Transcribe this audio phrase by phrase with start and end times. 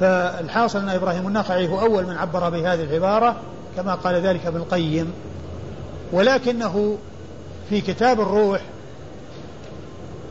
[0.00, 3.36] فالحاصل أن إبراهيم النخعي هو أول من عبر بهذه العبارة
[3.76, 5.12] كما قال ذلك ابن القيم.
[6.12, 6.98] ولكنه
[7.68, 8.60] في كتاب الروح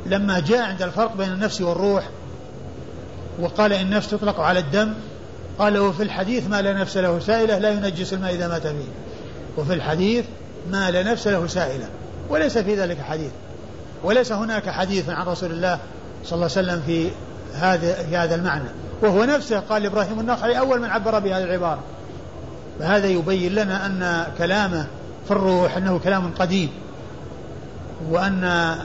[0.05, 2.09] لما جاء عند الفرق بين النفس والروح
[3.39, 4.93] وقال إن النفس تطلق على الدم
[5.59, 8.91] قال وفي الحديث ما لا نفس له سائلة لا ينجس الماء إذا مات فيه.
[9.57, 10.25] وفي الحديث
[10.71, 11.89] ما لا نفس له سائلة.
[12.29, 13.31] وليس في ذلك حديث.
[14.03, 15.79] وليس هناك حديث عن رسول الله
[16.23, 17.11] صلى الله عليه وسلم في
[17.53, 18.69] هذا في هذا المعنى.
[19.03, 21.79] وهو نفسه قال إبراهيم النخعي أول من عبر بهذه العبارة.
[22.79, 24.87] فهذا يبين لنا أن كلامه
[25.25, 26.69] في الروح أنه كلام قديم
[28.09, 28.75] وأن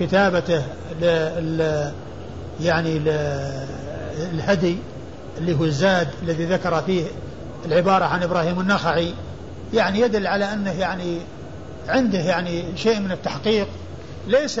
[0.00, 0.62] كتابته
[1.00, 1.90] ل
[2.60, 3.00] يعني
[4.32, 4.78] الهدي
[5.38, 7.04] اللي هو الزاد الذي ذكر فيه
[7.66, 9.14] العبارة عن إبراهيم النخعي
[9.74, 11.18] يعني يدل على أنه يعني
[11.88, 13.68] عنده يعني شيء من التحقيق
[14.26, 14.60] ليس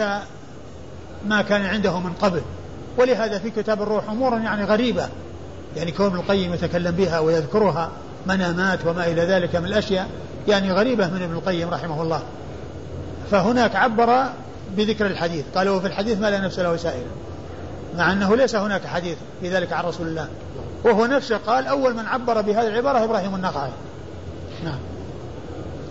[1.26, 2.42] ما كان عنده من قبل.
[2.98, 5.08] ولهذا في كتاب الروح أمور يعني غريبة.
[5.76, 7.90] يعني كون ابن القيم يتكلم بها ويذكرها
[8.26, 10.08] منامات وما إلى ذلك من الأشياء
[10.48, 12.22] يعني غريبة من ابن القيم رحمه الله.
[13.30, 14.24] فهناك عبر
[14.76, 15.44] بذكر الحديث.
[15.54, 17.06] قال وفي الحديث ما لا نفس له سائل.
[17.98, 20.28] مع أنه ليس هناك حديث في ذلك عن رسول الله.
[20.84, 23.70] وهو نفسه قال أول من عبر بهذه العبارة إبراهيم النخعي.
[24.64, 24.78] نعم.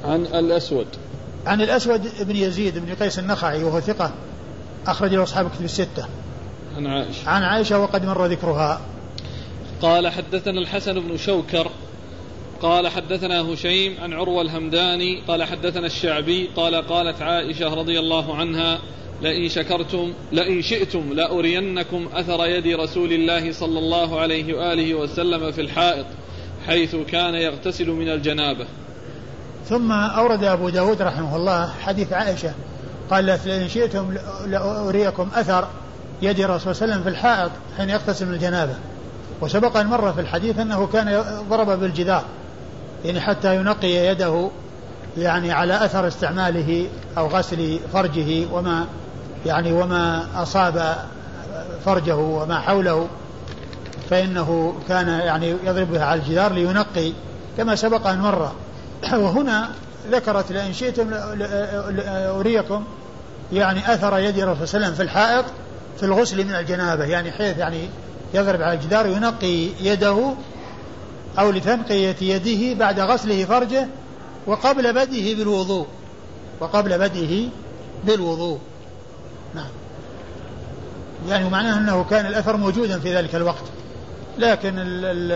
[0.05, 0.88] عن الأسود.
[1.45, 4.11] عن الأسود بن يزيد بن قيس النخعي وهو ثقة
[4.88, 6.05] أخرج له أصحاب كتب الستة.
[6.77, 7.29] عن عائشة.
[7.29, 8.81] عن عائشة وقد مر ذكرها.
[9.81, 11.71] قال حدثنا الحسن بن شوكر
[12.61, 18.79] قال حدثنا هشيم عن عروة الهمداني قال حدثنا الشعبي قال قالت عائشة رضي الله عنها
[19.21, 25.61] لئن شكرتم لئن شئتم لأرينكم أثر يد رسول الله صلى الله عليه وآله وسلم في
[25.61, 26.05] الحائط
[26.67, 28.65] حيث كان يغتسل من الجنابة.
[29.69, 32.53] ثم أورد أبو داود رحمه الله حديث عائشة
[33.09, 35.67] قال لئن شئتم لأريكم أثر
[36.21, 38.73] يد الرسول صلى الله عليه وسلم في الحائط حين يغتسل من الجنابة.
[39.41, 42.23] وسبق أن مر في الحديث أنه كان ضرب بالجدار
[43.05, 44.49] يعني حتى ينقي يده
[45.17, 48.85] يعني على أثر استعماله أو غسل فرجه وما
[49.45, 50.95] يعني وما أصاب
[51.85, 53.07] فرجه وما حوله.
[54.09, 57.12] فإنه كان يعني يضرب بها على الجدار لينقي
[57.57, 58.51] كما سبق أن مر.
[59.13, 59.69] وهنا
[60.12, 61.09] ذكرت لئن شئتم
[62.39, 62.84] أريكم
[63.53, 65.45] يعني أثر يد الرسول صلى الله عليه وسلم في الحائط
[65.97, 67.89] في الغسل من الجنابة يعني حيث يعني
[68.33, 70.33] يضرب على الجدار ينقي يده
[71.39, 73.88] أو لتنقية يده بعد غسله فرجه
[74.47, 75.88] وقبل بدئه بالوضوء
[76.59, 77.47] وقبل بدئه
[78.03, 78.59] بالوضوء.
[79.56, 79.69] نعم.
[81.29, 83.63] يعني معناه أنه كان الأثر موجودا في ذلك الوقت
[84.38, 85.31] لكن ال ال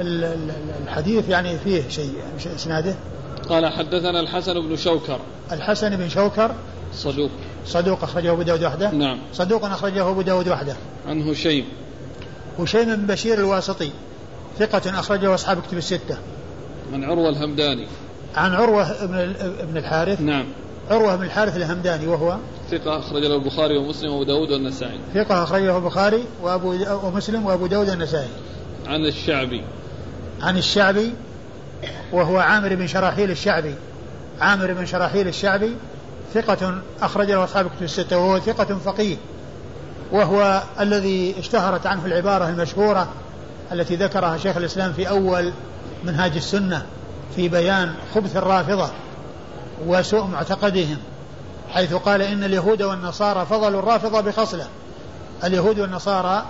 [0.00, 0.50] ال ال
[0.84, 2.12] الحديث يعني فيه شيء
[2.56, 2.94] إسناده؟
[3.48, 5.20] قال حدثنا الحسن بن شوكر.
[5.52, 6.54] الحسن بن شوكر
[6.96, 7.30] صدوق.
[7.66, 9.18] صدوق أخرجه أبو داود وحده؟ نعم.
[9.32, 10.76] صدوق أخرجه أبو داود وحده.
[11.08, 11.64] عن هشيم.
[12.58, 13.90] هشيم بن بشير الواسطي
[14.58, 16.18] ثقة أخرجه أصحاب كتب الستة.
[16.92, 17.86] عن عروة الهمداني.
[18.36, 20.20] عن عروة بن ابن الحارث.
[20.20, 20.46] نعم.
[20.90, 22.36] عروة بن الحارث الهمداني وهو؟
[22.70, 24.98] ثقة أخرج له البخاري ومسلم وأبو داود والنسائي.
[25.14, 28.28] ثقة أخرجه البخاري وأبو ومسلم وأبو داود والنسائي.
[28.86, 29.62] عن الشعبي.
[30.42, 31.12] عن الشعبي
[32.12, 33.74] وهو عامر بن شراحيل الشعبي.
[34.40, 35.76] عامر بن شراحيل الشعبي
[36.34, 39.16] ثقة أخرج له أصحاب كتب الستة وهو ثقة فقيه
[40.12, 43.08] وهو الذي اشتهرت عنه العبارة المشهورة
[43.72, 45.52] التي ذكرها شيخ الإسلام في أول
[46.04, 46.86] منهاج السنة
[47.36, 48.90] في بيان خبث الرافضة
[49.86, 50.96] وسوء معتقدهم
[51.70, 54.66] حيث قال إن اليهود والنصارى فضلوا الرافضة بخصلة
[55.44, 56.44] اليهود والنصارى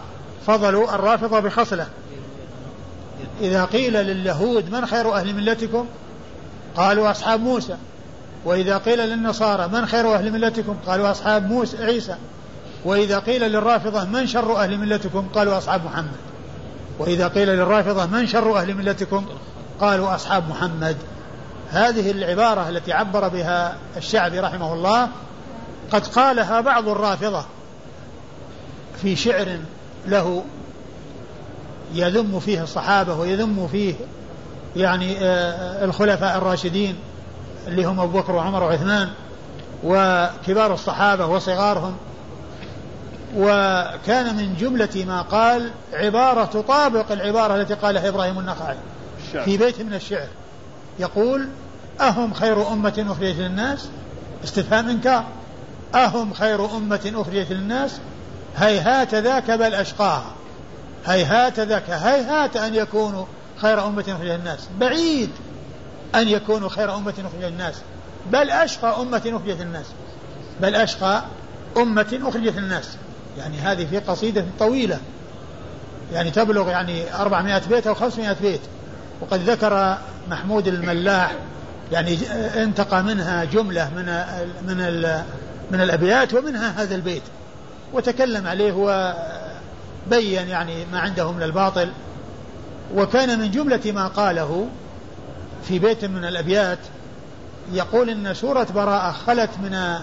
[0.46, 1.86] فضلوا الرافضة بخصلة.
[3.40, 5.86] إذا قيل لليهود من خير أهل ملتكم؟
[6.76, 7.76] قالوا أصحاب موسى.
[8.44, 12.16] وإذا قيل للنصارى من خير أهل ملتكم؟ قالوا أصحاب موسى عيسى.
[12.84, 16.16] وإذا قيل للرافضة من شر أهل ملتكم؟ قالوا أصحاب محمد.
[16.98, 19.26] وإذا قيل للرافضة من شر أهل ملتكم؟
[19.80, 20.96] قالوا أصحاب محمد.
[21.70, 25.08] هذه العبارة التي عبر بها الشعبي رحمه الله
[25.90, 27.44] قد قالها بعض الرافضة
[29.02, 29.58] في شعر
[30.06, 30.44] له
[31.94, 33.94] يذم فيه الصحابة ويذم فيه
[34.76, 36.96] يعني آه، الخلفاء الراشدين.
[37.66, 39.10] اللي هم أبو بكر وعمر وعثمان
[39.84, 41.96] وكبار الصحابة وصغارهم.
[43.36, 48.76] وكان من جملة ما قال عبارة تطابق العبارة التي قالها إبراهيم النخعي
[49.44, 50.28] في بيت من الشعر.
[50.98, 51.48] يقول
[52.00, 53.88] أهم خير أمة أخرجت للناس؟
[54.44, 55.24] استفهام إنكار.
[55.94, 58.00] أهم خير أمة أخرجت للناس؟
[58.56, 60.32] هيهات ذاك بل أشقاها.
[61.06, 63.24] هيهات ذاك هيهات أن يكونوا
[63.56, 64.68] خير أمة أخرجت للناس.
[64.80, 65.30] بعيد.
[66.14, 67.74] أن يكونوا خير أمة أخرجت للناس.
[68.32, 69.86] بل أشقى أمة أخرجت للناس.
[70.60, 71.24] بل أشقى
[71.76, 72.96] أمة أخرجت للناس.
[73.38, 74.98] يعني هذه في قصيدة طويلة.
[76.12, 78.60] يعني تبلغ يعني 400 بيت أو 500 بيت.
[79.20, 79.98] وقد ذكر
[80.30, 81.32] محمود الملاح
[81.92, 82.18] يعني
[82.62, 84.06] انتقى منها جملة من
[84.66, 84.76] من
[85.70, 87.22] من الأبيات ومنها هذا البيت.
[87.92, 91.88] وتكلم عليه وبين يعني ما عنده من الباطل.
[92.94, 94.68] وكان من جملة ما قاله
[95.68, 96.78] في بيت من الأبيات
[97.72, 99.98] يقول إن سورة براءة خلت من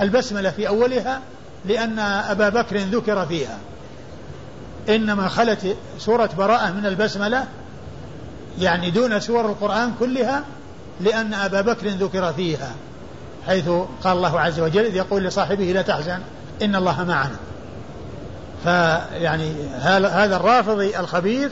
[0.00, 1.20] البسملة في أولها
[1.64, 3.58] لأن أبا بكر ذكر فيها.
[4.88, 7.46] إنما خلت سورة براءة من البسملة
[8.58, 10.44] يعني دون سور القرآن كلها
[11.00, 12.72] لأن أبا بكر ذكر فيها
[13.46, 13.68] حيث
[14.04, 16.18] قال الله عز وجل إذ يقول لصاحبه لا تحزن
[16.62, 17.36] إن الله معنا.
[18.64, 21.50] فيعني هذا الرافضي الخبيث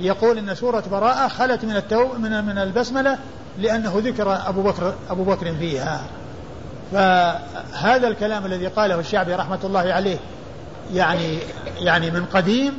[0.00, 3.18] يقول إن سورة براءة خلت من التو من من البسملة
[3.58, 6.04] لأنه ذكر أبو بكر أبو بكر فيها.
[6.92, 10.16] فهذا الكلام الذي قاله الشعبي رحمة الله عليه
[10.94, 11.38] يعني
[11.78, 12.72] يعني من قديم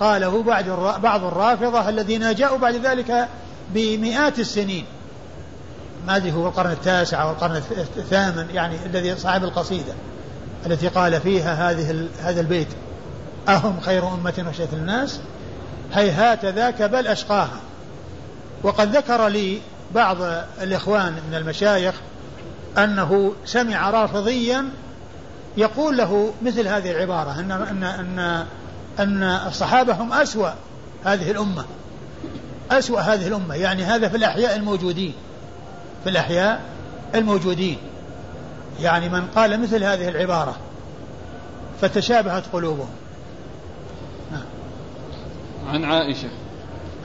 [0.00, 0.64] قاله بعض
[1.00, 3.28] بعض الرافضة الذين جاءوا بعد ذلك
[3.74, 4.84] بمئات السنين.
[6.06, 7.56] ما أدري هو القرن التاسع أو القرن
[7.96, 9.92] الثامن يعني الذي صاحب القصيدة
[10.66, 12.68] التي قال فيها هذه هذا البيت.
[13.48, 15.20] أهم خير أمة أخشت الناس
[15.92, 17.60] هيهات ذاك بل أشقاها.
[18.62, 19.60] وقد ذكر لي
[19.94, 20.16] بعض
[20.62, 21.94] الإخوان من المشايخ
[22.78, 24.68] أنه سمع رافضيا
[25.56, 28.46] يقول له مثل هذه العبارة أن أن أن
[28.98, 30.50] أن الصحابة هم أسوأ
[31.04, 31.64] هذه الأمة.
[32.70, 35.14] أسوأ هذه الأمة يعني هذا في الأحياء الموجودين.
[36.04, 36.60] في الأحياء
[37.14, 37.78] الموجودين.
[38.80, 40.56] يعني من قال مثل هذه العبارة
[41.80, 42.90] فتشابهت قلوبهم.
[45.68, 46.28] عن عائشة.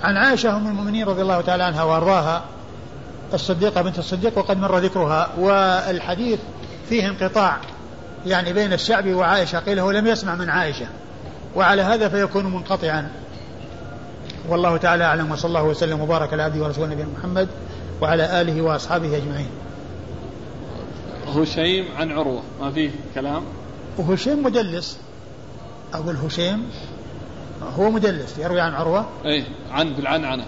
[0.04, 2.44] عن عائشة أم المؤمنين رضي الله تعالى عنها وأرضاها
[3.34, 6.40] الصديقة بنت الصديق وقد مر ذكرها والحديث
[6.90, 7.58] فيه انقطاع
[8.26, 10.88] يعني بين الشعبي وعائشة قيل هو لم يسمع من عائشة
[11.56, 13.12] وعلى هذا فيكون منقطعا.
[14.50, 17.48] والله تعالى أعلم وصلى الله وسلم وبارك على عبده ورسوله نبينا محمد
[18.02, 19.50] وعلى آله وأصحابه أجمعين.
[21.36, 23.44] هشيم عن عروة ما فيه كلام؟
[23.98, 25.00] وهشيم مدلس.
[25.94, 26.70] أقول هشيم
[27.80, 30.46] هو مدلس يروي عن عروة؟ أي عن بالعنعنة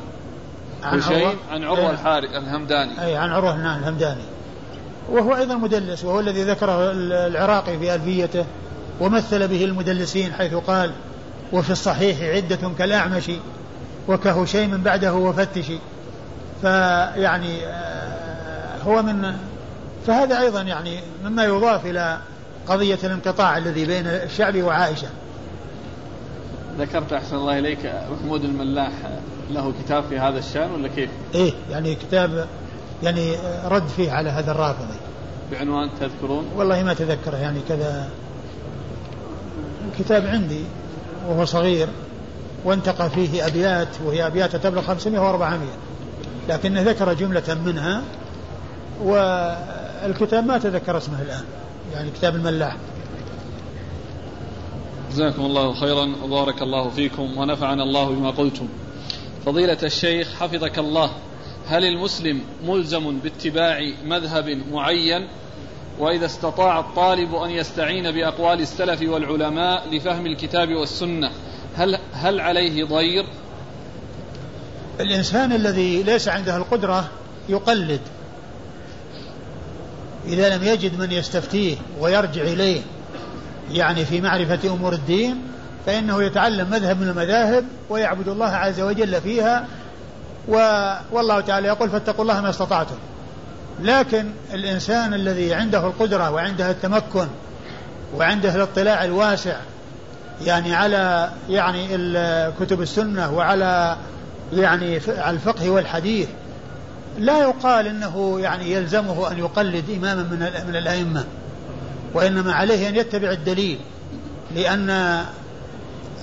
[0.83, 3.05] عن عروة؟ عن عروة الحارث الهمداني.
[3.05, 4.23] أي عن عروة الهمداني.
[5.09, 6.91] وهو أيضا مدلس وهو الذي ذكره
[7.27, 8.45] العراقي في ألفيته
[8.99, 10.91] ومثل به المدلسين حيث قال
[11.53, 13.31] وفي الصحيح عدة كالأعمش
[14.07, 15.65] وكهشيم بعده وفتش.
[16.61, 19.35] فيعني آه، هو من
[20.07, 22.17] فهذا أيضا يعني مما يضاف إلى
[22.67, 25.07] قضية الانقطاع الذي بين الشعب وعائشة.
[26.77, 28.91] ذكرت أحسن الله إليك محمود الملاح
[29.51, 32.47] له كتاب في هذا الشأن ولا كيف؟ إيه يعني كتاب
[33.03, 33.35] يعني
[33.65, 34.97] رد فيه على هذا الرافضي
[35.51, 38.09] بعنوان تذكرون؟ والله ما تذكره يعني كذا
[39.99, 40.63] كتاب عندي
[41.27, 41.87] وهو صغير
[42.65, 45.53] وانتقى فيه أبيات وهي أبيات تبلغ 500 و400
[46.49, 48.01] لكنه ذكر جملة منها
[49.03, 51.43] والكتاب ما تذكر اسمه الآن
[51.93, 52.75] يعني كتاب الملاح
[55.09, 58.67] جزاكم الله خيرا وبارك الله فيكم ونفعنا الله بما قلتم.
[59.45, 61.11] فضيلة الشيخ حفظك الله
[61.67, 65.27] هل المسلم ملزم باتباع مذهب معين؟
[65.99, 71.31] وإذا استطاع الطالب أن يستعين بأقوال السلف والعلماء لفهم الكتاب والسنة
[71.75, 73.25] هل هل عليه ضير؟
[74.99, 77.09] الإنسان الذي ليس عنده القدرة
[77.49, 78.01] يقلد.
[80.25, 82.81] إذا لم يجد من يستفتيه ويرجع إليه
[83.71, 85.41] يعني في معرفة أمور الدين
[85.85, 89.67] فإنه يتعلم مذهب من المذاهب ويعبد الله عز وجل فيها
[90.47, 90.55] و...
[91.11, 92.95] والله تعالى يقول فاتقوا الله ما استطعتم.
[93.81, 97.27] لكن الإنسان الذي عنده القدرة وعنده التمكن
[98.15, 99.55] وعنده الاطلاع الواسع
[100.45, 101.87] يعني على يعني
[102.59, 103.97] كتب السنة وعلى
[104.53, 106.27] يعني الفقه والحديث
[107.19, 111.23] لا يقال إنه يعني يلزمه أن يقلد إماما من من الأئمة.
[112.13, 113.79] وإنما عليه أن يتبع الدليل
[114.55, 114.89] لأن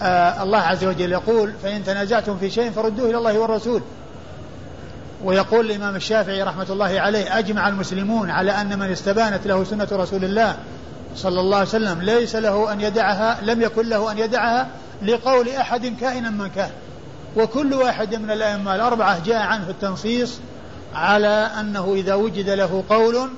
[0.02, 3.82] آه الله عز وجل يقول فإن تنازعتم في شيء فردوه إلى الله والرسول
[5.24, 10.24] ويقول الإمام الشافعي رحمة الله عليه أجمع المسلمون على أن من استبانت له سنة رسول
[10.24, 10.56] الله
[11.16, 14.68] صلى الله عليه وسلم ليس له أن يدعها لم يكن له أن يدعها
[15.02, 16.70] لقول أحد كائنا من كان
[17.36, 20.38] وكل واحد من الأئمة الأربعة جاء عنه التنصيص
[20.94, 23.30] على أنه إذا وجد له قول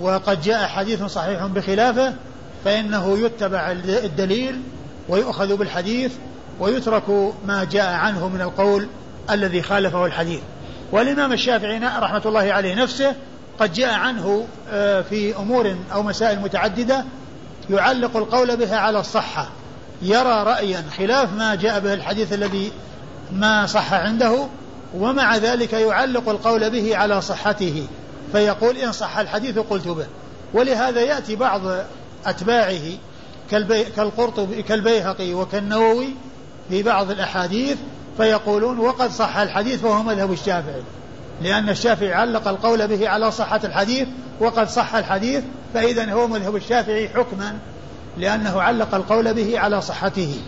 [0.00, 2.14] وقد جاء حديث صحيح بخلافه
[2.64, 4.60] فإنه يتبع الدليل
[5.08, 6.12] ويؤخذ بالحديث
[6.60, 8.88] ويترك ما جاء عنه من القول
[9.30, 10.40] الذي خالفه الحديث.
[10.92, 13.14] والإمام الشافعي رحمة الله عليه نفسه
[13.58, 17.04] قد جاء عنه آه، في أمور أو مسائل متعددة
[17.70, 19.48] يعلق القول بها على الصحة
[20.02, 22.72] يرى رأيا خلاف ما جاء به الحديث الذي
[23.32, 24.46] ما صح عنده
[24.94, 27.86] ومع ذلك يعلق القول به على صحته.
[28.32, 30.06] فيقول إن صح الحديث قلت به.
[30.54, 31.60] ولهذا يأتي بعض
[32.26, 32.82] أتباعه
[33.96, 36.08] كالقرطبي كالبيهقي وكالنووي
[36.68, 37.76] في بعض الأحاديث
[38.16, 40.82] فيقولون وقد صح الحديث فهو مذهب الشافعي.
[41.42, 44.08] لأن الشافعي علق القول به على صحة الحديث
[44.40, 47.58] وقد صح الحديث فإذا هو مذهب الشافعي حكما
[48.18, 50.40] لأنه علق القول به على صحته.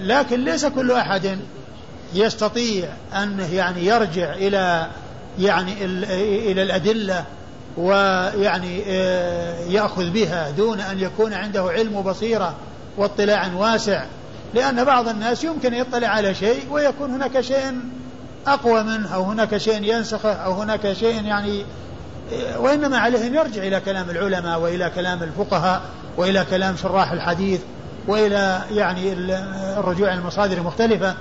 [0.00, 1.38] لكن ليس كل أحد
[2.14, 4.86] يستطيع أن يعني يرجع إلى
[5.38, 5.84] يعني
[6.50, 7.24] إلى الأدلة
[7.76, 8.80] ويعني
[9.72, 12.54] يأخذ بها دون أن يكون عنده علم وبصيرة
[12.96, 14.04] واطلاع واسع.
[14.54, 17.80] لأن بعض الناس يمكن يطلع على شيء ويكون هناك شيء
[18.46, 21.64] أقوى منه أو هناك شيء ينسخه أو هناك شيء يعني
[22.58, 25.82] وإنما عليه أن يرجع إلى كلام العلماء وإلى كلام الفقهاء
[26.16, 27.60] وإلى كلام شراح الحديث
[28.08, 29.12] وإلى يعني
[29.78, 31.14] الرجوع إلى المصادر المختلفة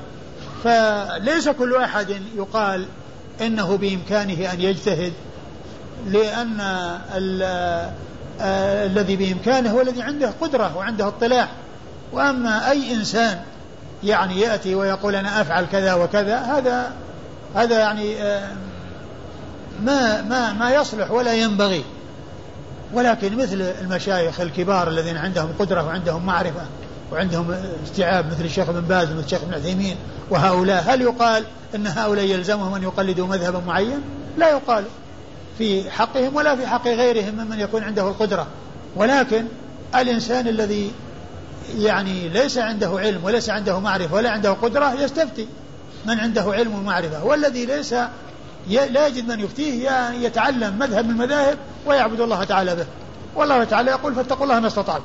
[0.64, 2.86] فليس كل أحد يقال
[3.42, 5.14] إنه بإمكانه أن يجتهد
[6.08, 6.58] لأن
[8.42, 11.50] آه، الذي بإمكانه هو الذي عنده قدرة وعنده اطلاع.
[12.12, 13.40] وأما أي إنسان
[14.04, 16.92] يعني يأتي ويقول أنا أفعل كذا وكذا هذا
[17.56, 18.48] هذا يعني آه،
[19.84, 21.84] ما ما ما يصلح ولا ينبغي.
[22.94, 26.66] ولكن مثل المشايخ الكبار الذين عندهم قدرة وعندهم معرفة
[27.12, 29.96] وعندهم استيعاب مثل الشيخ ابن باز ومثل الشيخ ابن عثيمين
[30.30, 31.44] وهؤلاء هل يقال
[31.76, 34.02] أن هؤلاء يلزمهم أن يقلدوا مذهبا معين؟
[34.38, 34.84] لا يقال.
[35.58, 38.48] في حقهم ولا في حق غيرهم ممن يكون عنده القدرة.
[38.96, 39.46] ولكن
[39.96, 40.92] الإنسان الذي
[41.78, 45.48] يعني ليس عنده علم وليس عنده معرفة ولا عنده قدرة يستفتي
[46.06, 47.24] من عنده علم ومعرفة.
[47.26, 47.94] والذي ليس
[48.70, 52.86] لا يجد من يفتيه يتعلم مذهب من المذاهب ويعبد الله تعالى به.
[53.36, 55.04] والله تعالى يقول فاتقوا الله ما استطعتم.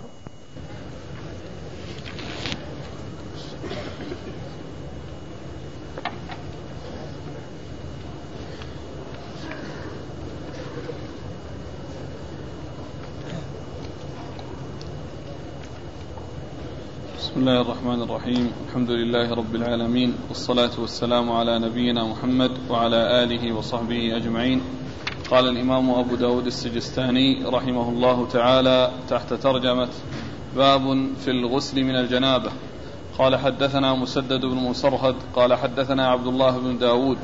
[17.37, 18.53] بسم الله الرحمن الرحيم.
[18.69, 24.61] الحمد لله رب العالمين والصلاة والسلام على نبينا محمد وعلى آله وصحبه أجمعين.
[25.31, 29.89] قال الإمام أبو داود السجستاني رحمه الله تعالى تحت ترجمة
[30.57, 32.51] باب في الغسل من الجنابة.
[33.19, 37.19] قال حدثنا مسدد بن مسرهد قال حدثنا عبد الله بن داود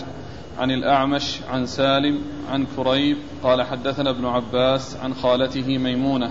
[0.59, 2.19] عن الأعمش عن سالم
[2.51, 6.31] عن كريب قال حدثنا ابن عباس عن خالته ميمونة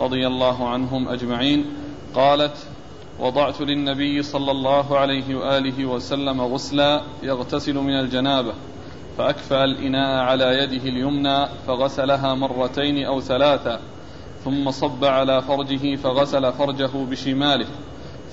[0.00, 1.64] رضي الله عنهم أجمعين
[2.14, 2.56] قالت
[3.20, 8.52] وضعت للنبي صلى الله عليه وآله وسلم غسلا يغتسل من الجنابة
[9.18, 13.80] فاكفا الإناء على يده اليمنى فغسلها مرتين أو ثلاثا
[14.44, 17.66] ثم صب على فرجه فغسل فرجه بشماله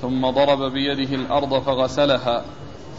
[0.02, 2.46] ثم ضرب بيده الأرض فغسلها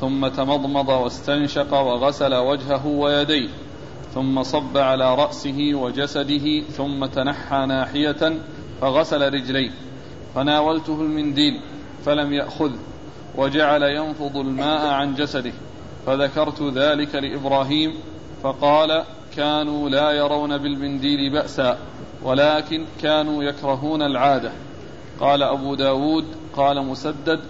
[0.01, 3.49] ثم تمضمض واستنشق وغسل وجهه ويديه
[4.15, 8.39] ثم صب على رأسه وجسده ثم تنحى ناحية
[8.81, 9.71] فغسل رجليه
[10.35, 11.61] فناولته المنديل.
[12.05, 12.73] فلم يأخذ
[13.37, 15.53] وجعل ينفض الماء عن جسده.
[16.07, 17.95] فذكرت ذلك لإبراهيم
[18.43, 19.05] فقال
[19.37, 21.79] كانوا لا يرون بالمنديل بأسا
[22.23, 24.53] ولكن كانوا يكرهون العادة.
[25.21, 26.25] قال أبو داود
[26.57, 27.41] قال مسدد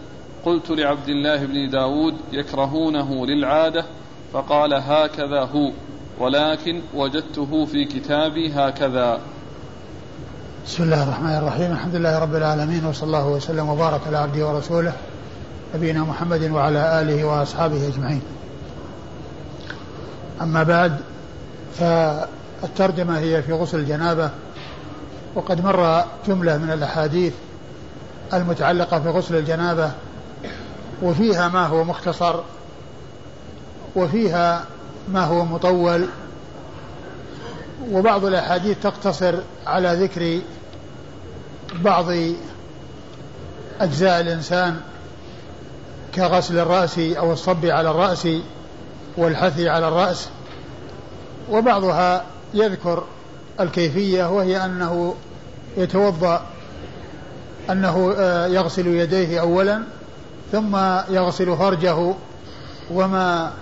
[0.44, 3.84] قلت لعبد الله بن داود يكرهونه للعادة.
[4.32, 5.72] فقال هكذا هو
[6.18, 9.20] ولكن وجدته في كتابي هكذا.
[10.68, 11.72] بسم الله الرحمن الرحيم.
[11.72, 14.92] الحمد لله رب العالمين وصلى الله وسلم وبارك على عبده ورسوله
[15.74, 18.22] نبينا محمد وعلى آله وأصحابه أجمعين.
[20.40, 20.96] أما بعد
[21.78, 24.30] فالترجمة هي في غسل الجنابة
[25.34, 27.32] وقد مر جملة من الأحاديث
[28.32, 29.90] المتعلقة في غسل الجنابة
[31.02, 32.40] وفيها ما هو مختصر
[33.96, 34.64] وفيها
[35.08, 36.06] ما هو مطول
[37.90, 39.34] وبعض الأحاديث تقتصر
[39.66, 40.40] على ذكر
[41.74, 42.06] بعض
[43.80, 44.80] أجزاء الإنسان
[46.14, 48.28] كغسل الرأس أو الصب على الرأس
[49.16, 50.28] والحثي على الرأس
[51.50, 53.04] وبعضها يذكر
[53.60, 55.14] الكيفية وهي أنه
[55.76, 56.46] يتوضأ
[57.70, 59.82] أنه آه، يغسل يديه أولا
[60.52, 60.76] ثم
[61.08, 62.14] يغسل فرجه
[62.90, 63.52] وما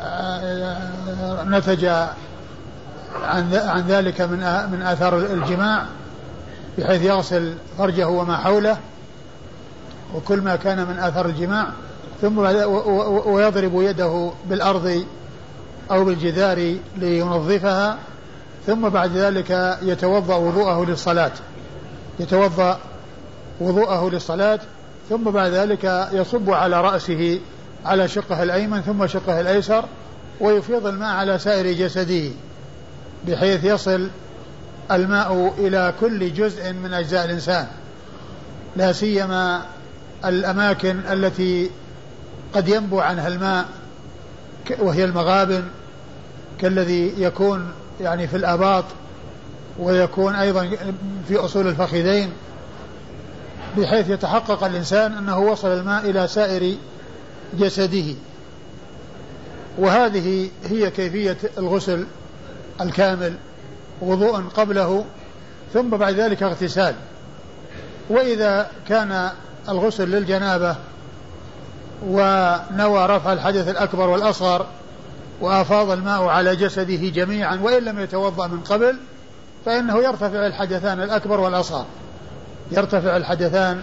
[0.00, 1.84] آه، نتج
[3.24, 4.38] عن ذلك من
[4.72, 5.86] من آثار الجماع.
[6.78, 8.78] بحيث يغسل فرجه وما حوله
[10.14, 11.68] وكل ما كان من آثار الجماع
[12.22, 12.38] ثم
[13.26, 15.04] ويضرب يده بالأرض
[15.90, 17.98] أو بالجدار لينظفها
[18.66, 21.32] ثم بعد ذلك يتوضأ وضوءه للصلاة.
[22.20, 22.78] يتوضأ
[23.60, 24.60] وضوءه للصلاة
[25.10, 27.40] ثم بعد ذلك يصب على رأسه
[27.84, 29.84] على شقه الأيمن ثم شقه الأيسر
[30.40, 32.30] ويفيض الماء على سائر جسده
[33.28, 34.08] بحيث يصل
[34.90, 37.66] الماء إلى كل جزء من أجزاء الإنسان.
[38.76, 39.62] لا سيما
[40.24, 41.70] الأماكن التي
[42.54, 43.66] قد ينبو عنها الماء
[44.78, 45.64] وهي المغابن
[46.60, 48.84] كالذي يكون يعني في الآباط
[49.78, 50.70] ويكون أيضا
[51.28, 52.30] في أصول الفخذين
[53.78, 56.74] بحيث يتحقق الإنسان أنه وصل الماء إلى سائر
[57.58, 58.14] جسده.
[59.78, 62.06] وهذه هي كيفية الغسل
[62.80, 63.34] الكامل.
[64.00, 65.04] وضوء قبله
[65.72, 66.94] ثم بعد ذلك اغتسال.
[68.10, 69.30] وإذا كان
[69.68, 70.76] الغسل للجنابة
[72.06, 74.66] ونوى رفع الحدث الأكبر والأصغر
[75.40, 78.96] وأفاض الماء على جسده جميعا وإن لم يتوضأ من قبل
[79.66, 81.84] فإنه يرتفع الحدثان الأكبر والأصغر.
[82.72, 83.82] يرتفع الحدثان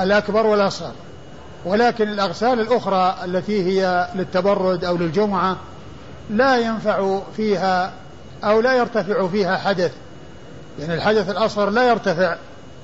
[0.00, 0.92] الأكبر والأصغر.
[1.64, 5.56] ولكن الأغسال الأخرى التي هي للتبرد أو للجمعة
[6.30, 7.92] لا ينفع فيها
[8.44, 9.92] أو لا يرتفع فيها حدث.
[10.80, 12.36] يعني الحدث الأصغر لا يرتفع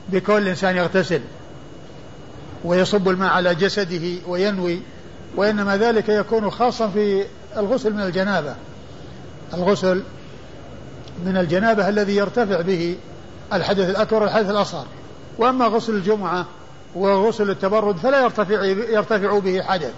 [0.08, 1.20] بكون الإنسان يغتسل.
[2.64, 4.80] ويصب الماء على جسده وينوي
[5.36, 7.24] وإنما ذلك يكون خاصا في
[7.56, 8.54] الغسل من الجنابة.
[9.54, 10.02] الغسل
[11.24, 12.96] من الجنابة الذي يرتفع به
[13.52, 14.86] الحدث الأكبر والحدث الأصغر.
[15.38, 16.46] وأما غسل الجمعة
[16.94, 19.92] وغسل التبرد فلا يرتفع يرتفع به حدث.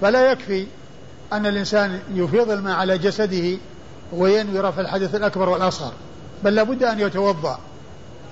[0.00, 0.66] فلا يكفي
[1.32, 3.58] أن الإنسان يفيض الماء على جسده
[4.12, 5.92] وينوي رفع الحدث الأكبر والأصغر
[6.44, 7.58] بل لابد أن يتوضأ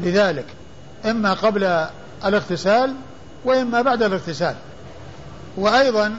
[0.00, 0.46] لذلك
[1.04, 1.64] إما قبل
[2.24, 2.94] الاغتسال
[3.44, 4.54] وإما بعد الاغتسال.
[5.56, 6.16] وأيضا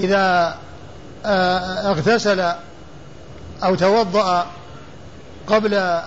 [0.00, 0.56] إذا
[1.26, 2.52] آه، اغتسل
[3.64, 4.46] أو توضأ
[5.46, 6.00] قبل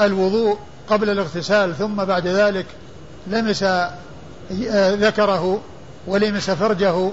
[0.00, 0.58] الوضوء
[0.88, 2.66] قبل الاغتسال ثم بعد ذلك
[3.26, 5.60] لمس آه، ذكره
[6.06, 7.10] ولمس فرجه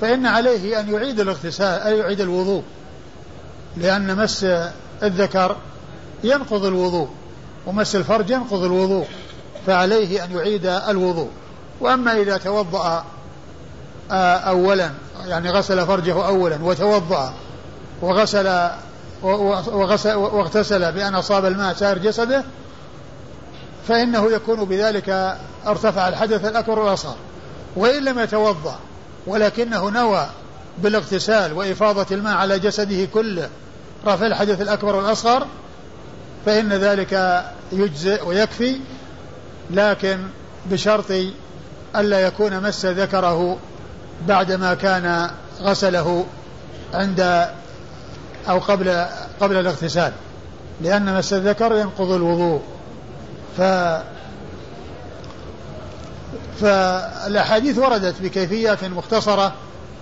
[0.00, 2.62] فإن عليه أن يعيد الاغتسال أي يعيد الوضوء.
[3.76, 4.46] لأن مس
[5.02, 5.56] الذكر
[6.24, 7.08] ينقض الوضوء
[7.66, 9.06] ومس الفرج ينقض الوضوء
[9.66, 11.28] فعليه أن يعيد الوضوء.
[11.80, 13.04] وأما إذا توضأ
[14.10, 14.90] آه، أولا
[15.26, 17.34] يعني غسل فرجه أولا وتوضأ
[18.02, 18.68] وغسل
[19.22, 22.44] وغسل واغتسل بأن أصاب الماء سائر جسده
[23.88, 27.16] فإنه يكون بذلك ارتفع الحدث الأكبر والأصغر.
[27.76, 28.78] وإن لم يتوضأ
[29.26, 30.26] ولكنه نوى
[30.78, 33.48] بالاغتسال وإفاضة الماء على جسده كله.
[34.06, 35.46] رفع الحدث الأكبر والأصغر
[36.46, 38.76] فإن ذلك يجزئ ويكفي
[39.70, 40.18] لكن
[40.66, 41.12] بشرط
[41.96, 43.58] ألا يكون مس ذكره
[44.28, 45.30] بعدما كان
[45.60, 46.26] غسله
[46.94, 47.46] عند
[48.48, 49.04] أو قبل
[49.40, 50.12] قبل الاغتسال
[50.80, 52.62] لأن مس الذكر ينقض الوضوء.
[53.58, 53.62] ف
[56.60, 59.52] فالأحاديث وردت بكيفيات مختصرة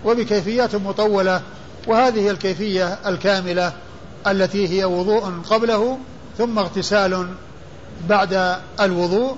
[0.05, 1.43] وبكيفيات مطولة
[1.87, 3.73] وهذه الكيفية الكاملة
[4.27, 5.99] التي هي وضوء قبله
[6.39, 7.29] ثم اغتسال
[8.09, 9.37] بعد الوضوء.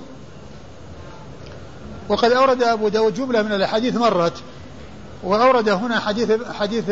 [2.09, 4.33] وقد أورد أبو داود جملة من الأحاديث مرت
[5.23, 6.91] وأورد هنا حديث حديث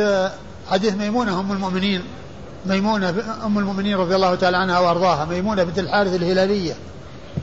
[0.71, 2.03] حديث ميمونة أم المؤمنين
[2.65, 3.09] ميمونة
[3.45, 6.73] أم المؤمنين رضي الله تعالى عنها وأرضاها ميمونة بنت الحارث الهلالية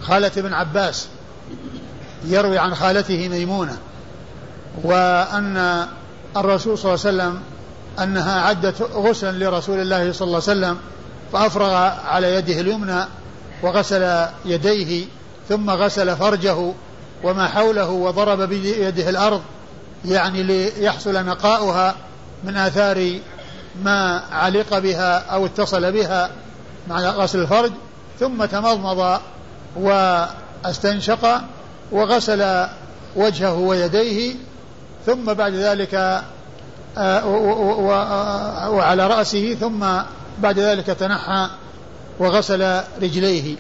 [0.02, 1.08] خالة ابن عباس
[2.24, 3.78] يروي عن خالته ميمونة
[4.84, 5.86] وأن
[6.36, 7.40] الرسول صلى الله عليه وسلم
[8.02, 10.78] أنها عدت غسلا لرسول الله صلى الله عليه وسلم
[11.32, 11.74] فأفرغ
[12.06, 13.04] على يده اليمنى
[13.62, 15.06] وغسل يديه
[15.48, 16.72] ثم غسل فرجه
[17.24, 19.42] وما حوله وضرب بيده الأرض
[20.04, 21.94] يعني ليحصل نقاؤها
[22.44, 23.18] من آثار
[23.84, 26.30] ما علق بها أو اتصل بها
[26.88, 27.72] مع غسل الفرج
[28.20, 29.20] ثم تمضمض
[29.76, 31.40] واستنشق
[31.92, 32.66] وغسل
[33.16, 34.34] وجهه ويديه
[35.06, 36.22] ثم بعد ذلك
[36.98, 37.26] آه،
[38.70, 39.86] وعلى رأسه ثم
[40.38, 41.48] بعد ذلك تنحى
[42.18, 43.56] وغسل رجليه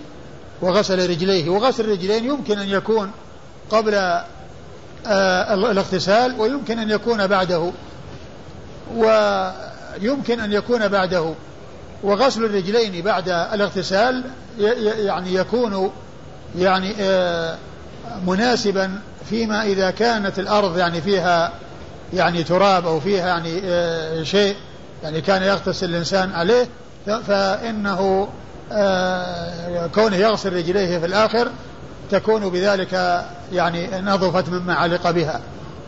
[0.62, 3.10] وغسل رجليه وغسل الرجلين يمكن أن يكون
[3.70, 3.94] قبل
[5.06, 7.72] آه، الاغتسال ويمكن أن يكون بعده
[8.96, 11.34] ويمكن أن يكون بعده
[12.02, 14.24] وغسل الرجلين بعد الاغتسال
[14.58, 15.90] يعني يكون
[16.58, 17.56] يعني آه،
[18.26, 21.52] مناسبا فيما إذا كانت الأرض يعني فيها
[22.12, 24.56] يعني تراب أو فيها يعني آه، شيء
[25.02, 26.68] يعني كان يغتسل الإنسان عليه
[27.06, 28.28] فإنه
[28.72, 31.48] آه، كونه يغسل رجليه في الآخر
[32.10, 35.40] تكون بذلك يعني نظفت مما علق بها.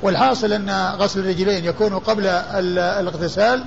[0.03, 3.64] والحاصل أن غسل الرجلين يكون قبل الاغتسال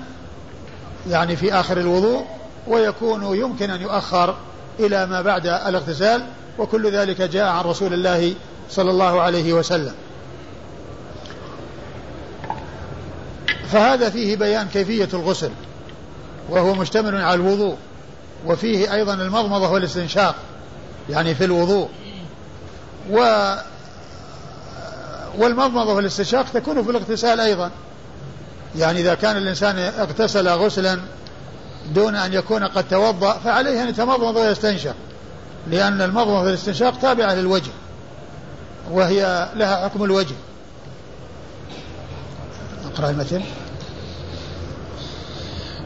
[1.09, 2.25] يعني في آخر الوضوء
[2.67, 4.35] ويكون يمكن أن يؤخر
[4.79, 6.23] إلى ما بعد الاغتسال
[6.57, 8.33] وكل ذلك جاء عن رسول الله
[8.71, 9.93] صلى الله عليه وسلم.
[13.71, 15.51] فهذا فيه بيان كيفية الغسل
[16.49, 17.77] وهو مشتمل على الوضوء
[18.45, 20.35] وفيه أيضا المضمضة والاستنشاق
[21.09, 21.89] يعني في الوضوء.
[23.11, 23.53] و
[25.37, 27.71] والمضمضة والاستنشاق تكون في الاغتسال أيضا.
[28.75, 30.99] يعني إذا كان الإنسان اغتسل غسلا
[31.95, 34.95] دون أن يكون قد توضأ فعليه أن يتمضمض ويستنشق
[35.67, 37.71] لأن المضمضة والاستنشاق تابعة للوجه.
[38.91, 40.35] وهي لها حكم الوجه.
[42.93, 43.41] اقرأ المتن.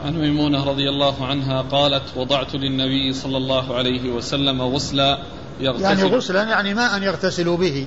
[0.04, 5.18] عن ميمونة رضي الله عنها قالت وضعت للنبي صلى الله عليه وسلم غسلا
[5.60, 7.86] يغتسل يعني غسلا يعني ماء يغتسل به.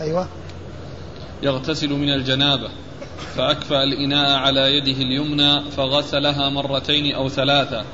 [0.00, 0.28] أيوة.
[1.42, 2.68] يغتسل من الجنابة
[3.36, 7.84] فأكفأ الإناء على يده اليمنى فغسلها مرتين أو ثلاثة.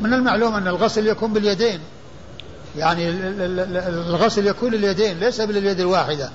[0.00, 1.80] من المعلوم أن الغسل يكون باليدين.
[2.76, 3.08] يعني
[3.88, 6.30] الغسل يكون لليدين ليس باليد الواحدة.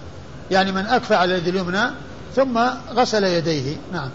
[0.52, 1.92] يعني من أكفأ على اليد اليمنى
[2.36, 2.60] ثم
[2.94, 3.78] غسل يديه.
[3.94, 4.10] نعم.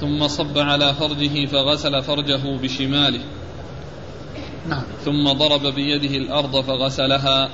[0.00, 3.20] ثم صب على فرجه فغسل فرجه بشماله.
[4.68, 4.82] نعم.
[5.04, 7.48] ثم ضرب بيده الأرض فغسلها.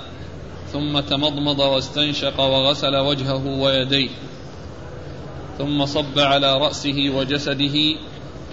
[0.72, 4.10] ثم تمضمض واستنشق وغسل وجهه ويديه.
[5.58, 7.76] ثم صب على رأسه وجسده.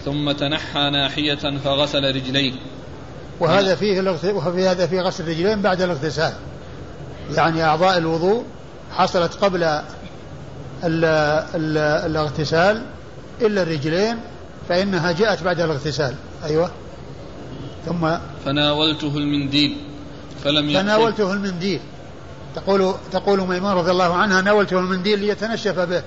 [0.05, 2.51] ثم تنحى ناحية فغسل رجليه.
[3.41, 4.01] وهذا فيه
[4.33, 6.33] وفي هذا فيه غسل الرجلين بعد الاغتسال.
[7.35, 8.43] يعني أعضاء الوضوء
[8.91, 9.83] حصلت قبل ال
[11.55, 12.85] ال الاغتسال
[13.41, 14.17] إلا الرجلين
[14.69, 16.15] فإنها جاءت بعد الاغتسال.
[16.45, 16.71] أيوة.
[17.85, 19.77] ثم فناولته المنديل
[20.43, 21.79] فلم فناولته المنديل.
[22.55, 26.03] تقول تقول ميمون رضي الله عنها ناولته المنديل ليتنشف به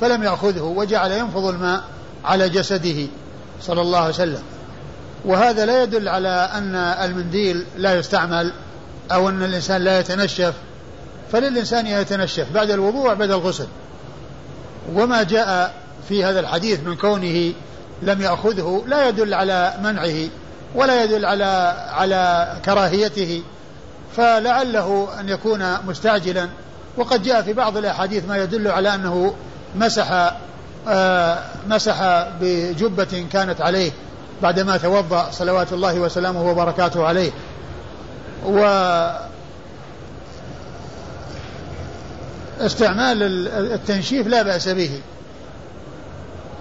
[0.00, 1.84] فلم يأخذه وجعل ينفض الماء
[2.24, 3.06] على جسده
[3.62, 4.42] صلى الله عليه وسلم.
[5.24, 8.52] وهذا لا يدل على أن المنديل لا يستعمل
[9.12, 10.54] أو أن الإنسان لا يتنشف.
[11.32, 13.66] فللإنسان يتنشف بعد الوضوء بعد الغسل.
[14.94, 15.74] وما جاء
[16.08, 17.52] في هذا الحديث من كونه
[18.02, 20.28] لم يأخذه لا يدل على منعه
[20.74, 23.42] ولا يدل على على كراهيته.
[24.16, 26.48] فلعله أن يكون مستعجلا.
[26.96, 29.34] وقد جاء في بعض الأحاديث ما يدل على أنه
[29.76, 30.32] مسح
[30.88, 33.90] آه مسح بجبة كانت عليه.
[34.42, 37.30] بعدما توضأ صلوات الله وسلامه وبركاته عليه.
[38.46, 38.58] و
[42.60, 43.22] استعمال
[43.72, 45.00] التنشيف لا بأس به.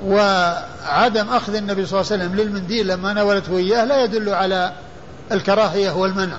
[0.05, 4.71] وعدم أخذ النبي صلى الله عليه وسلم للمنديل لما ناولته إياه لا يدل على
[5.31, 6.37] الكراهية والمنع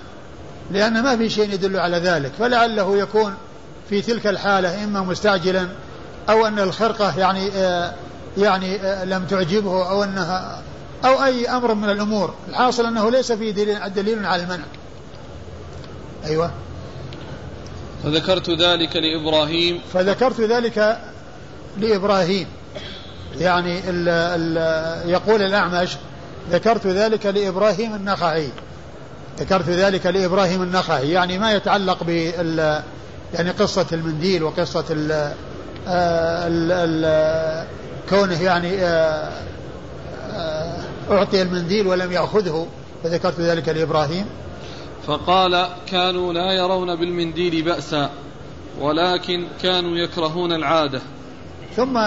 [0.71, 2.33] لأن ما في شيء يدل على ذلك.
[2.39, 3.35] فلعله يكون
[3.91, 5.69] في تلك الحالة إما مستعجلا
[6.31, 7.93] أو أن الخرقة يعني آه
[8.39, 10.63] يعني آه لم تعجبه أو أنها
[11.05, 12.35] أو أي أمر من الأمور.
[12.49, 14.65] الحاصل أنه ليس فيه دليل, دليل على المنع.
[16.25, 16.51] أيوة.
[18.05, 19.81] فذكرت ذلك لإبراهيم.
[19.93, 20.99] فذكرت ذلك
[21.79, 22.47] لإبراهيم.
[23.39, 25.97] يعني ال ال يقول الأعمش
[26.51, 28.49] ذكرت ذلك لإبراهيم النخعي.
[29.41, 31.11] ذكرت ذلك لإبراهيم النخعي.
[31.11, 32.83] يعني ما يتعلق بال
[33.35, 35.13] يعني قصة المنديل وقصة ال
[35.89, 37.67] ال ال
[38.11, 38.79] كونه يعني
[41.11, 42.67] أعطي المنديل ولم يأخذه
[43.05, 44.27] فذكرت ذلك لإبراهيم.
[45.07, 48.11] فقال كانوا لا يرون بالمنديل بأسا
[48.81, 51.01] ولكن كانوا يكرهون العادة.
[51.77, 51.99] ثم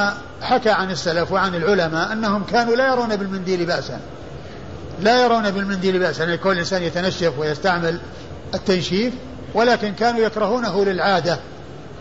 [0.41, 3.99] حكى عن السلف وعن العلماء أنهم كانوا لا يرون بالمنديل بأسا.
[5.01, 7.99] لا يرون بالمنديل بأسا أن يكون الإنسان يتنشف ويستعمل
[8.53, 9.13] التنشيف
[9.53, 11.39] ولكن كانوا يكرهونه للعادة.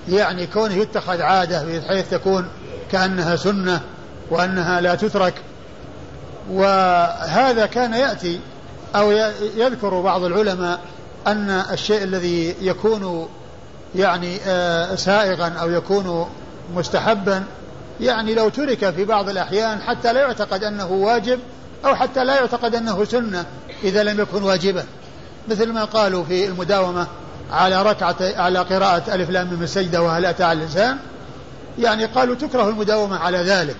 [0.08, 2.48] يعني كونه يتخذ عادة بحيث تكون
[2.92, 3.80] كأنها سنة
[4.30, 5.34] وأنها لا تترك.
[6.50, 8.40] وهذا كان يأتي
[8.94, 9.10] أو
[9.56, 10.80] يذكر بعض العلماء
[11.26, 13.28] أن الشيء الذي يكون
[13.94, 16.30] يعني آه، سائغا أو يكون
[16.74, 17.44] مستحبا
[18.00, 21.38] يعني لو ترك في بعض الأحيان حتى لا يعتقد أنه واجب
[21.84, 23.44] أو حتى لا يعتقد أنه سنة
[23.84, 24.84] إذا لم يكن واجبا.
[25.48, 27.06] مثل ما قالوا في المداومة
[27.50, 30.96] على ركعة على قراءة ألف لام من السجدة وهل أتى على الإنسان
[31.78, 33.76] يعني قالوا تكره المداومة على ذلك.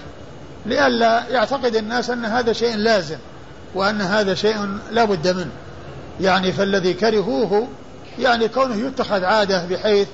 [0.66, 3.18] لئلا يعتقد الناس أن هذا شيء لازم
[3.74, 5.50] وأن هذا شيء لا بد منه.
[6.20, 7.68] يعني فالذي كرهوه
[8.18, 10.08] يعني كونه يتخذ عادة بحيث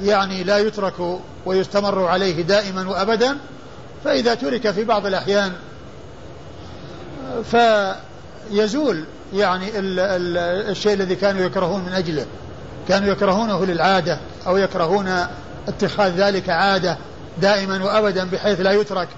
[0.00, 3.36] يعني لا يترك ويستمر عليه دائما وأبدا
[4.04, 5.52] فإذا ترك في بعض الأحيان
[7.44, 10.36] فيزول يعني ال ال
[10.70, 12.26] الشيء الذي كانوا يكرهون من أجله.
[12.88, 15.26] كانوا يكرهونه للعادة أو يكرهون
[15.68, 16.98] اتخاذ ذلك عادة
[17.40, 19.08] دائما وأبدا بحيث لا يترك.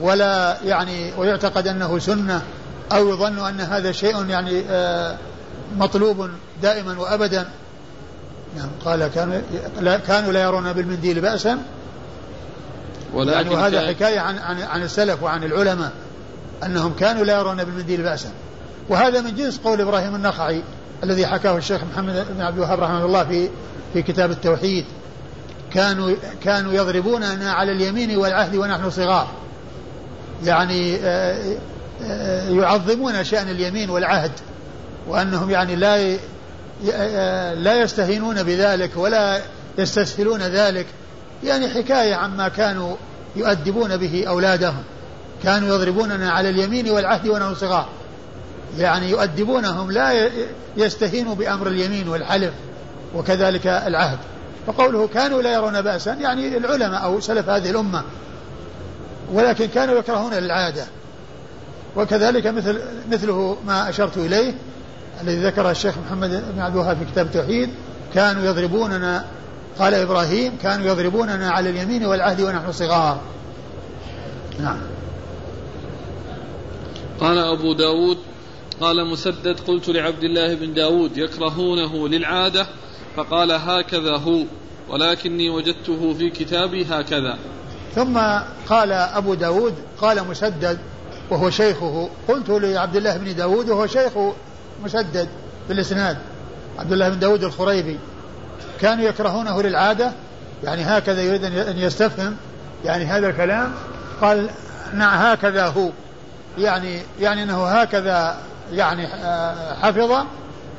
[0.00, 2.42] ولا يعني ويعتقد أنه سنة
[2.92, 5.16] أو يظن أن هذا شيء يعني آه،
[5.76, 6.30] مطلوب
[6.62, 7.46] دائما وأبدا.
[8.56, 9.40] نعم قال كانوا
[9.80, 11.58] لا كانوا لا يرون بالمنديل بأسا.
[13.14, 15.92] ولكن يعني وهذا حكاية عن, عن, عن السلف وعن العلماء
[16.64, 18.28] أنهم كانوا لا يرون بالمنديل بأسا.
[18.88, 20.62] وهذا من جنس قول إبراهيم النخعي
[21.04, 23.48] الذي حكاه الشيخ محمد بن عبد الوهاب رحمه الله في
[23.92, 24.84] في كتاب التوحيد.
[25.72, 29.28] كانوا كانوا يضربوننا على اليمين والعهد ونحن صغار.
[30.44, 31.56] يعني آه،
[32.02, 34.32] آه، يعظمون شأن اليمين والعهد
[35.08, 36.16] وأنهم يعني لا
[36.92, 39.40] آه، لا يستهينون بذلك ولا
[39.78, 40.86] يستسهلون ذلك.
[41.44, 42.96] يعني حكاية عما كانوا
[43.36, 44.82] يؤدبون به أولادهم.
[45.42, 47.88] كانوا يضربوننا على اليمين والعهد ونحن صغار.
[48.78, 50.30] يعني يؤدبونهم لا
[50.76, 52.52] يستهينوا بأمر اليمين والحلف
[53.14, 54.18] وكذلك العهد.
[54.66, 58.02] فقوله كانوا لا يرون بأسا يعني العلماء أو سلف هذه الأمة
[59.32, 60.86] ولكن كانوا يكرهون العادة.
[61.96, 64.54] وكذلك مثل مثله ما أشرت إليه
[65.22, 67.70] الذي ذكره الشيخ محمد بن عبد الوهاب في كتاب التوحيد
[68.14, 69.24] كانوا يضربوننا
[69.78, 73.20] قال إبراهيم كانوا يضربوننا على اليمين والعهد ونحن صغار.
[74.60, 74.78] نعم.
[77.20, 78.18] قال أبو داود
[78.80, 82.66] قال مسدد قلت لعبد الله بن داود يكرهونه للعادة
[83.16, 84.44] فقال هكذا هو
[84.88, 87.38] ولكني وجدته في كتابي هكذا.
[87.96, 88.18] ثم
[88.68, 90.78] قال أبو داود قال مسدد
[91.30, 92.08] وهو شيخه.
[92.28, 94.12] قلت لعبد الله بن داود وهو شيخ
[94.84, 95.28] مسدد
[95.68, 96.16] بالإسناد.
[96.78, 97.98] عبد الله بن داود الخريبي.
[98.80, 100.12] كانوا يكرهونه للعادة
[100.64, 102.36] يعني هكذا يريد أن يستفهم
[102.84, 103.72] يعني هذا الكلام.
[104.20, 104.50] قال
[104.94, 105.90] نعم هكذا هو.
[106.58, 108.36] يعني يعني أنه هكذا
[108.72, 110.26] يعني آه، حفظ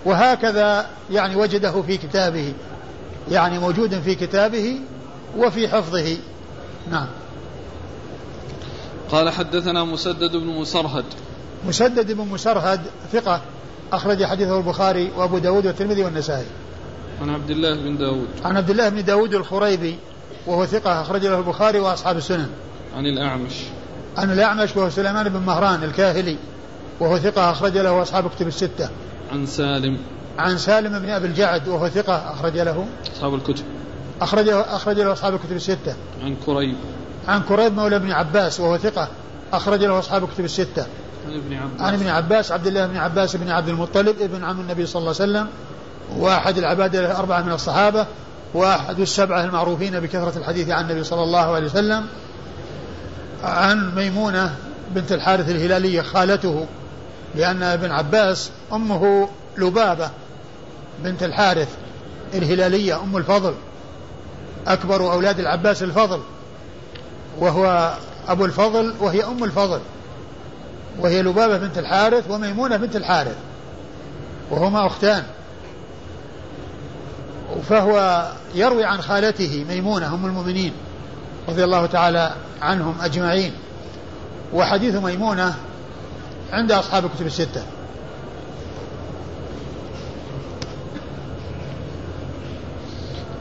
[0.06, 2.54] وهكذا يعني وجده في كتابه.
[3.32, 4.80] يعني موجود في كتابه
[5.38, 6.18] وفي حفظه.
[6.92, 7.08] نعم.
[9.12, 11.06] قال حدثنا مسدد بن مسرهد.
[11.68, 12.82] مسدد بن مسرهد
[13.14, 13.42] ثقة
[13.94, 16.46] أخرج حديثه البخاري وأبو داود والترمذي والنسائي.
[17.22, 18.28] عن عبد الله بن داود.
[18.46, 19.96] عن عبد الله بن داود الخريبي
[20.48, 22.50] وهو ثقة أخرج له البخاري وأصحاب السنن.
[22.96, 23.54] عن الأعمش.
[24.18, 26.38] عن الأعمش وهو سليمان بن مهران الكاهلي
[27.00, 28.90] وهو ثقة أخرج له أصحاب كتب الستة.
[29.32, 29.98] عن سالم.
[30.40, 32.86] عن سالم بن أبي الجعد وهو ثقة أخرج له.
[33.16, 33.66] أصحاب الكتب.
[34.22, 35.96] أخرج أخرج له أصحاب الكتب الستة.
[36.24, 36.76] عن كريب.
[37.28, 39.08] عن كريب مولى ابن عباس وهو ثقة.
[39.54, 40.86] أخرج له أصحاب الكتب الستة.
[41.28, 41.82] عن ابن عباس.
[41.82, 45.16] عن ابن عباس عبد الله بن عباس بن عبد المطلب ابن عم النبي صلى الله
[45.20, 45.48] عليه وسلم.
[46.18, 48.06] واحد العباد الأربعة من الصحابة
[48.54, 52.06] واحد السبعة المعروفين بكثرة الحديث عن النبي صلى الله عليه وسلم.
[53.44, 54.56] عن ميمونة
[54.96, 56.66] بنت الحارث الهلالية خالته
[57.36, 60.10] لأن ابن عباس أمه لبابة
[61.04, 61.68] بنت الحارث
[62.34, 63.54] الهلالية أم الفضل.
[64.68, 66.22] أكبر أولاد العباس الفضل
[67.40, 67.94] وهو
[68.28, 69.80] أبو الفضل وهي أم الفضل
[71.00, 73.36] وهي لبابة بنت الحارث وميمونة بنت الحارث
[74.52, 75.24] وهما أختان.
[77.70, 80.74] فهو يروي عن خالته ميمونة أم المؤمنين
[81.50, 83.54] رضي الله تعالى عنهم أجمعين
[84.54, 85.56] وحديث ميمونة
[86.52, 87.64] عند أصحاب الكتب الستة.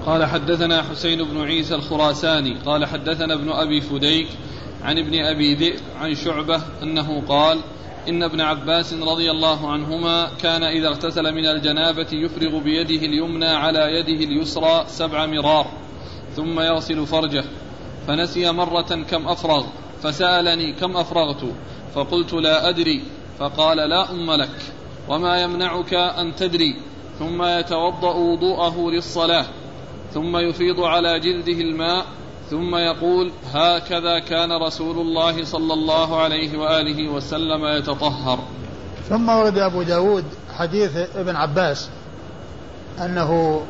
[0.06, 4.28] قال حدثنا حسين بن عيسى الخراساني قال حدثنا ابن أبي فديك
[4.82, 7.58] عن ابن أبي ذئب عن شعبة أنه قال
[8.08, 13.78] إن ابن عباس رضي الله عنهما كان إذا اغتسل من الجنابة يفرغ بيده اليمنى على
[13.78, 15.66] يده اليسرى سبع مرار
[16.36, 17.44] ثم يغسل فرجه
[18.06, 19.66] فنسي مرة كم أفرغ
[20.02, 21.44] فسألني كم أفرغت
[21.94, 23.02] فقلت لا أدري
[23.38, 24.58] فقال لا أم لك
[25.08, 26.76] وما يمنعك أن تدري
[27.18, 29.46] ثم يتوضأ وضوءه للصلاة
[30.16, 32.04] ثم يفيض على جلده الماء
[32.50, 38.38] ثم يقول هكذا كان رسول الله صلى الله عليه وآله وسلم يتطهر.
[39.08, 40.24] ثم ورد أبو داود
[40.58, 41.88] حديث ابن عباس
[43.00, 43.62] أنه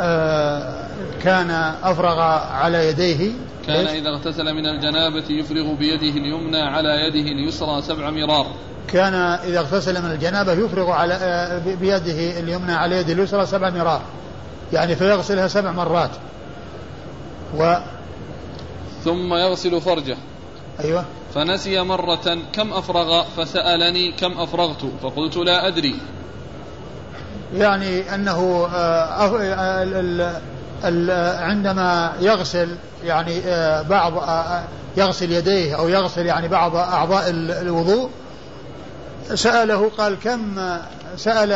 [0.00, 0.88] آه
[1.22, 1.50] كان
[1.82, 2.18] أفرغ
[2.52, 3.32] على يديه
[3.66, 8.46] كان إذا اغتسل من الجنابة يفرغ بيده اليمنى على يده اليسرى سبع مرار.
[8.88, 14.02] كان إذا اغتسل من الجنابة يفرغ على آه، بيده اليمنى على يده اليسرى سبع مرار.
[14.72, 16.10] يعني فيغسلها سبع مرات.
[17.56, 17.74] و
[19.04, 20.16] ثم يغسل فرجه.
[20.80, 21.04] أيوة.
[21.34, 26.00] فنسي مرة كم أفرغ فسألني كم أفرغت فقلت لا أدري.
[27.54, 29.74] يعني أنه آه،
[31.40, 34.64] عندما يغسل يعني آه، بعض آه،
[34.96, 37.24] يغسل يديه أو يغسل يعني بعض أعضاء
[37.62, 38.10] الوضوء
[39.34, 40.56] سأله قال كم
[41.16, 41.52] سأل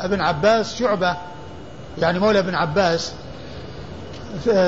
[0.00, 1.16] ابن عباس شعبة
[1.98, 3.12] يعني مولى ابن عباس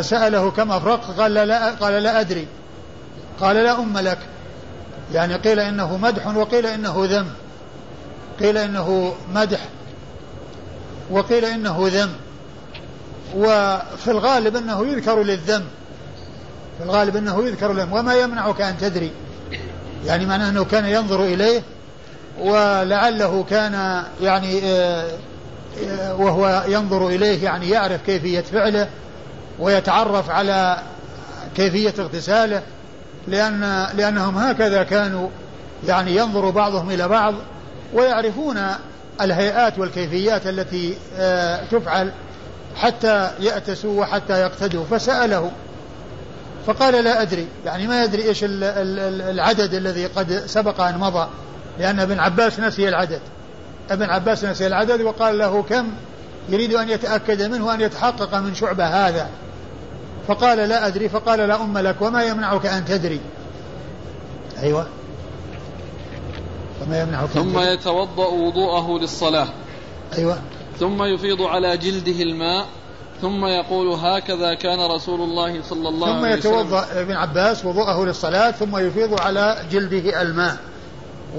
[0.00, 2.46] سأله كم أفرقت قال لا قال لا أدري.
[3.40, 4.18] قال لا أم لك.
[5.14, 7.26] يعني قيل إنه مدح وقيل إنه ذم.
[8.40, 9.60] قيل إنه مدح
[11.10, 12.12] وقيل إنه ذم.
[13.36, 15.64] وفي الغالب أنه يذكر للذم.
[16.78, 19.10] في الغالب أنه يذكر لهم وما يمنعك أن تدري.
[20.06, 21.62] يعني معناه أنه كان ينظر إليه
[22.40, 25.10] ولعله كان يعني آه،
[26.18, 28.88] وهو ينظر إليه يعني يعرف كيفية فعله
[29.58, 30.82] ويتعرف على
[31.56, 32.62] كيفية اغتساله
[33.28, 35.28] لأن لأنهم هكذا كانوا
[35.88, 37.34] يعني ينظر بعضهم إلى بعض
[37.94, 38.56] ويعرفون
[39.20, 42.12] الهيئات والكيفيات التي آه، تفعل
[42.76, 44.84] حتى يأتسوا وحتى يقتدوا.
[44.84, 45.50] فسأله
[46.66, 51.28] فقال لا أدري يعني ما يدري إيش العدد الذي قد سبق أن مضى
[51.78, 53.20] لأن ابن عباس نسي العدد.
[53.90, 55.90] ابن عباس نسي العدد وقال له كم؟
[56.48, 59.28] يريد أن يتأكد منه أن يتحقق من شعبة هذا.
[60.28, 63.20] فقال لا أدري فقال لا أم لك وما يمنعك أن تدري.
[64.62, 64.86] أيوة.
[66.82, 69.48] وما يمنعك ثم يتوضأ وضوءه للصلاة.
[70.18, 70.38] أيوة.
[70.80, 72.66] ثم يفيض على جلده الماء
[73.22, 76.42] ثم يقول هكذا كان رسول الله صلى الله عليه وسلم.
[76.42, 80.56] ثم يتوضأ ابن عباس وضوءه للصلاة ثم يفيض على جلده الماء.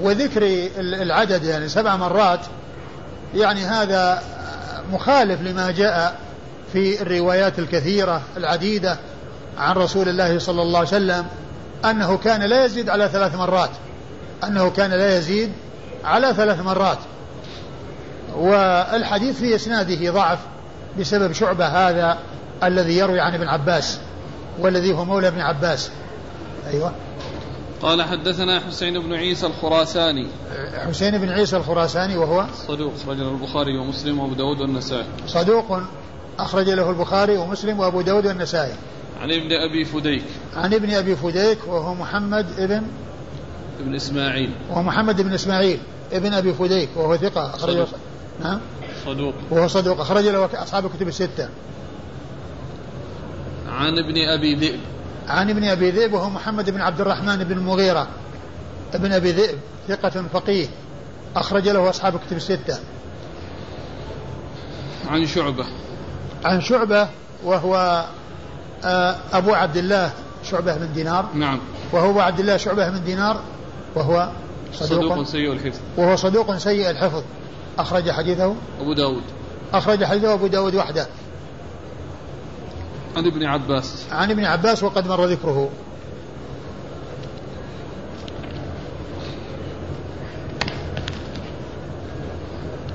[0.02, 0.42] وذكر
[0.78, 2.40] العدد يعني سبع مرات
[3.34, 4.22] يعني هذا
[4.92, 6.16] مخالف لما جاء
[6.72, 8.98] في الروايات الكثيرة العديدة
[9.58, 11.26] عن رسول الله صلى الله عليه وسلم
[11.84, 13.70] أنه كان لا يزيد على ثلاث مرات
[14.44, 15.52] أنه كان لا يزيد
[16.04, 16.98] على ثلاث مرات.
[18.36, 20.38] والحديث في إسناده ضعف
[20.98, 22.18] بسبب شعبة هذا
[22.64, 23.98] الذي يروي عن ابن عباس
[24.58, 25.90] والذي هو مولى ابن عباس.
[26.72, 26.92] أيوة.
[27.82, 30.26] قال حدثنا حسين بن عيسى الخراساني.
[30.88, 35.06] حسين بن عيسى الخراساني وهو صدوق أخرج له البخاري ومسلم وأبو داود والنسائي.
[35.26, 35.80] صدوق
[36.38, 38.74] أخرج له البخاري ومسلم وأبو داود والنسائي.
[39.20, 40.24] عن ابن أبي فديك.
[40.56, 42.82] عن ابن أبي فديك وهو محمد ابن
[43.80, 44.50] ابن إسماعيل.
[44.70, 45.80] وهو محمد بن إسماعيل
[46.12, 47.86] ابن أبي فديك وهو ثقة أخرج
[48.40, 48.60] نعم
[49.06, 49.34] صدوق.
[49.50, 51.48] وهو صدوق أخرج له أصحاب الكتب الستة.
[53.68, 54.80] عن ابن أبي ذئب.
[55.28, 58.08] عن ابن أبي ذئب وهو محمد بن عبد الرحمن بن المغيرة
[58.94, 60.66] ابن أبي ذئب ثقة فقيه.
[61.36, 62.78] أخرج له أصحاب الكتب الستة.
[65.08, 65.66] عن شعبة.
[66.44, 67.08] عن شعبة
[67.44, 68.04] وهو
[68.84, 70.12] آه، أبو عبد الله
[70.50, 71.28] شعبة بن دينار.
[71.34, 71.60] نعم.
[71.92, 73.40] وهو أبو عبد الله شعبة بن دينار
[73.94, 74.30] وهو
[74.72, 75.80] صدوق, صدوق سيء الحفظ.
[75.96, 77.22] وهو صدوق سيء الحفظ.
[77.78, 78.54] أخرج حديثه.
[78.80, 79.22] أبو داود.
[79.72, 81.06] أخرج حديثه أبو داود وحده.
[83.18, 84.06] عن ابن عباس.
[84.10, 85.70] عن ابن عباس وقد مر ذكره.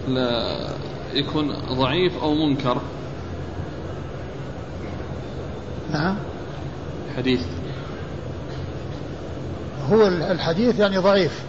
[0.08, 0.58] لا
[1.14, 2.82] يكون ضعيف أو منكر.
[5.92, 6.18] نعم.
[7.18, 7.42] حديث.
[9.92, 11.44] هو الحديث يعني ضعيف.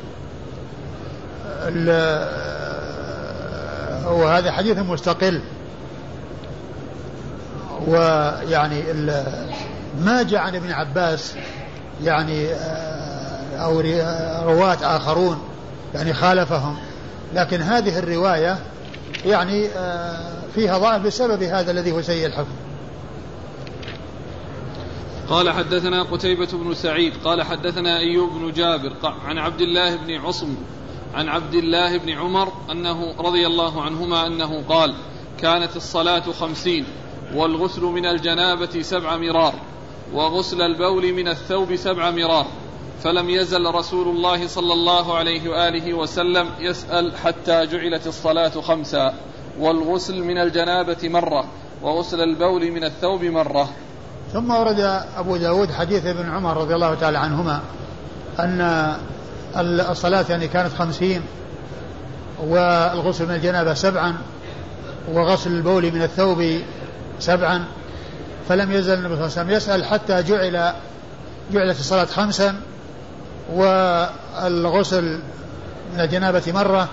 [4.07, 5.41] وهذا حديث مستقل.
[7.87, 8.83] ويعني
[9.99, 11.35] ما جاء عن ابن عباس
[12.03, 13.81] يعني آه، أو
[14.51, 15.39] رواة آخرون
[15.95, 16.77] يعني خالفهم.
[17.35, 18.59] لكن هذه الرواية
[19.25, 22.53] يعني آه، فيها ضعف بسبب هذا الذي هو سيء الحفظ
[25.29, 30.55] قال حدثنا قتيبة بن سعيد قال حدثنا أيوب بن جابر عن عبد الله بن عصم
[31.15, 34.95] عن عبد الله بن عمر أنه رضي الله عنهما أنه قال
[35.41, 36.85] كانت الصلاة خمسين.
[37.35, 39.55] والغسل من الجنابة سبع مرار
[40.15, 42.47] وغسل البول من الثوب سبع مرار.
[43.03, 49.15] فلم يزل رسول الله صلى الله عليه وآله وسلم يسأل حتى جعلت الصلاة خمسا.
[49.61, 51.45] والغسل من الجنابة مرة
[51.83, 53.69] وغسل البول من الثوب مرة.
[54.33, 54.81] ثم ورد
[55.17, 57.61] أبو داود حديث ابن عمر رضي الله تعالى عنهما
[58.39, 58.61] أن
[59.91, 61.23] الصلاة يعني كانت خمسين
[62.41, 64.15] والغسل من الجنابة سبعا
[65.13, 66.61] وغسل البول من الثوب
[67.21, 67.65] سبعا
[68.49, 69.51] فلم يزل النبي صلى الله عليه وسلم.
[69.51, 70.73] يسأل حتى جعل
[71.53, 72.61] جعلت الصلاة خمسا
[73.53, 75.19] والغسل
[75.95, 76.89] من الجنابة مرة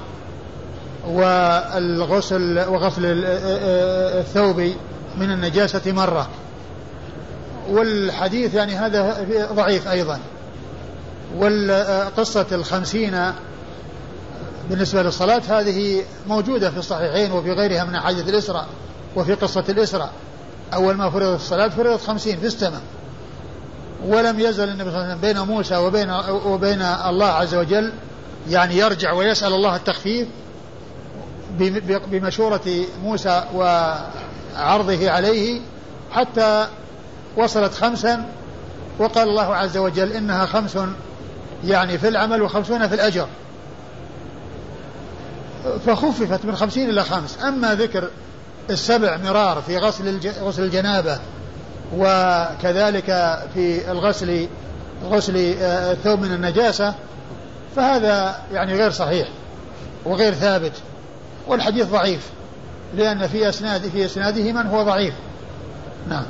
[1.08, 4.60] والغسل وغسل الثوب
[5.18, 6.30] من النجاسة مرة.
[7.70, 10.20] والحديث يعني هذا ضعيف أيضا.
[11.38, 13.32] والقصة الخمسين
[14.70, 18.68] بالنسبة للصلاة هذه موجودة في الصحيحين وفي غيرها من أحاديث الإسراء.
[19.16, 20.12] وفي قصة الإسراء
[20.74, 22.82] أول ما فرضت الصلاة فرضت خمسين في السماء
[24.06, 26.12] ولم يزل النبي صلى الله عليه وسلم بين موسى وبين
[26.46, 27.94] وبين الله عز وجل
[28.50, 30.28] يعني يرجع ويسأل الله التخفيف
[32.12, 35.62] بمشورة موسى وعرضه عليه
[36.12, 36.68] حتى
[37.38, 38.26] وصلت خمسا
[39.00, 40.78] وقال الله عز وجل إنها خمس
[41.66, 43.28] يعني في العمل وخمسون في الأجر.
[45.86, 47.44] فخففت من خمسين إلى خمس.
[47.44, 48.10] أما ذكر
[48.70, 51.20] السبع مرار في غسل غسل الجنابة
[51.98, 53.06] وكذلك
[53.54, 54.48] في الغسل
[55.04, 56.96] غسل آه، الثوب من النجاسة
[57.76, 59.28] فهذا يعني غير صحيح
[60.06, 60.74] وغير ثابت
[61.48, 62.30] والحديث ضعيف
[62.96, 65.14] لأن في أسناد في إسناده من هو ضعيف.
[66.10, 66.26] نعم.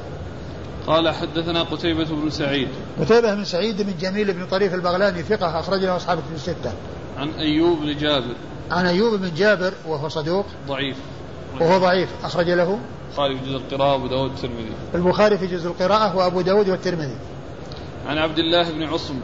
[0.88, 2.68] قال حدثنا قتيبة بن سعيد.
[3.02, 6.74] قتيبة بن سعيد بن جميل بن طريف البغلاني ثقة أخرج له أصحاب في الستة.
[7.18, 8.36] عن أيوب بن جابر.
[8.72, 10.46] عن أيوب بن جابر وهو صدوق.
[10.68, 10.98] ضعيف.
[11.60, 12.80] وهو ضعيف أخرج له
[13.18, 14.72] البخاري في جزء القراءة وأبو داود والترمذي.
[14.96, 17.16] البخاري في جزء القراءة وأبو داود والترمذي.
[18.08, 19.16] عن عبد الله بن عصم.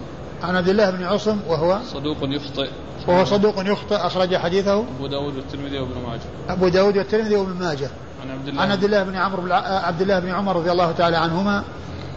[0.43, 2.69] عن عبد الله بن عصم وهو صدوق يخطئ.
[3.07, 6.21] وهو صدوق يخطئ أخرج حديثه أبو داود والترمذي وابن ماجه.
[6.49, 7.89] أبو داود والترمذي وابن ماجه.
[8.23, 8.61] عن عبد الله.
[8.61, 11.63] عن عبد الله بن عمرو عبد الله بن عمر رضي الله تعالى عنهما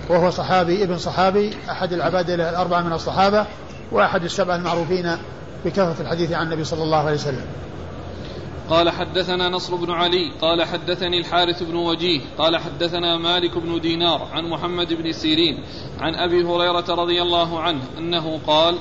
[0.08, 3.46] وهو صحابي ابن صحابي أحد العباد الأربعة من الصحابة
[3.92, 5.16] وأحد السبعة المعروفين
[5.64, 7.44] بكثرة الحديث عن النبي صلى الله عليه وسلم.
[8.70, 14.28] قال حدثنا نصر بن علي قال حدثني الحارث بن وجيه قال حدثنا مالك بن دينار
[14.32, 15.64] عن محمد بن سيرين
[16.00, 18.78] عن أبي هريرة رضي الله عنه أنه قال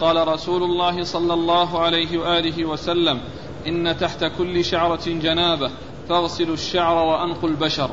[0.00, 3.20] قال رسول الله صلى الله عليه وآله وسلم
[3.66, 5.70] إن تحت كل شعرة جنابة
[6.08, 7.90] فاغسلوا الشعر وأنقوا البشر.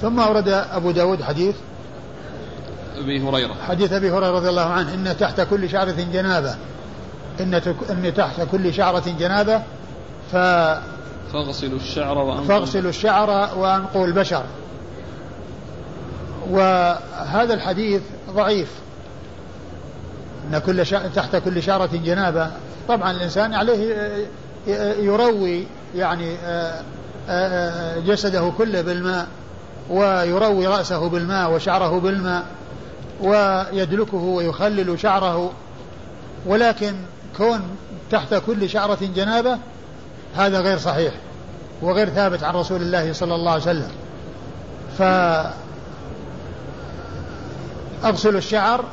[0.00, 1.56] ثم أورد أبو داود حديث.
[2.98, 3.54] أبي هريرة.
[3.68, 6.56] حديث أبي هريرة رضي الله عنه إن تحت كل شعرة جنابة.
[7.40, 7.54] إن,
[7.90, 9.62] إن تحت كل شعرة جنابة
[10.34, 10.36] ف
[11.32, 12.44] فاغسلوا الشعر وأنقوا.
[12.44, 14.44] فاغسلوا الشعر وأنقوا البشر.
[16.50, 18.68] وهذا الحديث ضعيف.
[20.52, 20.84] أن كل.
[21.14, 22.50] تحت كل شعرة جنابة.
[22.88, 23.94] طبعا الإنسان عليه
[24.98, 26.36] يروي يعني
[28.06, 29.26] جسده كله بالماء
[29.90, 32.44] ويروي رأسه بالماء وشعره بالماء
[33.20, 35.52] ويدلكه ويخلل شعره.
[36.46, 36.94] ولكن
[37.36, 37.60] كون
[38.10, 39.58] تحت كل شعرة جنابة
[40.36, 41.14] هذا غير صحيح
[41.82, 43.90] وغير ثابت عن رسول الله صلى الله عليه وسلم.
[48.02, 48.84] فأغسلوا الشعر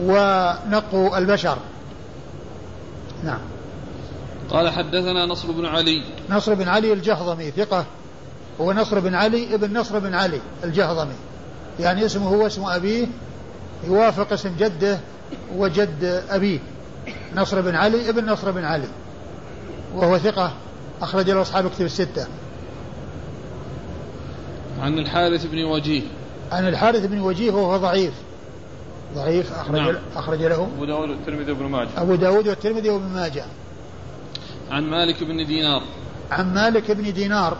[0.00, 1.58] ونقوا البشر.
[3.24, 3.40] نعم.
[4.50, 6.02] قال حدثنا نصر بن علي.
[6.30, 7.84] نصر بن علي الجهضمي ثقة.
[8.60, 11.14] هو نصر بن علي ابن نصر بن علي الجهضمي.
[11.80, 13.06] يعني اسمه هو اسم أبيه.
[13.84, 14.98] يوافق اسم جده
[15.56, 16.58] وجد أبيه.
[17.36, 18.88] نصر بن علي ابن نصر بن علي.
[19.94, 20.52] وهو ثقة
[21.02, 22.26] أخرج له أصحاب كتب الستة.
[24.80, 26.02] عن الحارث بن وجيه.
[26.52, 28.12] عن الحارث بن وجيه وهو ضعيف.
[29.14, 29.96] ضعيف أخرج نعم.
[30.16, 31.88] أخرج له أبو داود والترمذي وابن ماجه.
[31.96, 33.44] أبو داود والترمذي وابن ماجه.
[34.70, 35.82] عن مالك بن دينار.
[36.30, 37.56] عن مالك بن دينار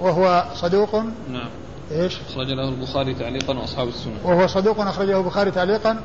[0.00, 0.94] وهو صدوق.
[1.30, 1.50] نعم.
[1.90, 4.16] إيش؟ أخرج له البخاري تعليقا وأصحاب السنن.
[4.24, 6.00] وهو صدوق أخرجه البخاري تعليقا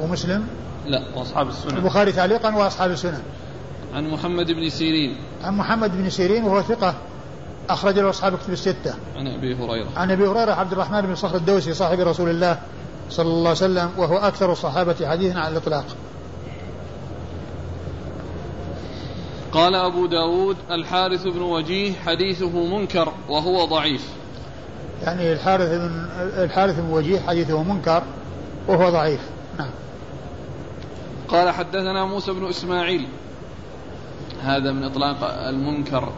[0.00, 0.46] ومسلم.
[0.86, 1.76] لا وأصحاب السنن.
[1.76, 3.22] البخاري تعليقا وأصحاب السنن.
[3.94, 5.16] عن محمد بن سيرين.
[5.42, 6.94] عن محمد بن سيرين وهو ثقة
[7.70, 8.94] أخرج له أصحاب كتب الستة.
[9.16, 9.88] عن أبي هريرة.
[9.96, 12.58] عن أبي هريرة عبد الرحمن بن صخر الدوسي صاحب رسول الله
[13.10, 15.84] صلى الله عليه وسلم وهو أكثر الصحابة حديثا على الإطلاق.
[19.52, 24.08] قال أبو داود الحارث بن وجيه حديثه منكر وهو ضعيف.
[25.02, 28.02] يعني الحارث بن الحارث بن وجيه حديثه منكر
[28.68, 29.20] وهو ضعيف.
[29.58, 29.70] نعم.
[31.28, 33.08] قال حدثنا موسى بن إسماعيل.
[34.42, 35.16] هذا من إطلاق
[35.48, 36.12] المنكر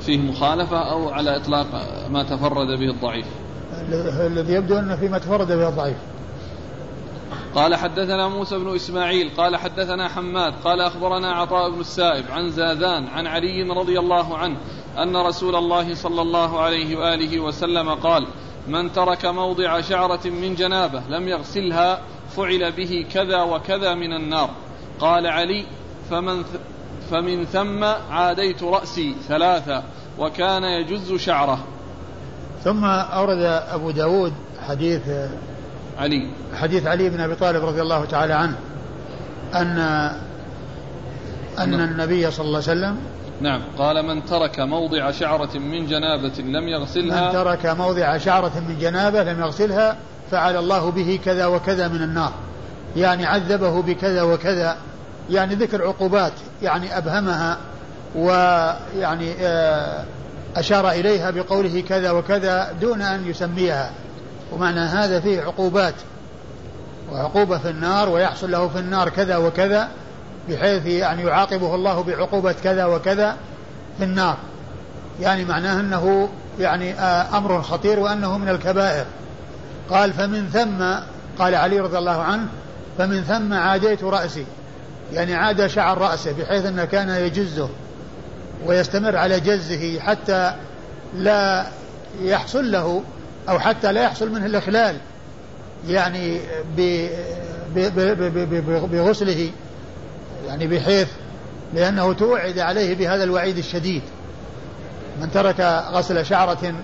[0.00, 1.66] فيه مخالفة أو على إطلاق
[2.10, 3.26] ما تفرد به الضعيف؟
[4.20, 5.96] الذي يبدو أنه فيما تفرد به الضعيف.
[7.54, 13.06] قال حدثنا موسى بن إسماعيل قال حدثنا حماد قال أخبرنا عطاء بن السائب عن زاذان
[13.06, 14.56] عن علي رضي الله عنه
[14.98, 18.26] أن رسول الله صلى الله عليه وآله وسلم قال
[18.68, 22.00] من ترك موضع شعرة من جنابة لم يغسلها
[22.36, 24.50] فعل به كذا وكذا من النار.
[25.00, 25.64] قال علي
[26.10, 26.44] فمن
[27.10, 29.82] فمن ثم عاديت رأسي ثلاثة
[30.18, 31.58] وكان يجز شعره.
[32.64, 34.32] ثم أورد أبو داود
[34.68, 35.02] حديث
[35.98, 36.30] علي.
[36.54, 38.56] حديث علي بن أبي طالب رضي الله تعالى عنه
[39.54, 39.78] أن
[41.58, 41.80] أن نعم.
[41.80, 42.96] النبي صلى الله عليه وسلم
[43.40, 43.62] نعم.
[43.78, 49.22] قال من ترك موضع شعرة من جنابة لم يغسلها من ترك موضع شعرة من جنابة
[49.22, 49.96] لم يغسلها
[50.30, 52.32] فعل الله به كذا وكذا من النار.
[52.96, 54.76] يعني عذبه بكذا وكذا
[55.30, 56.32] يعني ذكر عقوبات
[56.62, 57.58] يعني أبهمها
[58.14, 60.04] ويعني آه،
[60.56, 63.90] أشار إليها بقوله كذا وكذا دون أن يسميها.
[64.52, 65.94] ومعنى هذا فيه عقوبات
[67.12, 69.88] وعقوبة في النار ويحصل له في النار كذا وكذا
[70.48, 73.36] بحيث يعني يعاقبه الله بعقوبة كذا وكذا
[73.98, 74.36] في النار.
[75.20, 76.28] يعني معناه أنه
[76.58, 79.04] يعني آه، أمر خطير وأنه من الكبائر.
[79.90, 80.84] قال فمن ثم
[81.38, 82.46] قال علي رضي الله عنه
[82.98, 84.44] فمن ثم عاديت رأسي.
[85.12, 87.68] يعني عاد شعر رأسه بحيث أنه كان يجزه
[88.66, 90.54] ويستمر على جزه حتى
[91.16, 91.66] لا
[92.22, 93.02] يحصل له
[93.48, 94.96] أو حتى لا يحصل منه الإخلال.
[95.88, 96.40] يعني
[98.92, 99.50] بغسله.
[100.46, 101.08] يعني بحيث
[101.74, 104.02] لأنه توعد عليه بهذا الوعيد الشديد.
[105.20, 105.60] من ترك
[105.92, 106.74] غسل شعرة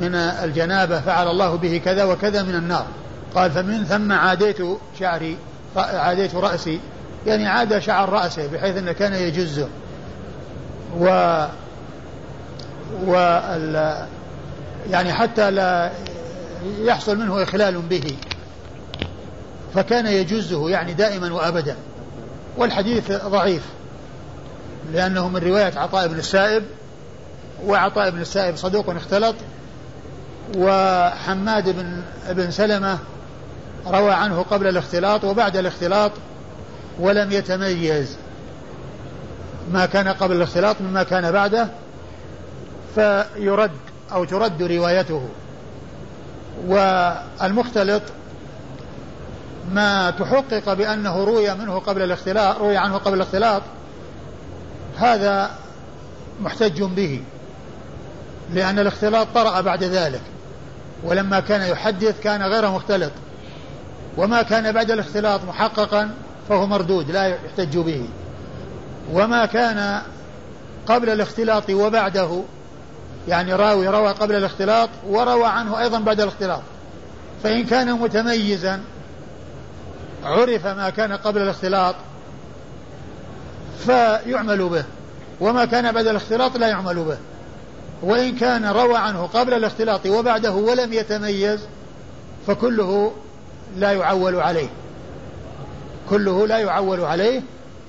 [0.00, 2.86] من الجنابة فعل الله به كذا وكذا من النار.
[3.36, 4.58] قال فمن ثم عاديت
[4.98, 5.36] شعري
[5.76, 6.80] عاديت رأسي.
[7.26, 9.68] يعني عاد شعر رأسه بحيث أنه كان يجزه.
[10.98, 11.06] و
[13.06, 13.12] و
[14.90, 15.92] يعني حتى لا
[16.78, 18.16] يحصل منه إخلال به.
[19.74, 21.76] فكان يجزه يعني دائما وأبدا.
[22.56, 23.62] والحديث ضعيف
[24.92, 26.64] لأنه من رواية عطاء بن السائب
[27.66, 29.34] وعطاء بن السائب صدوق اختلط
[30.56, 32.98] وحماد بن بن سلمة
[33.86, 36.12] روى عنه قبل الاختلاط وبعد الاختلاط
[36.98, 38.16] ولم يتميز
[39.72, 41.68] ما كان قبل الاختلاط مما كان بعده
[42.94, 43.70] فيرد
[44.12, 45.28] أو ترد روايته.
[46.66, 48.02] والمختلط
[49.72, 53.62] ما تحقق بأنه روي منه قبل الاختلاط روي عنه قبل الاختلاط
[54.96, 55.50] هذا
[56.40, 57.22] محتج به
[58.52, 60.20] لأن الاختلاط طرأ بعد ذلك
[61.04, 63.12] ولما كان يحدث كان غير مختلط.
[64.16, 66.10] وما كان بعد الاختلاط محققا
[66.48, 68.08] فهو مردود لا يحتج به.
[69.12, 70.02] وما كان
[70.86, 72.42] قبل الاختلاط وبعده
[73.28, 76.62] يعني راوي روى قبل الاختلاط وروى عنه أيضا بعد الاختلاط.
[77.42, 78.80] فإن كان متميزا
[80.24, 81.94] عرف ما كان قبل الاختلاط
[83.86, 84.84] فيعمل به
[85.40, 87.16] وما كان بعد الاختلاط لا يعمل به.
[88.02, 91.60] وإن كان روى عنه قبل الاختلاط وبعده ولم يتميز
[92.46, 93.12] فكله
[93.76, 94.68] لا يعول عليه.
[96.10, 97.42] كله لا يعول عليه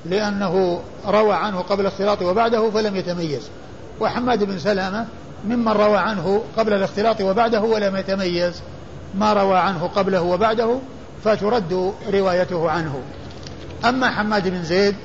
[0.06, 3.50] لأنه روى عنه قبل الاختلاط وبعده فلم يتميز.
[4.00, 5.06] وحماد بن سلامة
[5.46, 8.62] ممن روى عنه قبل الاختلاط وبعده ولم يتميز.
[9.16, 10.80] ما روى عنه قبله وبعده
[11.24, 13.02] فترد روايته عنه.
[13.86, 14.96] أما حماد بن زيد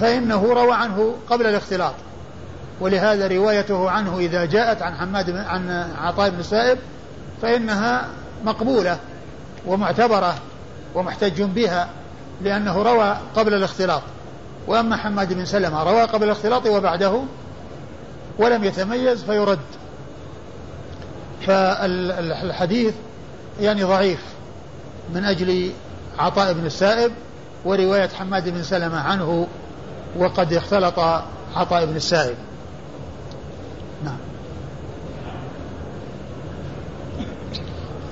[0.00, 1.94] فإنه روى عنه قبل الاختلاط.
[2.80, 6.78] ولهذا روايته عنه إذا جاءت عن حماد عن عطاء بن السائب
[7.42, 8.08] فإنها
[8.44, 8.98] مقبولة
[9.66, 10.34] ومعتبرة
[10.94, 11.88] ومحتج بها
[12.42, 14.02] لأنه روى قبل الاختلاط.
[14.66, 17.22] وأما حماد بن سلمة روى قبل الاختلاط وبعده
[18.38, 19.58] ولم يتميز فيرد.
[21.46, 22.94] فالحديث
[23.60, 24.20] يعني ضعيف
[25.14, 25.72] من أجل
[26.18, 27.12] عطاء بن السائب
[27.64, 29.46] ورواية حماد بن سلمة عنه
[30.18, 30.98] وقد اختلط
[31.56, 32.36] عطاء بن السائب.
[34.04, 34.18] نعم.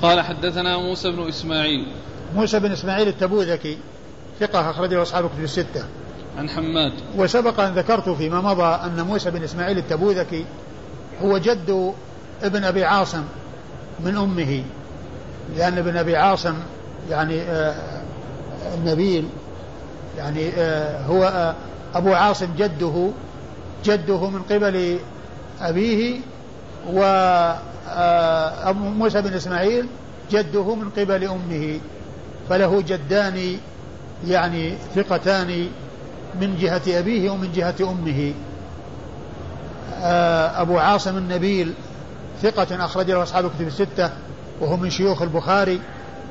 [0.02, 1.86] قال حدثنا موسى بن إسماعيل.
[2.34, 3.78] موسى بن إسماعيل التبوذكي
[4.40, 5.84] ثقة أخرجه أصحاب كتب الستة.
[6.38, 6.92] عن حماد.
[7.16, 10.44] وسبق أن ذكرت فيما مضى أن موسى بن إسماعيل التبوذكي
[11.22, 11.92] هو جد
[12.42, 13.24] ابن أبي عاصم
[14.00, 14.62] من أمه.
[15.56, 16.54] لأن ابن أبي عاصم
[17.10, 18.02] يعني آه
[18.74, 19.28] النبيل
[20.18, 21.54] يعني آه هو آه
[21.94, 23.10] أبو عاصم جده
[23.84, 24.98] جده من قبل
[25.60, 26.20] أبيه
[26.92, 27.02] و
[28.68, 29.86] أبو موسى بن إسماعيل
[30.30, 31.80] جده من قبل أمه
[32.48, 33.56] فله جدان
[34.26, 35.68] يعني ثقتان
[36.40, 38.32] من جهة أبيه ومن جهة أمه.
[40.02, 41.72] آه، أبو عاصم النبيل
[42.42, 44.10] ثقة أخرج له أصحاب الكتب الستة
[44.60, 45.80] وهو من شيوخ البخاري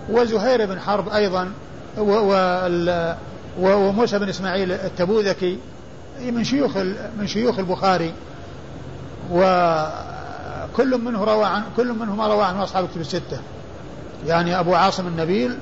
[0.10, 1.52] وزهير بن حرب أيضا
[3.60, 5.58] وموسى بن إسماعيل التبوذكي
[6.22, 6.78] من شيوخ
[7.20, 8.14] من شيوخ البخاري.
[10.74, 13.40] وكل منه روى عن كل منهما روى عنه أصحاب الكتب الستة.
[14.28, 15.58] يعني أبو عاصم النبيل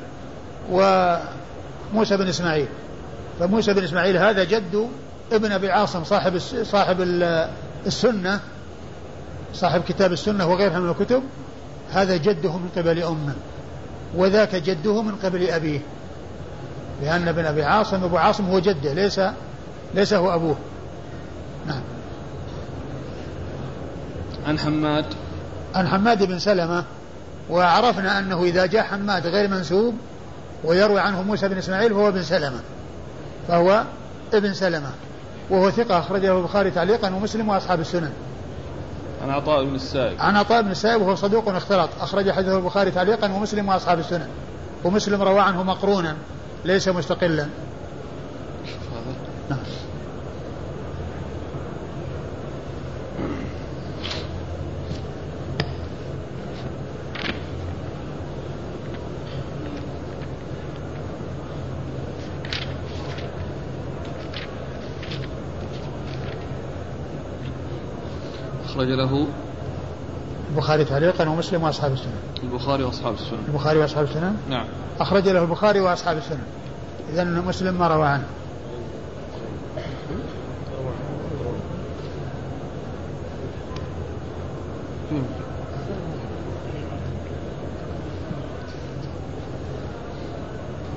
[0.71, 2.67] وموسى بن إسماعيل.
[3.39, 4.89] فموسى بن إسماعيل هذا جد
[5.31, 7.01] ابن أبي عاصم صاحب صاحب
[7.85, 8.39] السنة
[9.53, 11.23] صاحب كتاب السنة وغيرها من الكتب.
[11.91, 13.33] هذا جده من قبل أمه
[14.15, 15.79] وذاك جده من قبل أبيه.
[17.01, 19.21] لأن ابن أبي عاصم أبو عاصم هو جده ليس
[19.93, 20.55] ليس هو أبوه.
[21.67, 21.81] نعم.
[24.47, 25.05] عن حماد.
[25.75, 26.83] عن حماد بن سلمة
[27.49, 29.95] وعرفنا أنه إذا جاء حماد غير منسوب
[30.63, 32.59] ويروي عنه موسى بن إسماعيل فهو ابن سلمة
[33.47, 33.83] فهو
[34.33, 34.89] ابن سلمة
[35.49, 38.11] وهو ثقة أخرجه البخاري تعليقا ومسلم وأصحاب السنن.
[39.23, 40.21] عن عطاء بن السائب.
[40.21, 44.27] عن عطاء بن السائب وهو صدوق اختلط أخرج حديثه البخاري تعليقا ومسلم وأصحاب السنن.
[44.83, 46.15] ومسلم روى عنه مقرونا
[46.65, 47.45] ليس مستقلا.
[49.49, 49.59] نعم.
[68.79, 69.27] أخرج له
[70.51, 72.13] البخاري تعليقا ومسلم وأصحاب السنن
[72.43, 74.65] البخاري وأصحاب السنن البخاري وأصحاب السنن نعم.
[74.99, 76.43] أخرج له البخاري وأصحاب السنن
[77.13, 78.23] إذا مسلم ما روى عنه.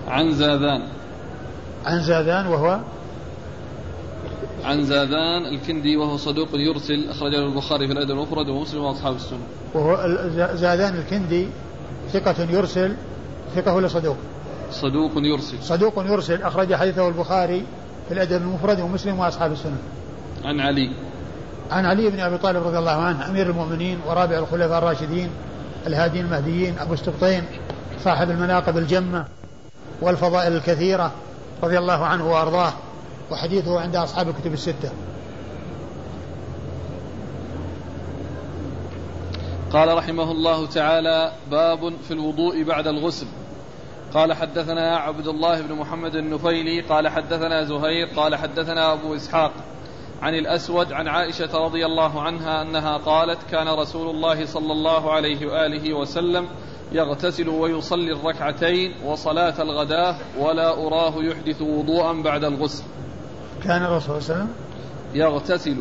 [0.09, 0.83] عن زاذان.
[1.87, 2.81] عن زاذان وهو
[4.65, 9.39] عن زاذان الكندي وهو صدوق يرسل أخرج له البخاري في الأدب المفرد ومسلم وأصحاب السنة.
[9.75, 10.09] وهو
[10.55, 11.49] زاذان الكندي
[12.13, 12.97] ثقة يرسل
[13.55, 14.17] ثقة ولا صدوق؟
[14.71, 15.63] صدوق يرسل.
[15.63, 17.63] صدوق يرسل أخرج حديثه البخاري
[18.09, 19.79] في الأدب المفرد ومسلم وأصحاب السنة.
[20.45, 20.91] عن علي.
[21.71, 25.31] عن علي بن أبي طالب رضي الله عنه أمير المؤمنين ورابع الخلفاء الراشدين
[25.87, 27.45] الهادين المهديين أبو السبطين
[28.05, 29.25] صاحب المناقب الجمة
[30.03, 31.13] والفضائل الكثيرة
[31.63, 32.73] رضي الله عنه وأرضاه.
[33.31, 34.93] وحديثه عند أصحاب الكتب الستة.
[39.73, 43.27] قال رحمه الله تعالى باب في الوضوء بعد الغسل.
[44.15, 49.53] قال حدثنا عبد الله بن محمد النفيلي قال حدثنا زهير قال حدثنا أبو إسحاق
[50.23, 55.47] عن الأسود عن عائشة رضي الله عنها أنها قالت كان رسول الله صلى الله عليه
[55.47, 56.49] وآله وسلم
[56.93, 62.85] يغتسل ويصلي الركعتين وصلاة الغداة ولا أراه يحدث وضوءا بعد الغسل.
[63.65, 64.49] كان الرسول صلى الله عليه وسلم
[65.15, 65.77] يغتسل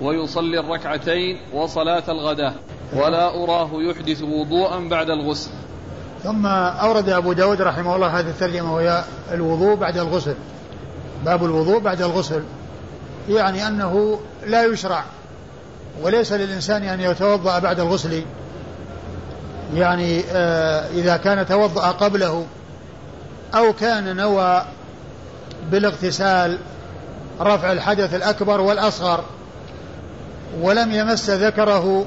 [0.00, 2.54] ويصلي الركعتين وصلاة الغداة
[2.92, 5.50] ولا أراه يحدث وضوءا بعد الغسل.
[6.22, 10.34] ثم أورد أبو داود رحمه الله هذه الترجمة وهي الوضوء بعد الغسل
[11.24, 12.42] باب الوضوء بعد الغسل.
[13.28, 15.04] يعني أنه لا يشرع
[16.02, 18.22] وليس للإنسان أن يتوضأ بعد الغسل.
[19.74, 22.46] يعني آه إذا كان توضأ قبله
[23.54, 24.62] أو كان نوى
[25.70, 26.58] بالاغتسال
[27.42, 29.24] رفع الحدث الأكبر والأصغر
[30.60, 32.04] ولم يمس ذكره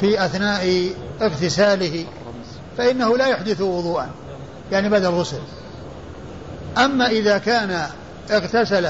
[0.00, 0.90] في أثناء
[1.22, 2.04] اغتساله
[2.78, 4.10] فإنه لا يحدث وضوءا
[4.72, 5.40] يعني بعد الغسل.
[6.78, 7.86] أما إذا كان
[8.30, 8.88] اغتسل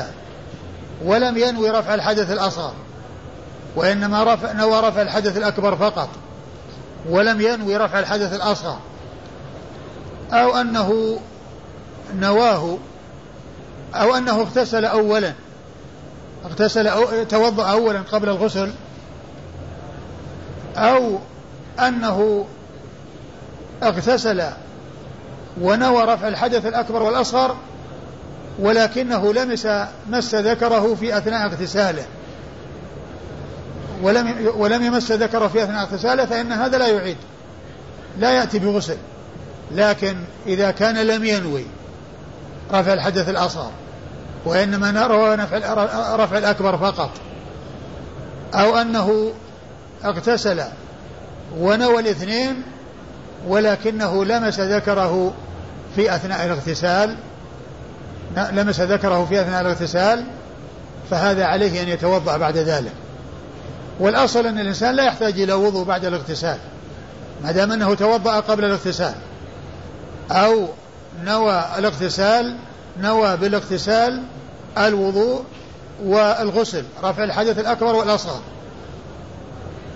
[1.04, 2.72] ولم ينوي رفع الحدث الأصغر
[3.76, 6.08] وإنما رفع نوى رفع الحدث الأكبر فقط
[7.08, 8.78] ولم ينوي رفع الحدث الأصغر
[10.32, 11.20] أو أنه
[12.14, 12.78] نواه
[13.94, 15.32] أو أنه اغتسل أولا.
[16.44, 18.72] اغتسل أو توضأ أولا قبل الغسل.
[20.76, 21.18] أو
[21.78, 22.46] أنه
[23.82, 24.42] اغتسل
[25.60, 27.56] ونوى رفع الحدث الأكبر والأصغر
[28.58, 29.68] ولكنه لمس
[30.10, 32.04] مس ذكره في أثناء اغتساله.
[34.02, 37.16] ولم ولم يمس ذكره في أثناء اغتساله فإن هذا لا يعيد.
[38.18, 38.96] لا يأتي بغسل.
[39.72, 40.16] لكن
[40.46, 41.64] إذا كان لم ينوي
[42.72, 43.70] رفع الحدث الأصغر
[44.44, 45.34] وإنما نرى
[46.16, 47.10] رفع الأكبر فقط.
[48.54, 49.32] أو أنه
[50.04, 50.62] اغتسل
[51.58, 52.62] ونوى الاثنين
[53.46, 55.34] ولكنه لمس ذكره
[55.96, 57.16] في أثناء الاغتسال
[58.36, 60.24] لمس ذكره في أثناء الاغتسال
[61.10, 62.92] فهذا عليه أن يتوضأ بعد ذلك.
[64.00, 66.58] والأصل أن الإنسان لا يحتاج إلى وضوء بعد الاغتسال
[67.44, 69.14] ما دام أنه توضأ قبل الاغتسال
[70.30, 70.68] أو
[71.24, 72.56] نوى الاغتسال
[73.00, 74.22] نوى بالاغتسال
[74.78, 75.44] الوضوء
[76.04, 78.40] والغسل رفع الحدث الأكبر والأصغر.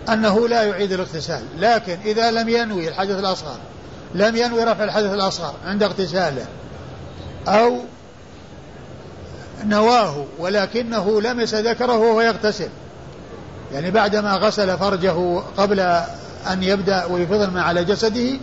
[0.09, 3.57] أنه لا يعيد الاغتسال لكن إذا لم ينوي الحدث الأصغر
[4.15, 6.47] لم ينوي رفع الحدث الأصغر عند اغتساله
[7.49, 7.79] أو
[9.65, 12.69] نواه ولكنه لمس ذكره وهو يغتسل
[13.73, 15.81] يعني بعدما غسل فرجه قبل
[16.53, 18.39] أن يبدأ ويفض الماء على جسده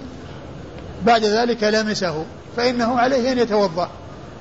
[1.06, 2.26] بعد ذلك لمسه
[2.58, 3.90] فإنه عليه أن يتوضأ.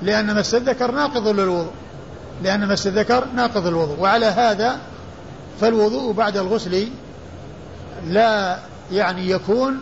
[0.05, 1.71] لأن مس الذكر ناقض للوضوء.
[2.43, 3.99] لأن مس الذكر ناقض الوضوء.
[3.99, 4.79] وعلى هذا
[5.61, 6.87] فالوضوء بعد الغسل
[8.07, 8.57] لا
[8.91, 9.79] يعني يكون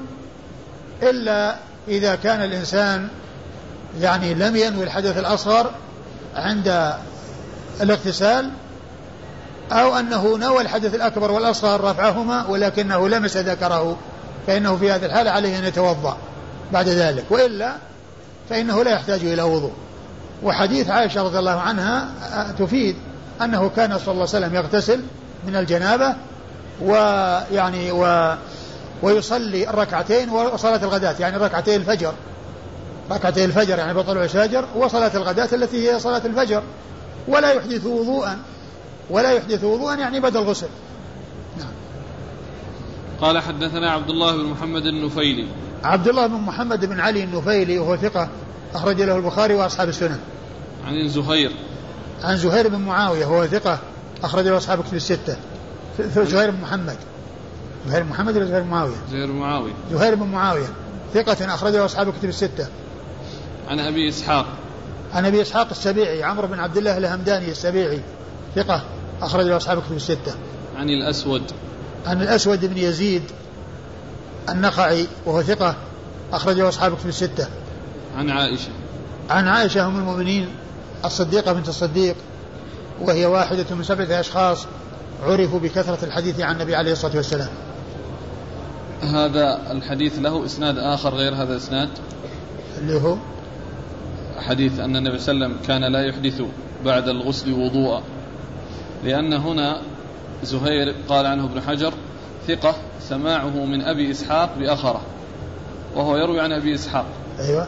[1.03, 1.55] إلا
[1.88, 3.07] إذا كان الإنسان
[4.01, 5.71] يعني لم ينوي الحدث الأصغر
[6.36, 6.93] عند
[7.82, 8.51] الاغتسال
[9.71, 13.97] أو أنه نوى الحدث الأكبر والأصغر رفعهما ولكنه لمس ذكره
[14.47, 16.17] فإنه في هذه الحالة عليه أن يتوضأ
[16.74, 17.26] بعد ذلك.
[17.30, 17.76] وإلا
[18.49, 19.74] فإنه لا يحتاج إلى وضوء.
[20.44, 22.08] وحديث عائشة رضي الله عنها
[22.60, 22.96] تفيد
[23.41, 25.02] أنه كان صلى الله عليه وسلم يغتسل
[25.48, 26.16] من الجنابة
[26.82, 28.34] ويعني و
[29.02, 32.14] ويصلي الركعتين وصلاة الغداة يعني ركعتي الفجر.
[33.12, 36.64] ركعتي الفجر يعني بطلوع الفجر وصلاة الغداة التي هي صلاة الفجر.
[37.28, 38.39] ولا يحدث وضوءا
[39.10, 40.68] ولا يحدث وضوءا يعني بدل غسل
[41.58, 41.72] نعم.
[43.22, 45.48] قال حدثنا عبد الله بن محمد النفيلي.
[45.84, 48.30] عبد الله بن محمد بن علي النفيلي وهو ثقة
[48.76, 50.19] أخرج له البخاري وأصحاب السنن
[50.86, 51.51] عن زهير.
[52.24, 53.80] عن زهير بن معاوية وهو ثقة
[54.24, 55.38] أخرج له أصحاب كتب الستة.
[55.99, 56.97] زهير بن محمد.
[57.88, 59.74] زهير بن محمد ولا زهير بن معاوية؟ زهير بن معاوية.
[59.91, 60.67] زهير بن معاوية
[61.13, 62.67] ثقة أخرجه أصحاب الكتب الستة.
[63.67, 64.45] عن أبي إسحاق.
[65.13, 68.01] عن أبي إسحاق السبيعي عمرو بن عبد الله الهمداني السبيعي
[68.55, 68.84] ثقة
[69.21, 70.36] أخرجه أصحاب الكتب الستة.
[70.76, 71.43] عن الأسود.
[72.05, 73.24] عن الأسود بن يزيد
[74.49, 75.76] النخعي وهو ثقة
[76.34, 77.47] أخرجه أصحاب الكتب الستة.
[78.18, 78.70] عن عائشة.
[79.30, 80.47] عن عائشة أم المؤمنين
[81.05, 82.16] الصديقة بنت الصديق
[83.01, 84.66] وهي واحدة من سبعة أشخاص
[85.24, 87.49] عرفوا بكثرة الحديث عن النبي عليه الصلاة والسلام.
[89.01, 91.89] هذا الحديث له إسناد آخر غير هذا الإسناد؟
[92.78, 93.18] اللي هو؟
[94.38, 96.41] حديث أن النبي صلى الله عليه وسلم كان لا يحدث
[96.86, 98.03] بعد الغسل وضوءا.
[99.03, 99.82] لأن هنا
[100.43, 101.93] زهير قال عنه ابن حجر
[102.47, 102.76] ثقة
[103.09, 105.01] سماعه من أبي إسحاق بأخرة
[105.95, 107.05] وهو يروي عن أبي إسحاق.
[107.39, 107.68] أيوة.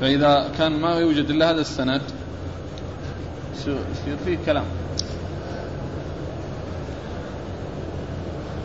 [0.00, 2.02] فإذا كان ما يوجد إلا هذا السند
[3.58, 4.64] يصير فيه كلام.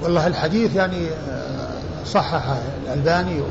[0.04, 2.44] والله الحديث يعني آه، صحح
[2.84, 3.42] الألباني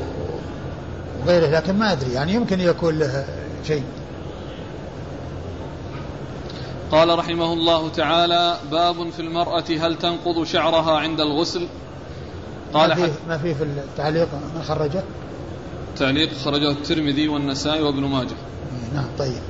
[1.21, 3.25] وغيره لكن ما أدري يعني يمكن يكون له
[3.67, 3.83] شيء.
[6.91, 11.67] قال رحمه الله تعالى باب في المرأة هل تنقض شعرها عند الغسل؟
[12.73, 15.03] قال ما فيه, ما فيه في التعليق من خرجه
[15.97, 18.35] تعليق خرجه الترمذي والنسائي وابن ماجه.
[18.93, 19.41] نعم طيب.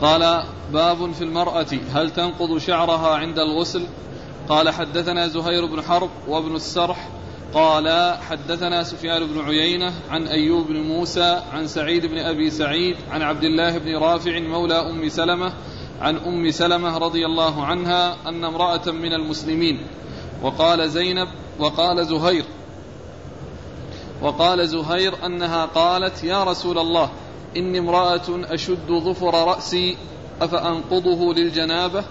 [0.00, 3.86] قال باب في المرأة هل تنقض شعرها عند الغسل؟
[4.48, 7.08] قال حدثنا زهير بن حرب وابن السرح.
[7.54, 13.22] قال حدثنا سفيان بن عيينة عن أيوب بن موسى عن سعيد بن أبي سعيد عن
[13.22, 15.52] عبد الله بن رافع مولى أم سلمة
[16.00, 19.86] عن أم سلمة رضي الله عنها أن امرأة من المسلمين.
[20.42, 22.44] وقال زينب وقال زهير
[24.22, 27.10] وقال زهير أنها قالت يا رسول الله
[27.56, 29.96] إني امرأة أشد ظفر رأسي
[30.40, 32.04] أفأنقضه للجنابة؟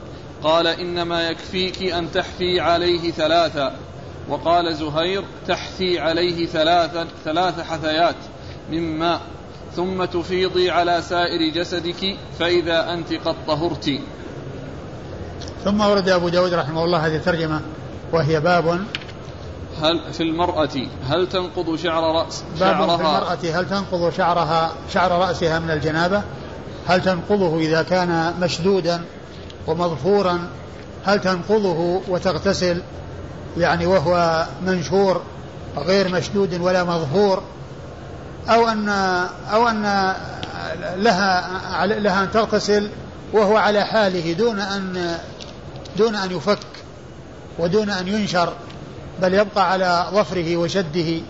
[0.43, 3.76] قال إنما يكفيك أن تحفي عليه ثلاثا.
[4.30, 8.16] وقال زهير تحثي عليه ثلاثا ثلاث حثيات
[8.72, 9.22] من ماء
[9.76, 13.99] ثم تفيضي على سائر جسدك فإذا أنت قد طهرت.
[15.64, 17.62] ثم ورد أبو داود رحمه الله هذه الترجمة
[18.14, 18.82] وهي باب
[19.82, 20.69] هل في المرأة
[21.09, 26.24] هل تنقض شعر رأس باب في المرأة هل تنقض شعرها شعر رأسها من الجنابة؟
[26.88, 29.01] هل تنقضه إذا كان مشدودا
[29.67, 30.47] ومظفورا؟
[31.05, 32.82] هل تنقضه وتغتسل؟
[33.57, 35.22] يعني وهو منشور
[35.78, 37.43] غير مشدود ولا مظهور
[38.49, 38.89] أو أن
[39.53, 40.13] أو أن
[40.97, 42.89] لها لها أن تغتسل
[43.34, 45.17] وهو على حاله دون أن
[45.97, 46.59] دون أن يفك
[47.59, 48.53] ودون أن ينشر؟
[49.22, 51.22] بل يبقى على ظفره وشده.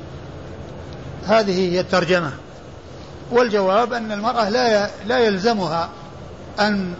[1.27, 2.31] هذه هي الترجمة.
[3.31, 5.89] والجواب أن المرأة لا لا يلزمها
[6.59, 6.93] أن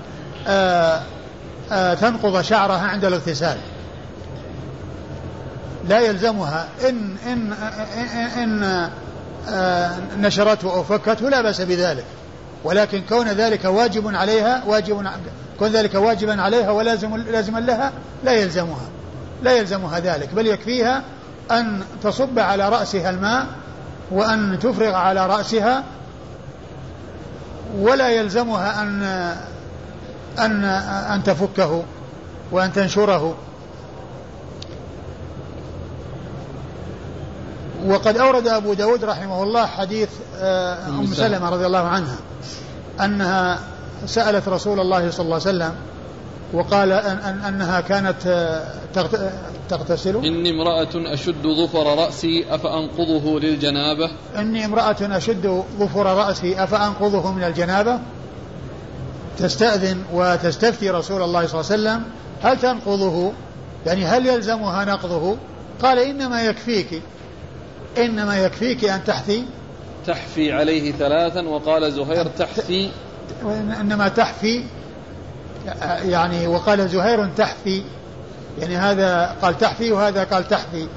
[2.01, 3.57] تنقض شعرها عند الاغتسال.
[5.87, 6.67] لا يلزمها.
[6.89, 7.53] إن إن,
[8.37, 8.89] إن
[10.17, 12.05] نشرته أو فكته لا بأس بذلك.
[12.63, 15.07] ولكن كون ذلك واجب عليها واجب
[15.59, 17.91] كون ذلك واجبا عليها ولازم لازما لها
[18.23, 18.89] لا يلزمها.
[19.41, 21.03] لا يلزمها ذلك بل يكفيها
[21.51, 23.47] أن تصب على رأسها الماء
[24.11, 25.83] وأن تفرغ على رأسها
[27.79, 29.03] ولا يلزمها أن
[30.39, 30.63] أن
[31.13, 31.83] أن تفكه
[32.51, 33.35] وأن تنشره.
[37.85, 42.15] وقد أورد أبو داود رحمه الله حديث آه، أم سلمة رضي الله عنها
[43.01, 43.59] أنها
[44.05, 45.75] سألت رسول الله صلى الله عليه وسلم
[46.53, 48.63] وقال أن أن أنها كانت آه،
[49.69, 50.15] تغتسل.
[50.15, 57.99] إني امرأة أشد ظفر رأسي أفأنقضه للجنابة؟ إني امرأة أشد ظفر رأسي أفأنقضه من الجنابة؟
[59.37, 62.03] تستأذن وتستفتي رسول الله صلى الله عليه وسلم
[62.41, 63.31] هل تنقضه؟
[63.85, 65.37] يعني هل يلزمها نقضه؟
[65.81, 67.01] قال إنما يكفيك
[67.97, 69.45] إنما يكفيك أن تحثي.
[70.07, 72.89] تحفي عليه ثلاثا وقال زهير تحفي.
[73.81, 74.63] إنما تحفي
[76.05, 77.83] يعني وقال زهير تحفي.
[78.59, 80.87] يعني هذا قال تحفي وهذا قال تحفي.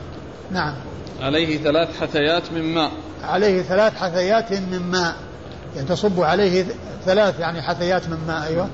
[0.50, 0.74] نعم.
[1.20, 2.90] عليه ثلاث حثيات من ماء.
[3.24, 5.14] عليه ثلاث حثيات من ماء.
[5.76, 6.66] يعني تصب عليه
[7.04, 8.68] ثلاث يعني حثيات من ماء أيوة.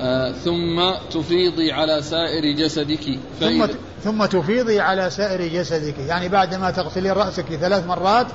[0.00, 3.18] آه ثم تفيضي على سائر جسدك.
[3.40, 3.66] ثم
[4.04, 5.98] ثم تفيضي على سائر جسدك.
[5.98, 8.26] يعني بعدما تغسلين رأسك ثلاث مرات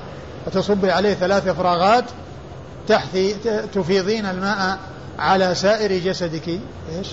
[0.48, 2.06] وتصبي عليه ثلاث إفراغات
[2.88, 3.34] تحثي
[3.74, 4.80] تفيضين الماء.
[5.22, 7.08] على سائر جسدك إيش؟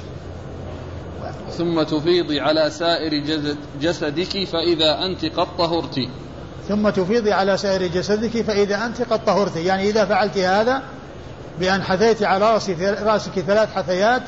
[1.58, 6.00] ثم تفيضي على سائر جسد جسدك فإذا أنت قد طهرت.
[6.68, 9.56] ثم تفيضي على سائر جسدك فإذا أنت قد طهرت.
[9.56, 10.82] يعني إذا فعلت هذا
[11.60, 12.60] بأن حثيت على
[13.02, 14.22] رأسك ثلاث حثيات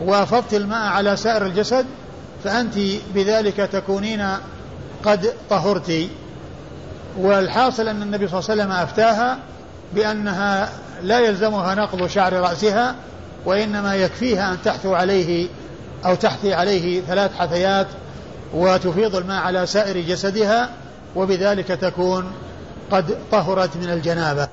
[0.00, 1.86] وافضت الماء على سائر الجسد
[2.44, 2.74] فأنت
[3.14, 4.28] بذلك تكونين
[5.04, 6.08] قد طهرت.
[7.18, 9.38] والحاصل أن النبي صلى الله عليه وسلم أفتاها
[9.94, 10.72] بأنها
[11.06, 12.96] لا يلزمها نقض شعر رأسها
[13.44, 15.48] وإنما يكفيها أن تحثو عليه
[16.06, 17.86] أو تحثي عليه ثلاث حثيات
[18.54, 20.70] وتفيض الماء على سائر جسدها
[21.16, 22.32] وبذلك تكون
[22.90, 24.48] قد طهرت من الجنابة.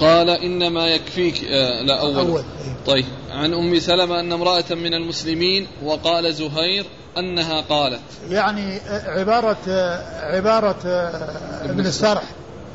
[0.00, 2.42] قال إنما يكفيك آه لا أول, أول.
[2.86, 3.04] طيب.
[3.30, 6.84] عن أم سلمة أن امرأة من المسلمين وقال زهير
[7.18, 8.00] أنها قالت.
[8.30, 9.56] يعني عبارة
[10.22, 10.76] عبارة
[11.64, 12.22] ابن السرح.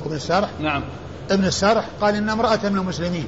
[0.05, 0.83] ابن السرح نعم.
[1.31, 3.27] ابن السرح قال إن امرأة من المسلمين.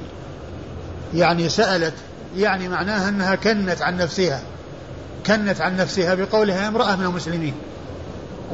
[1.14, 1.94] يعني سألت
[2.36, 4.42] يعني معناها أنها كنت عن نفسها.
[5.26, 7.54] كنت عن نفسها بقولها امرأة من المسلمين.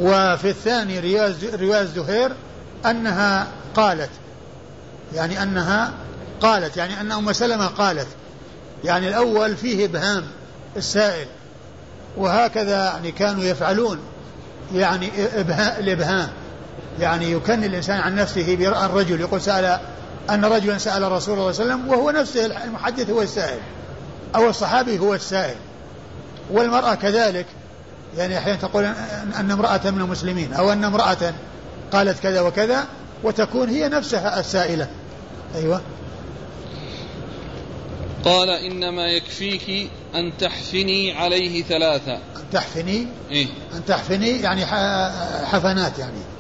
[0.01, 1.01] وفي الثاني
[1.61, 2.33] رواية زهير
[2.87, 4.11] أنها قالت.
[5.15, 5.93] يعني أنها
[6.41, 8.09] قالت يعني أن أم سلمة قالت.
[8.85, 10.25] يعني الأول فيه إبهام
[10.77, 11.27] السائل.
[12.17, 13.99] وهكذا يعني كانوا يفعلون.
[14.75, 15.11] يعني
[15.79, 16.29] الإبهام.
[17.01, 19.79] يعني يكن الإنسان عن نفسه برأى الرجل يقول سأل
[20.31, 23.59] أن رجلا سأل رسول الله صلى الله عليه وسلم وهو نفسه المحدث هو السائل
[24.37, 25.57] أو الصحابي هو السائل.
[26.51, 27.47] والمرأة كذلك
[28.17, 28.85] يعني أحيانا تقول
[29.41, 31.35] أن امرأة من المسلمين أو أن امرأة
[31.93, 32.87] قالت كذا وكذا
[33.23, 34.89] وتكون هي نفسها السائلة.
[35.55, 35.81] أيوة.
[38.25, 42.15] قال إنما يكفيك أن تحفني عليه ثلاثة.
[42.15, 44.67] أن تحفني؟ إيه؟ أن تحفني يعني
[45.47, 46.36] حفنات يعني.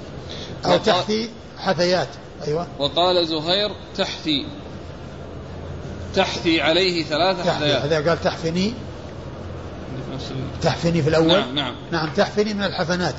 [0.72, 2.08] أو تحثي حثيات
[2.46, 2.66] أيوة.
[2.78, 4.46] وقال زهير تحثي.
[6.14, 7.82] تحثي عليه تحثي حثيات.
[7.82, 8.74] هذا قال تحفني.
[10.62, 11.74] تحفني في الأول؟ نعم نعم.
[11.92, 13.14] نعم تحفني من الحفنات.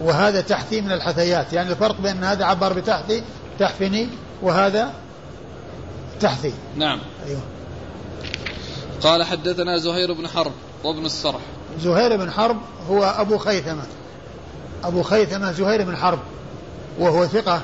[0.00, 3.22] وهذا تحثي من الحثيات يعني الفرق بين هذا عبر بتحثي
[3.58, 4.08] تحفني
[4.42, 4.92] وهذا
[6.20, 6.52] تحثي.
[6.76, 7.00] نعم.
[7.26, 7.40] أيوه.
[9.00, 10.52] قال حدثنا زهير بن حرب
[10.84, 11.40] وابن السرح.
[11.80, 12.56] زهير بن حرب
[12.90, 13.84] هو أبو خيثمة.
[14.84, 16.18] أبو خيثمة زهير بن حرب.
[16.98, 17.60] وهو ثقة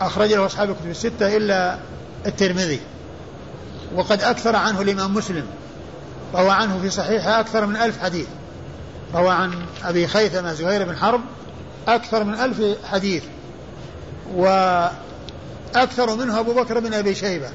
[0.00, 1.78] أخرج له أصحاب الكتب الستة إلا
[2.26, 2.80] الترمذي.
[3.94, 5.46] وقد أكثر عنه الإمام مسلم
[6.34, 8.26] روى عنه في صحيحه أكثر من ألف حديث.
[9.14, 9.52] روى عن
[9.84, 11.20] أبي خيثمة زهير بن حرب
[11.88, 13.24] أكثر من ألف حديث.
[14.34, 17.48] وأكثر منه أبو بكر بن أبي شيبة.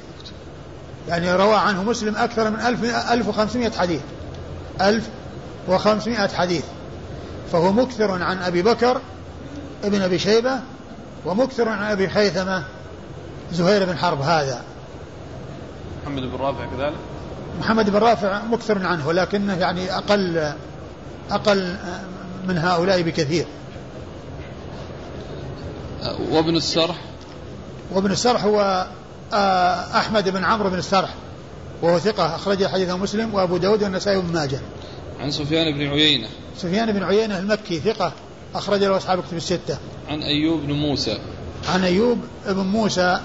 [1.07, 4.01] يعني روى عنه مسلم أكثر من ألف, ألف وخمسمائة حديث.
[4.81, 5.07] ألف
[5.67, 6.63] وخمسمائة حديث.
[7.51, 9.01] فهو مكثر عن أبي بكر
[9.83, 10.59] ابن أبي شيبة
[11.27, 12.63] ومكثر عن أبي خيثمة
[13.51, 14.63] زهير بن حرب هذا.
[16.03, 16.95] محمد بن رافع كذلك؟
[17.59, 20.53] محمد بن رافع مكثر عنه ولكنه يعني أقل
[21.31, 21.77] أقل
[22.47, 23.45] من هؤلاء بكثير.
[26.31, 27.01] وابن السرح؟
[27.91, 28.87] وابن السرح هو
[29.33, 31.13] آه، أحمد بن عمرو بن السرح
[31.81, 34.59] وهو ثقة أخرج حديثه مسلم وأبو داود والنسائي بن ماجه.
[35.19, 36.27] عن سفيان بن عيينة.
[36.57, 38.13] سفيان بن عيينة المكي ثقة
[38.55, 39.77] أخرج له أصحاب كتب الستة.
[40.09, 41.17] عن أيوب بن موسى.
[41.69, 42.17] عن أيوب
[42.47, 43.19] بن موسى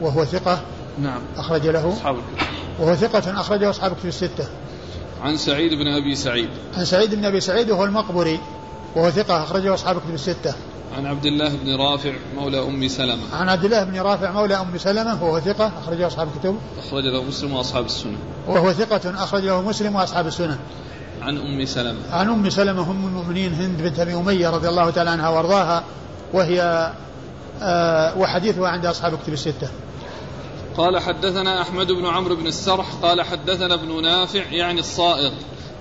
[0.00, 0.60] وهو ثقة.
[0.98, 1.20] نعم.
[1.36, 1.92] أخرج له.
[1.92, 2.46] أصحاب الكتب.
[2.80, 4.48] وهو ثقة أخرجه أصحاب كتب الستة.
[5.22, 6.48] عن سعيد بن أبي سعيد.
[6.76, 8.40] عن سعيد بن أبي سعيد وهو المقبري.
[8.96, 10.54] وهو ثقة أخرجه أصحاب كتب الستة.
[10.96, 13.22] عن عبد الله بن رافع مولى أم سلمة.
[13.32, 16.58] عن عبد الله بن رافع مولى أم سلمة وهو ثقة أخرج له أصحاب الكتب.
[16.78, 18.16] أخرج له مسلم وأصحاب السنن
[18.48, 20.58] وهو ثقة أخرج له مسلم وأصحاب السنن
[21.22, 21.98] عن أم سلمة.
[22.10, 25.84] عن أم سلمة أم المؤمنين هند بنت أبي أمية رضي الله تعالى عنها وأرضاها
[26.32, 26.92] وهي
[27.62, 29.70] آه وحديثها عند أصحاب الكتب الستة.
[30.76, 35.32] قال حدثنا أحمد بن عمرو بن السرح قال حدثنا ابن نافع يعني الصائغ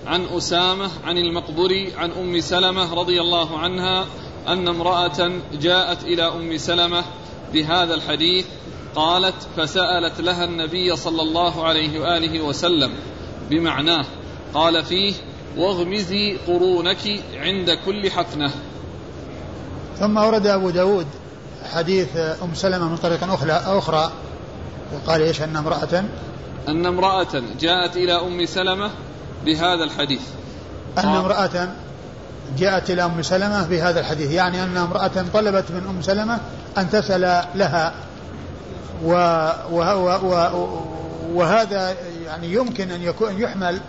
[0.07, 4.05] عن أسامة عن المقبري عن أم سلمة رضي الله عنها
[4.47, 5.31] أن امرأة
[5.61, 7.03] جاءت إلى أم سلمة
[7.53, 8.45] بهذا الحديث
[8.95, 12.91] قالت فسألت لها النبي صلى الله عليه وآله وسلم
[13.49, 14.05] بمعناه
[14.53, 15.13] قال فيه
[15.57, 18.51] واغمزي قرونك عند كل حفنة
[19.99, 21.07] ثم ورد أبو داود
[21.73, 24.11] حديث أم سلمة من طريق أخرى, أخرى
[24.93, 26.03] وقال إيش؟ أن امرأة
[26.67, 28.91] أن امرأة جاءت إلى أم سلمة
[29.45, 30.21] بهذا الحديث.
[30.97, 31.69] أن امرأة
[32.57, 34.31] جاءت إلى أم سلمة بهذا الحديث.
[34.31, 36.39] يعني أن امرأة طلبت من أم سلمة
[36.77, 37.93] أن تسأل لها.
[39.03, 39.11] و
[39.71, 39.79] و
[40.23, 40.77] و
[41.33, 41.95] وهذا
[42.25, 43.79] يعني يمكن أن يكون يحمل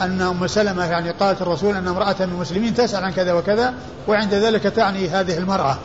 [0.00, 3.74] أن أم سلمة يعني قالت الرسول أن امرأة من المسلمين تسأل عن كذا وكذا
[4.08, 5.78] وعند ذلك تعني هذه المرأة.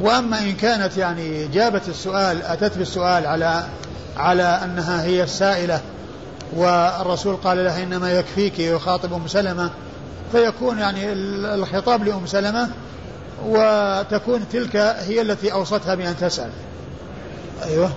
[0.00, 3.64] وأما إن كانت يعني جابت السؤال أتت بالسؤال على
[4.16, 5.80] على أنها هي السائلة
[6.56, 9.70] والرسول قال لها إنما يكفيك يخاطب أم سلمة
[10.32, 12.70] فيكون يعني الخطاب لأم سلمة
[13.46, 16.50] وتكون تلك هي التي أوصتها بأن تسأل.
[17.64, 17.92] أيوه.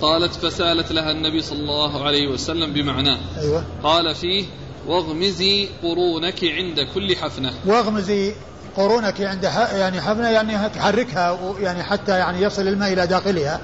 [0.00, 3.18] قالت فسألت لها النبي صلى الله عليه وسلم بمعناه.
[3.38, 3.64] أيوة.
[3.82, 4.46] قال فيه
[4.86, 7.52] واغمزي قرونك عند كل حفنة.
[7.66, 8.34] واغمزي
[8.76, 13.60] قرونك عند يعني حفنة يعني تحركها يعني حتى يعني يصل الماء إلى داخلها.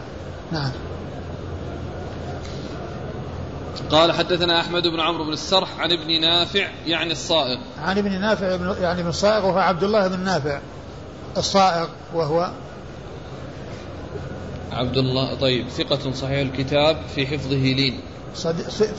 [0.53, 0.73] نعم.
[3.91, 7.59] قال حدثنا أحمد بن عمرو بن السرح عن ابن نافع يعني الصائغ.
[7.79, 8.47] عن ابن نافع
[8.81, 10.61] يعني ابن الصائغ وهو عبد الله بن نافع
[11.37, 12.51] الصائغ وهو
[14.73, 18.01] عبد الله طيب ثقة صحيح الكتاب في حفظه لين.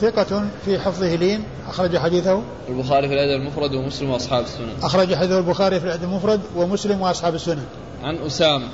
[0.00, 2.42] ثقة في حفظه لين أخرج حديثه.
[2.68, 7.34] البخاري في الأدب المفرد ومسلم وأصحاب السنن أخرج حديثه البخاري في الأدب المفرد ومسلم وأصحاب
[7.34, 7.64] السنن
[8.02, 8.68] عن أسامة.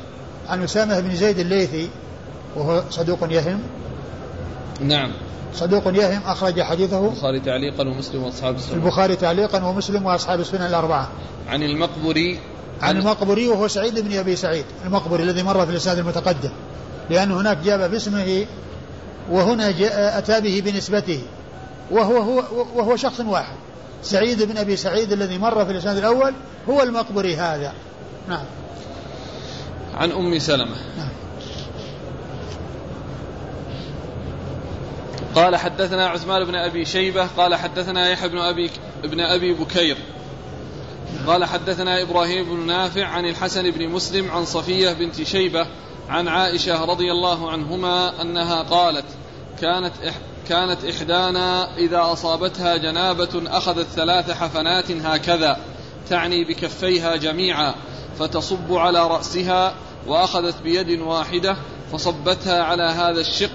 [0.49, 1.89] عن أسامة بن زيد الليثي
[2.57, 3.61] وهو صدوق يهم.
[4.81, 5.13] نعم.
[5.55, 7.07] صدوق يهم أخرج حديثه.
[7.07, 11.09] البخاري تعليقا ومسلم وأصحاب السنن البخاري تعليقا ومسلم وأصحاب السنن الأربعة.
[11.49, 12.39] عن المقبري.
[12.83, 14.65] عن المقبري وهو سعيد بن أبي سعيد.
[14.87, 16.51] المقبري الذي مر في الإسناد المتقدم.
[17.11, 18.47] لأن هناك جاب باسمه
[19.31, 21.23] وهنا جاء أتى به بنسبته.
[21.91, 23.57] وهو هو وهو شخص واحد.
[24.03, 26.35] سعيد بن أبي سعيد الذي مر في الإسناد الأول
[26.69, 27.73] هو المقبري هذا.
[28.29, 28.45] نعم.
[29.95, 30.77] عن أم سلمة.
[30.99, 31.09] نعم.
[35.35, 38.71] قال حدثنا عثمان بن أبي شيبة قال حدثنا يحيى بن أبي
[39.05, 39.97] ابن أبي بكير.
[41.27, 45.67] قال حدثنا إبراهيم بن نافع عن الحسن بن مسلم عن صفية بنت شيبة
[46.09, 49.05] عن عائشة رضي الله عنهما أنها قالت
[49.61, 49.93] كانت
[50.49, 55.57] كانت إحدانا إذا أصابتها جنابة أخذت ثلاث حفنات هكذا
[56.11, 57.75] تعني بكفيها جميعا
[58.19, 59.73] فتصب على رأسها
[60.07, 61.57] وأخذت بيد واحدة
[61.93, 63.51] فصبتها على هذا الشق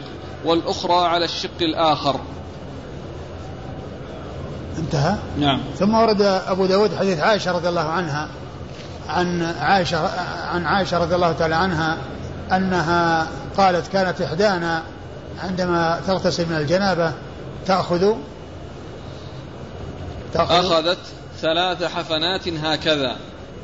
[0.45, 2.19] والأخرى على الشق الآخر.
[4.77, 5.61] انتهى؟ نعم.
[5.79, 8.29] ثم ورد أبو داود حديث عائشة رضي الله عنها
[9.09, 10.09] عن عائشة
[10.47, 11.97] عن عائشة رضي الله تعالى عنها
[12.51, 13.27] أنها
[13.57, 14.83] قالت كانت إحدانا
[15.43, 17.13] عندما تغتسل من الجنابة
[17.65, 18.13] تأخذ,
[20.33, 20.97] تأخذ أخذت
[21.41, 23.15] ثلاث حفنات هكذا.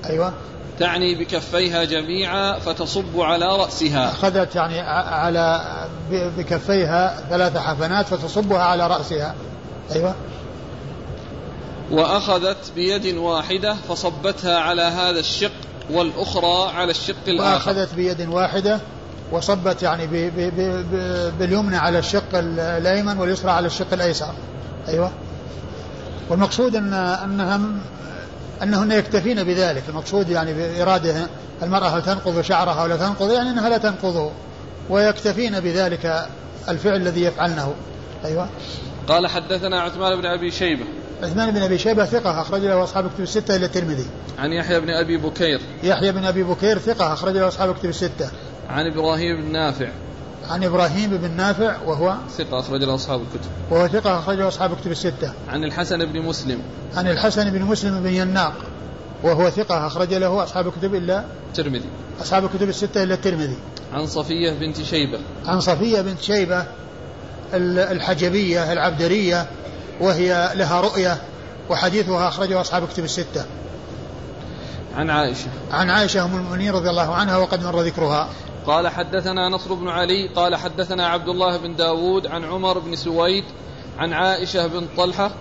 [0.09, 0.33] أيوة.
[0.79, 4.11] تعني بكفيها جميعا فتصب على رأسها.
[4.11, 5.61] أخذت يعني على
[6.11, 9.35] بكفيها ثلاث حفنات فتصبها على رأسها.
[9.95, 10.15] أيوة.
[11.91, 15.51] وأخذت بيد واحدة فصبتها على هذا الشق
[15.89, 17.69] والأخرى على الشق الآخر.
[17.69, 18.79] وأخذت بيد واحدة
[19.31, 24.33] وصبت يعني بي بي بي باليمنى على الشق الأيمن واليسرى على الشق الأيسر.
[24.87, 25.11] أيوة.
[26.29, 27.59] والمقصود أن أنها
[28.63, 29.83] أنهن يكتفين بذلك.
[29.89, 31.15] المقصود يعني بإرادة
[31.63, 34.31] المرأة هل تنقض شعرها ولا تنقض يعني أنها لا تنقضه
[34.89, 36.25] ويكتفين بذلك
[36.69, 37.73] الفعل الذي يفعلنه.
[38.25, 38.49] أيوة.
[39.07, 40.85] قال حدثنا عثمان بن أبي شيبة.
[41.23, 44.05] عثمان بن أبي شيبة ثقة أخرج له أصحاب كتب الستة إلى الترمذي.
[44.39, 45.61] عن يحيى بن أبي بكير.
[45.83, 48.31] يحيى بن أبي بكير ثقة أخرج له أصحاب كتب الستة.
[48.71, 49.87] عن إبراهيم بن نافع.
[50.49, 53.49] عن إبراهيم بن نافع وهو ثقة أخرج له أصحاب الكتب.
[53.71, 55.33] وهو ثقة أخرج له أصحاب الكتب الستة.
[55.49, 56.61] عن الحسن بن مسلم.
[56.95, 58.53] عن الحسن بن مسلم بن يناق
[59.23, 61.89] وهو ثقة أخرج له أصحاب الكتب إلا الترمذي
[62.21, 63.57] أصحاب الكتب الستة إلا الترمذي.
[63.93, 65.19] عن صفية بنت شيبة.
[65.45, 66.65] عن صفية بنت شيبة
[67.53, 69.47] الحجبية العبدرية
[70.01, 71.21] وهي لها رؤية
[71.69, 73.45] وحديثها أخرجه أصحاب الكتب الستة.
[74.95, 75.47] عن عائشة.
[75.71, 78.29] عن عائشة أم المؤمنين رضي الله عنها وقد مر ذكرها.
[78.67, 83.43] قال حدثنا نصر بن علي قال حدثنا عبد الله بن داود عن عمر بن سويد
[83.97, 85.31] عن عائشة بن طلحة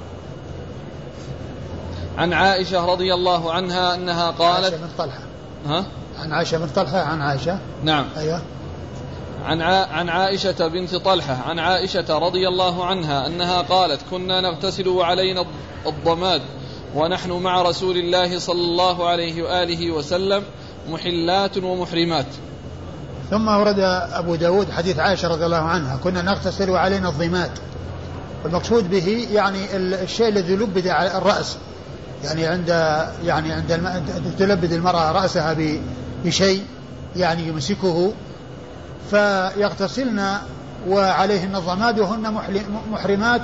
[2.19, 5.23] عن عائشة رضي الله عنها أنها قالت عائشة بن طلحة.
[5.67, 5.85] ها؟
[6.19, 7.59] عن عائشة بن طلحة عن عائشة.
[7.85, 8.07] نعم.
[8.17, 8.43] أيوه.
[9.45, 15.47] عن عن عائشة بنت طلحة عن عائشة رضي الله عنها أنها قالت كنا نغتسل وعلينا
[15.87, 16.43] الضماد
[16.95, 20.43] ونحن مع رسول الله صلى الله عليه وآله وسلم
[20.91, 22.27] محلات ومحرمات.
[23.31, 23.79] ثم ورد
[24.13, 27.51] أبو داود حديث عائشة رضي الله عنها كنا نغتسل وعلينا الضماد
[28.45, 31.57] والمقصود به يعني الشيء الذي لبد على الرأس.
[32.25, 32.69] يعني عند
[33.25, 33.93] يعني عند
[34.39, 35.57] تلبد المرأة رأسها
[36.25, 36.65] بشيء
[37.17, 38.13] يعني يمسكه.
[39.11, 40.37] فيغتسلن
[40.89, 42.35] وعليهن الضماد وهن
[42.91, 43.43] محرمات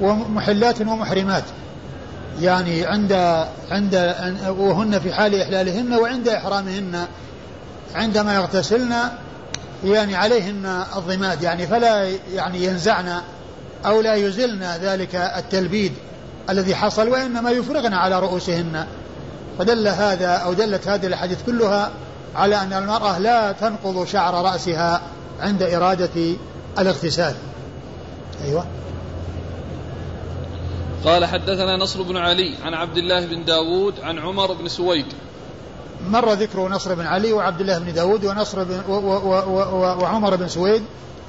[0.00, 1.44] ومحلات ومحرمات.
[2.40, 3.12] يعني عند
[3.70, 4.14] عند
[4.48, 7.06] وهن في حال إحلالهن وعند إحرامهن.
[7.94, 8.94] عندما يغتسلن
[9.84, 13.20] يعني عليهن الضماد يعني فلا يعني ينزعن
[13.86, 15.92] أو لا يزلن ذلك التلبيد
[16.50, 18.86] الذي حصل وإنما يفرغن على رؤوسهن.
[19.58, 21.90] فدل هذا أو دلت هذه الأحاديث كلها
[22.36, 25.02] على أن المرأة لا تنقض شعر رأسها
[25.40, 26.36] عند إرادة
[26.78, 27.34] الاغتسال.
[28.44, 28.66] أيوة.
[31.04, 35.06] قال حدثنا نصر بن علي عن عبد الله بن داود عن عمر بن سويد
[36.10, 40.02] مر ذكر نصر بن علي وعبد الله بن داود ونصر بن و و و و
[40.02, 40.82] وعمر بن سويد.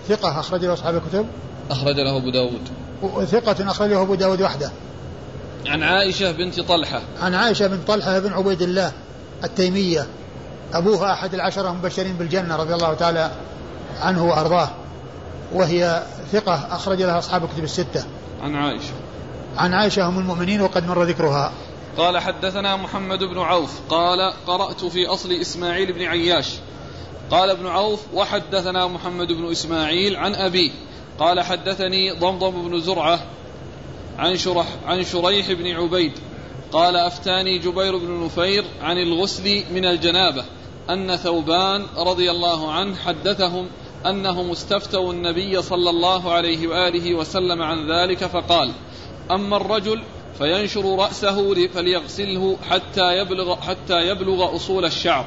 [0.07, 1.25] ثقة أخرج له أصحاب الكتب.
[1.71, 2.61] أخرج له أبو داود.
[3.25, 4.71] ثقة أخرجه أبو داود وحده.
[5.67, 7.01] عن عائشة بنت طلحة.
[7.21, 8.91] عن عائشة بن طلحة بن عبيد الله
[9.43, 10.07] التيمية.
[10.73, 13.31] أبوها أحد العشرة المبشرين بالجنة رضي الله تعالى
[14.01, 14.69] عنه وأرضاه.
[15.53, 18.03] وهي ثقة أخرج لها أصحاب الكتب الستة.
[18.41, 18.93] عن عائشة.
[19.57, 21.51] عن عائشة أم المؤمنين وقد مر ذكرها.
[21.97, 26.49] قال حدثنا محمد بن عوف قال قرأت في أصل إسماعيل بن عياش.
[27.31, 30.71] قال ابن عوف وحدثنا محمد بن إسماعيل عن أبيه.
[31.19, 33.19] قال حدثني ضمضم بن زرعة
[34.17, 36.11] عن شرح عن شريح بن عبيد.
[36.71, 40.45] قال أفتاني جبير بن نفير عن الغسل من الجنابة
[40.89, 43.67] أن ثوبان رضي الله عنه حدثهم
[44.05, 48.71] أنهم استفتوا النبي صلى الله عليه وآله وسلم عن ذلك فقال
[49.31, 50.03] أما الرجل
[50.37, 55.25] فينشر رأسه فليغسله حتى يبلغ حتى يبلغ أصول الشعر.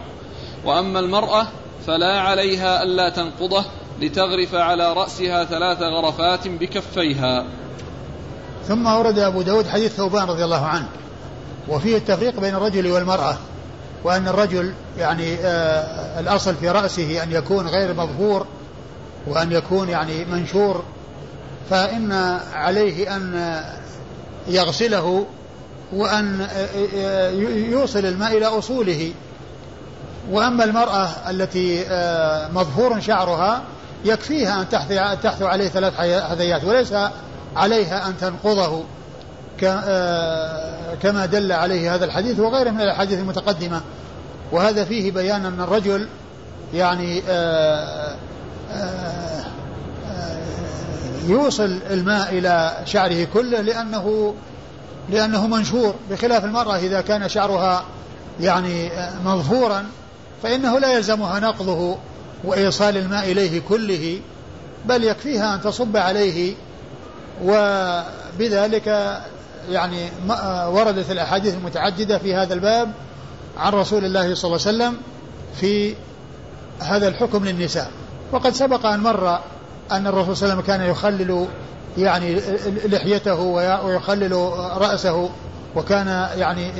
[0.65, 1.47] وأما المرأة
[1.87, 3.65] فلا عليها ألا تنقضه
[4.01, 7.45] لتغرف على رأسها ثلاث غرفات بكفيها.
[8.69, 10.89] ثم أورد أبو داود حديث ثوبان رضي الله عنه.
[11.69, 13.37] وفيه التفريق بين الرجل والمرأة
[14.05, 18.47] وأن الرجل يعني آه الأصل في رأسه أن يكون غير مظهور
[19.27, 20.85] وأن يكون يعني منشور.
[21.71, 22.13] فإن
[22.53, 23.63] عليه أن
[24.49, 25.27] يغسله
[25.93, 27.31] وأن آه، آه،
[27.71, 29.13] يوصل الماء إلى أصوله.
[30.31, 33.63] وأما المرأة التي آه، مظهور شعرها
[34.05, 34.69] يكفيها أن
[35.23, 36.95] تحثو عليه ثلاث حذيات وليس
[37.57, 38.85] عليها أن تنقضه
[41.03, 43.81] كما دل عليه هذا الحديث وغيره من الأحاديث المتقدمة.
[44.53, 46.09] وهذا فيه بيان أن الرجل
[46.75, 47.23] يعني
[51.27, 54.35] يوصل الماء إلى شعره كله لأنه
[55.11, 57.85] لأنه منشور بخلاف المرأة إذا كان شعرها
[58.41, 58.91] يعني
[59.25, 59.85] مظهورا
[60.43, 61.97] فإنه لا يلزمها نقضه
[62.45, 64.21] وإيصال الماء إليه كله
[64.85, 66.55] بل يكفيها أن تصب عليه
[67.45, 69.19] وبذلك
[69.71, 70.09] يعني
[70.69, 72.93] وردت الأحاديث المتعددة في هذا الباب
[73.59, 74.97] عن رسول الله صلى الله عليه وسلم
[75.61, 75.95] في
[76.81, 77.91] هذا الحكم للنساء.
[78.33, 79.39] وقد سبق أن مر
[79.93, 81.47] أن الرسول صلى الله عليه وسلم كان يخلل
[81.99, 82.41] يعني
[82.85, 83.41] لحيته
[83.85, 84.33] ويخلل
[84.77, 85.31] رأسه
[85.77, 86.07] وكان
[86.37, 86.73] يعني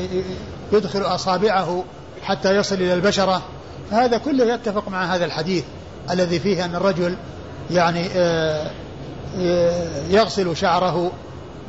[0.73, 1.85] يدخل أصابعه
[2.23, 3.43] حتى يصل إلى البشرة.
[3.91, 5.65] فهذا كله يتفق مع هذا الحديث
[6.11, 7.17] الذي فيه أن الرجل
[7.71, 8.71] يعني آه،
[9.41, 11.11] آه، يغسل شعره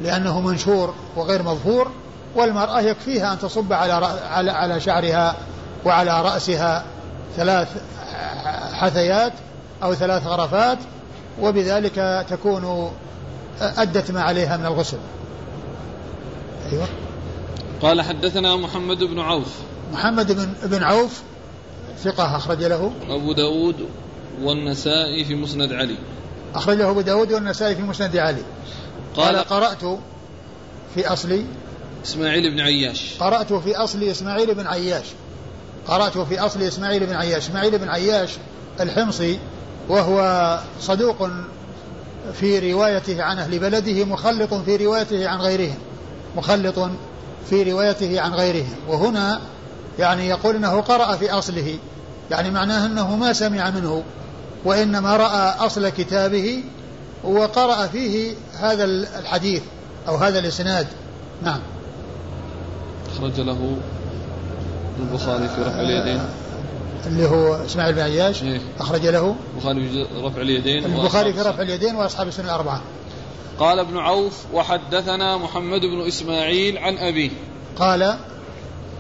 [0.02, 1.92] لأنه منشور وغير مظهور
[2.36, 3.94] والمرأة يكفيها أن تصب على
[4.52, 5.36] على شعرها
[5.86, 6.84] وعلى رأسها
[7.38, 7.68] ثلاث
[8.74, 9.34] حثيات
[9.84, 10.78] أو ثلاث غرفات
[11.42, 12.92] وبذلك تكون
[13.62, 14.98] أدت ما عليها من الغسل.
[16.72, 16.88] أيوة.
[17.82, 19.56] قال حدثنا محمد بن عوف.
[19.94, 21.22] محمد بن, بن عوف
[22.04, 22.92] ثقة أخرج له.
[23.10, 23.76] أبو داود
[24.42, 25.98] والنسائي في مسند علي.
[26.56, 28.44] أخرجه أبو داود والنسائي في مسند علي.
[29.16, 30.00] قال, قال قرأت
[30.96, 31.44] في أصل
[32.06, 33.14] إسماعيل بن عياش.
[33.20, 35.06] قرأت في أصل إسماعيل بن عياش.
[35.88, 37.44] قرأت في أصل إسماعيل بن عياش.
[37.44, 38.30] إسماعيل بن عياش
[38.80, 39.40] الحمصي
[39.90, 41.30] وهو صدوق
[42.34, 45.78] في روايته عن أهل بلده مخلط في روايته عن غيرهم
[46.36, 46.90] مخلط
[47.50, 48.76] في روايته عن غيرهم.
[48.88, 49.40] وهنا
[50.00, 51.78] يعني يقول إنه قرأ في أصله
[52.32, 54.04] يعني معناه إنه ما سمع منه
[54.66, 56.64] وإنما رأى أصل كتابه
[57.24, 58.84] وقرأ فيه هذا
[59.20, 59.62] الحديث
[60.08, 60.88] أو هذا الإسناد.
[61.44, 61.60] نعم.
[63.16, 63.78] أخرج له
[65.00, 66.22] البخاري في رفع اليدين.
[67.06, 69.36] اللي هو إسماعيل بن عياش إيه؟ أخرج له.
[69.56, 72.82] البخاري في رفع اليدين البخاري في رفع اليدين وأصحاب السنة الأربعة.
[73.60, 77.30] قال ابن عوف وحدثنا محمد بن إسماعيل عن أبيه
[77.76, 78.04] قال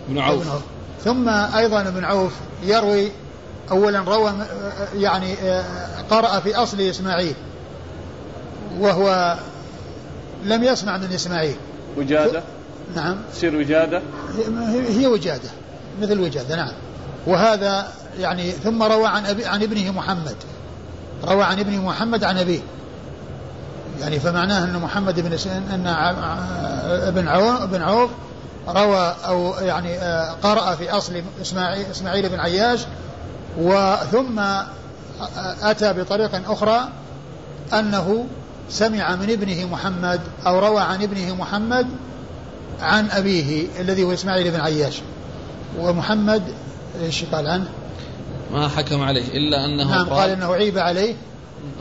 [0.09, 0.61] ابن عوف, ابن عوف.
[1.03, 2.33] ثم أيضا ابن عوف
[2.63, 3.11] يروي
[3.71, 4.33] أولا روى
[4.95, 5.35] يعني
[6.09, 7.35] قرأ في أصل إسماعيل
[8.79, 9.37] وهو
[10.43, 11.55] لم يسمع من إسماعيل.
[11.97, 12.43] وجادة؟
[12.95, 13.17] نعم.
[13.33, 14.01] تصير وجادة؟
[14.89, 15.49] هي وجادة
[16.01, 16.71] مثل وجادة نعم.
[17.27, 17.87] وهذا
[18.19, 20.35] يعني ثم روى عن أبي عن ابنه محمد.
[21.27, 22.59] روى عن ابنه محمد عن أبيه.
[24.01, 25.37] يعني فمعناه أن محمد بن
[25.73, 25.87] أن
[26.87, 28.09] ابن عوف ابن عوف
[28.67, 32.85] روى أو يعني آه، قرأ في أصل إسماعيل, إسماعيل بن عياش.
[33.57, 34.39] وثم
[35.61, 36.89] أتى بطريق أخرى
[37.73, 38.25] أنه
[38.69, 41.87] سمع من ابنه محمد أو روى عن ابنه محمد
[42.81, 45.01] عن أبيه الذي هو إسماعيل بن عياش.
[45.79, 46.43] ومحمد
[47.01, 47.69] إيش قال عنه؟
[48.51, 51.15] ما حكم عليه إلا أنه نعم قال, قال أنه عيب عليه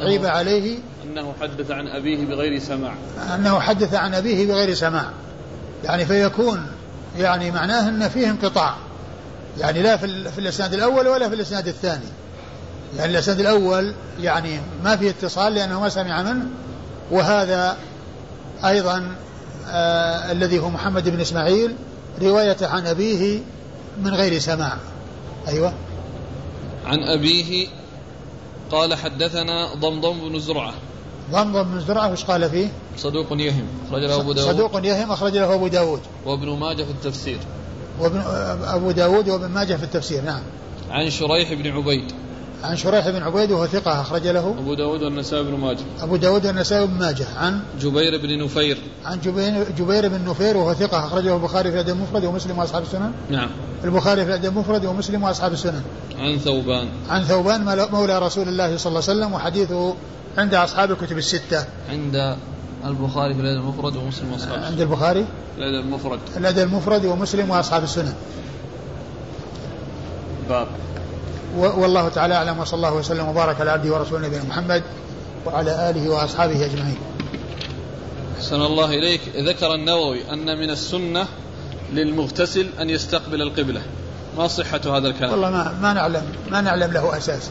[0.00, 0.78] عيب عليه.
[1.04, 2.94] أنه حدث عن أبيه بغير سماع.
[3.34, 5.10] أنه حدث عن أبيه بغير سماع.
[5.84, 6.66] يعني فيكون
[7.18, 8.76] يعني معناه أن فيه انقطاع.
[9.58, 12.08] يعني لا في, في الإسناد الأول ولا في الإسناد الثاني.
[12.98, 16.46] يعني الإسناد الأول يعني ما في اتصال لأنه ما سمع منه.
[17.10, 17.76] وهذا
[18.64, 19.14] أيضا
[19.68, 21.74] آه الذي هو محمد بن إسماعيل
[22.22, 23.40] رواية عن أبيه
[24.02, 24.76] من غير سماع.
[25.48, 25.72] أيوه.
[26.86, 27.68] عن أبيه
[28.70, 30.74] قال حدثنا ضمضم بن زرعة.
[31.30, 34.54] ضمضم بن زرعة وش قال فيه؟ صدوق يهم أخرج له أبو داود.
[34.54, 36.00] صدوق يهم أخرج له أبو داود.
[36.24, 37.38] وابن ماجه في التفسير.
[38.00, 38.20] وابن
[38.64, 40.42] أبو داود وابن ماجه في التفسير نعم.
[40.90, 42.12] عن شريح بن عبيد.
[42.64, 44.54] عن شريح بن عبيد وهو ثقة أخرج له.
[44.58, 45.84] أبو داود والنسائي بن ماجه.
[46.00, 47.26] أبو داود والنسائي بن ماجه.
[47.36, 48.78] عن جبير بن نفير.
[49.04, 53.12] عن جبير, جبير بن نفير وهو ثقة أخرجه البخاري في الأدب المفرد ومسلم وأصحاب السنن.
[53.30, 53.48] نعم.
[53.84, 55.82] البخاري في الأدب المفرد ومسلم وأصحاب السنن.
[56.18, 56.88] عن ثوبان.
[57.08, 59.94] عن ثوبان مولى رسول الله صلى الله عليه وسلم وحديثه
[60.38, 61.64] عند أصحاب الكتب الستة.
[61.90, 62.36] عند
[62.84, 65.26] البخاري في الأدب المفرد ومسلم وأصحاب عند البخاري؟
[65.58, 66.18] الأدب المفرد.
[66.36, 68.14] الأدب المفرد ومسلم وأصحاب السنن.
[70.48, 70.66] باب.
[71.56, 74.82] والله تعالى أعلم وصلى الله وسلم وبارك على عبده ورسوله نبينا محمد
[75.46, 76.96] وعلى آله وأصحابه أجمعين.
[78.38, 79.20] أحسن الله إليك.
[79.36, 81.26] ذكر النووي أن من السنة
[81.92, 83.82] للمغتسل أن يستقبل القبلة.
[84.38, 87.50] ما صحة هذا الكلام؟ والله ما, ما نعلم ما نعلم له أساس.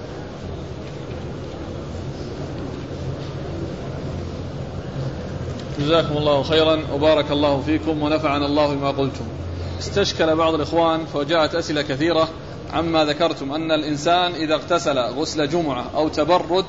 [5.80, 9.26] جزاكم الله خيرا وبارك الله فيكم ونفعنا الله بما قلتم.
[9.80, 12.28] استشكل بعض الإخوان فجاءت أسئلة كثيرة.
[12.74, 16.66] عما ذكرتم أن الإنسان إذا اغتسل غسل جمعة أو تبرد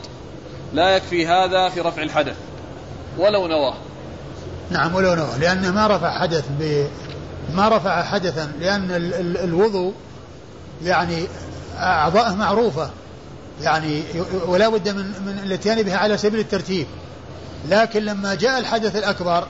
[0.72, 2.36] لا يكفي هذا في رفع الحدث
[3.18, 3.74] ولو نواه.
[4.70, 6.86] نعم ولو نواه لأنه ما رفع حدث ب
[7.54, 9.14] ما رفع حدثا لأن ال...
[9.14, 9.36] ال...
[9.36, 9.94] الوضوء
[10.84, 11.26] يعني
[11.78, 12.90] أعضاءه معروفة
[13.62, 14.02] يعني
[14.46, 16.86] ولا بد من من الاتيان بها على سبيل الترتيب.
[17.68, 19.46] لكن لما جاء الحدث الأكبر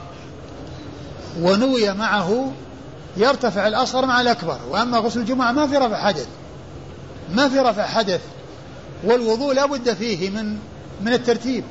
[1.39, 2.51] ونوي معه
[3.17, 6.27] يرتفع الأصغر مع الأكبر وأما غسل الجمعة ما في رفع حدث.
[7.35, 8.21] ما في رفع حدث.
[9.03, 10.57] والوضوء لا بد فيه من
[11.01, 11.63] من الترتيب.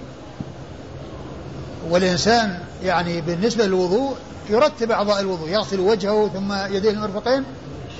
[1.90, 4.16] والإنسان يعني بالنسبة للوضوء
[4.50, 7.44] يرتب أعضاء الوضوء يغسل وجهه ثم يديه المرفقين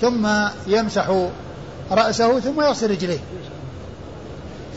[0.01, 0.29] ثم
[0.67, 1.27] يمسح
[1.91, 3.19] رأسه ثم يغسل رجليه.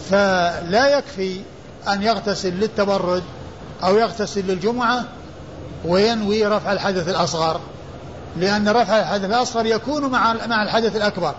[0.10, 1.41] فلا يكفي
[1.88, 3.24] أن يغتسل للتبرد
[3.84, 5.06] أو يغتسل للجمعة
[5.86, 7.62] وينوي رفع الحدث الأصغر.
[8.38, 11.36] لأن رفع الحدث الأصغر يكون مع مع الحدث الأكبر.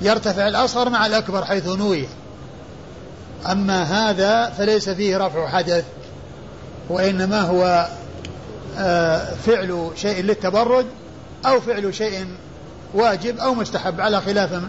[0.00, 2.06] يرتفع الأصغر مع الأكبر حيث نوي.
[3.50, 5.84] أما هذا فليس فيه رفع حدث
[6.88, 7.88] وإنما هو
[8.78, 10.86] آه، فعل شيء للتبرد
[11.46, 12.26] أو فعل شيء
[12.94, 14.62] واجب أو مستحب على خلاف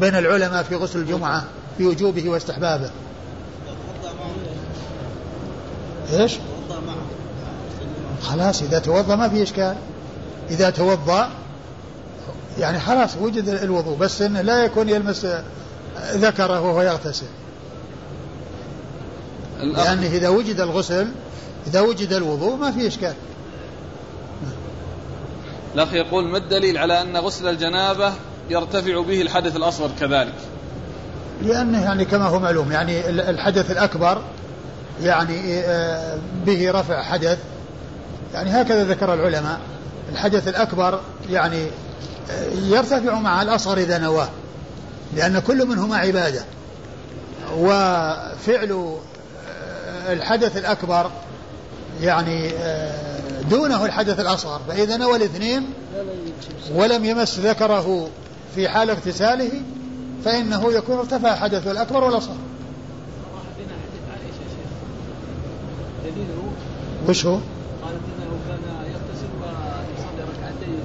[0.00, 1.44] بين العلماء في غسل الجمعة
[1.78, 2.90] في وجوبه واستحبابه.
[6.12, 6.38] إيش؟
[8.22, 9.76] خلاص إذا توضأ ما في إشكال.
[10.50, 11.30] إذا توضأ
[12.58, 15.26] يعني خلاص وجد الوضوء بس إنه لا يكون يلمس
[16.12, 17.26] ذكره وهو يغتسل.
[19.60, 21.08] لأنه إذا وجد الغسل
[21.66, 23.14] إذا وجد الوضوء ما في إشكال.
[25.74, 28.12] الأخ يقول ما الدليل على أن غسل الجنابة
[28.50, 30.34] يرتفع به الحدث الأصغر كذلك؟
[31.42, 34.22] لأنه يعني كما هو معلوم يعني الحدث الأكبر
[35.02, 37.38] يعني آه، به رفع حدث.
[38.34, 39.60] يعني هكذا ذكر العلماء.
[40.12, 41.00] الحدث الأكبر
[41.30, 41.66] يعني
[42.30, 44.28] آه، يرتفع مع الأصغر إذا نواه
[45.16, 46.44] لأن كل منهما عبادة.
[47.56, 48.96] وفعل
[49.48, 51.10] آه، الحدث الأكبر
[52.00, 52.50] يعني
[53.50, 55.66] دونه الحدث الأصغر فإذا نوى الاثنين
[56.74, 58.08] ولم يمس ذكره
[58.54, 59.62] في حال اغتساله
[60.24, 62.36] فإنه يكون ارتفع حدثه الأكبر والأصغر.
[67.08, 67.32] وش هو؟
[67.82, 68.62] قالت انه كان
[68.92, 70.80] يغتسل ويصلي ركعتين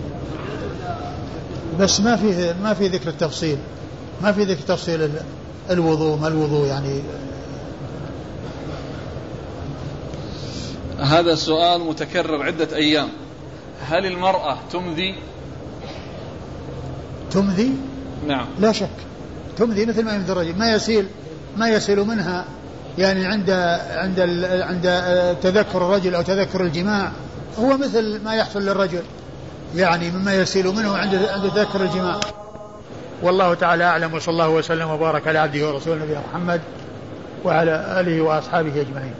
[1.80, 3.57] بس ما في ما في ذكر التفصيل.
[4.22, 5.11] ما في ذكر تفصيل
[5.69, 7.02] الوضوء ما الوضوء يعني.
[10.99, 13.10] هذا السؤال متكرر عدة أيام.
[13.88, 15.15] هل المرأة تمذي
[17.31, 17.72] تمذي
[18.27, 18.47] نعم.
[18.60, 18.89] لا شك.
[19.57, 20.57] تمذي مثل ما يمذي الرجل.
[20.57, 21.07] ما يسيل
[21.57, 22.45] ما يسيل منها
[22.97, 23.49] يعني عند
[23.89, 24.19] عند
[24.61, 24.84] عند
[25.41, 27.11] تذكر الرجل أو تذكر الجماع.
[27.60, 29.02] هو مثل ما يحصل للرجل.
[29.76, 32.20] يعني مما يسيل منه عند عند تذكر الجماع.
[33.22, 36.62] والله تعالى أعلم وصلى الله وسلم وبارك على عبده ورسوله نبينا محمد
[37.44, 39.14] وعلى آله وأصحابه أجمعين.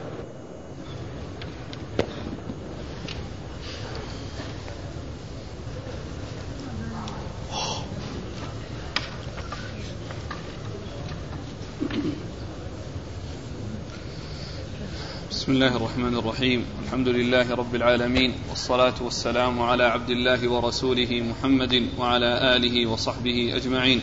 [15.46, 16.66] بسم الله الرحمن الرحيم.
[16.86, 24.02] الحمد لله رب العالمين والصلاة والسلام على عبد الله ورسوله محمد وعلى آله وصحبه أجمعين.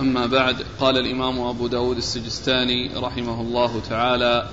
[0.00, 4.48] أما بعد قال الإمام أبو داود السجستاني رحمه الله تعالى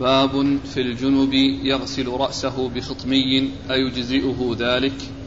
[0.00, 1.34] باب في الجنب
[1.64, 5.17] يغسل رأسه بخطمي أيجزئه ذلك؟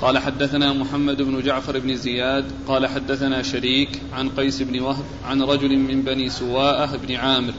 [0.00, 5.42] قال حدثنا محمد بن جعفر بن زياد قال حدثنا شريك عن قيس بن وهب عن
[5.42, 7.52] رجل من بني سواءة بن عامر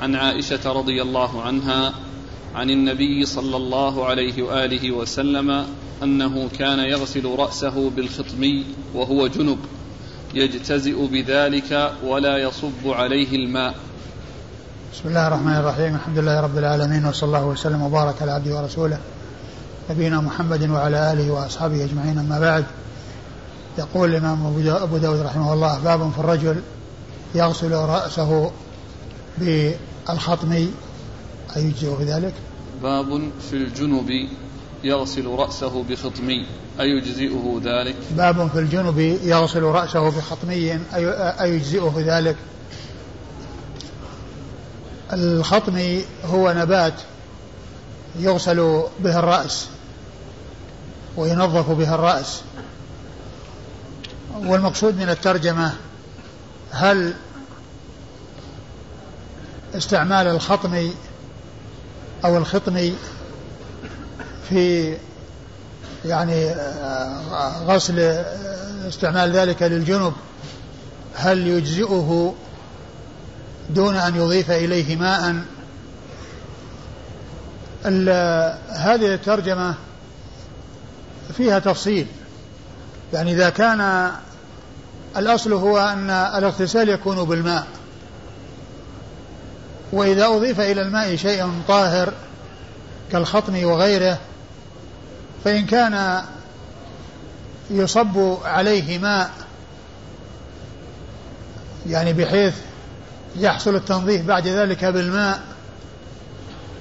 [0.00, 1.94] عن عائشة رضي الله عنها
[2.54, 5.66] عن النبي صلى الله عليه وآله وسلم
[6.02, 8.64] أنه كان يغسل رأسه بالخطمي
[8.94, 9.58] وهو جنب
[10.34, 13.74] يجتزئ بذلك ولا يصب عليه الماء.
[14.92, 18.98] بسم الله الرحمن الرحيم الحمد لله رب العالمين وصلى الله وسلم وبارك على عبده ورسوله.
[19.90, 22.64] نبينا محمد وعلى آله وأصحابه أجمعين أما بعد.
[23.78, 26.62] يقول الإمام أبو داود رحمه الله باب في الرجل
[27.34, 28.50] يغسل رأسه
[29.38, 30.68] بالخطم
[31.56, 32.34] أيجزئ في ذلك
[32.82, 34.28] باب في الجنب
[34.84, 36.46] يغسل رأسه بخطمي
[36.80, 40.80] أيجزئه ذلك؟ باب في الجنب يغسل رأسه بخطمي
[41.40, 42.36] أيجزئه ذلك؟
[45.12, 46.94] الخطمي هو نبات
[48.18, 49.68] يغسل به الرأس.
[51.16, 52.42] وينظف به الرأس.
[54.34, 55.72] والمقصود من الترجمة
[56.70, 57.14] هل
[59.74, 60.90] استعمال الخطم
[62.24, 62.92] أو الخطم
[64.48, 64.96] في
[66.04, 66.54] يعني
[67.66, 67.98] غسل
[68.88, 70.12] استعمال ذلك للجنب
[71.14, 72.34] هل يجزئه
[73.70, 75.44] دون أن يضيف إليه ماء؟
[78.68, 79.74] هذه الترجمة
[81.36, 82.06] فيها تفصيل.
[83.12, 84.10] يعني إذا كان
[85.16, 87.66] الأصل هو أن الاغتسال يكون بالماء.
[89.92, 92.12] وإذا أضيف إلى الماء شيء طاهر
[93.12, 94.18] كالخطم وغيره
[95.44, 96.22] فإن كان
[97.70, 99.30] يصب عليه ماء
[101.86, 102.54] يعني بحيث
[103.36, 105.40] يحصل التنظيف بعد ذلك بالماء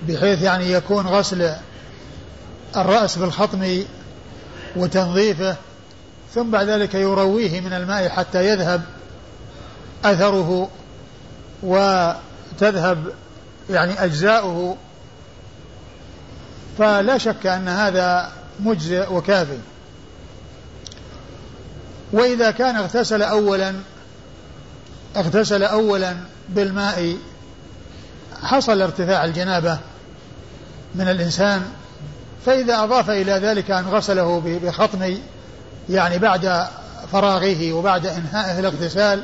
[0.07, 1.51] بحيث يعني يكون غسل
[2.75, 3.83] الرأس بالخطم
[4.75, 5.55] وتنظيفه
[6.33, 8.81] ثم بعد ذلك يرويه من الماء حتى يذهب
[10.05, 10.69] أثره
[11.63, 13.13] وتذهب
[13.69, 14.77] يعني أجزاؤه.
[16.77, 19.57] فلا شك أن هذا مجزئ وكافي.
[22.13, 23.73] وإذا كان اغتسل أولا
[25.15, 26.15] اغتسل أولا
[26.49, 27.17] بالماء
[28.43, 29.79] حصل ارتفاع الجنابة
[30.95, 31.61] من الإنسان
[32.45, 35.17] فإذا أضاف إلى ذلك أن غسله بخطم
[35.89, 36.67] يعني بعد
[37.11, 39.23] فراغه وبعد إنهائه الاغتسال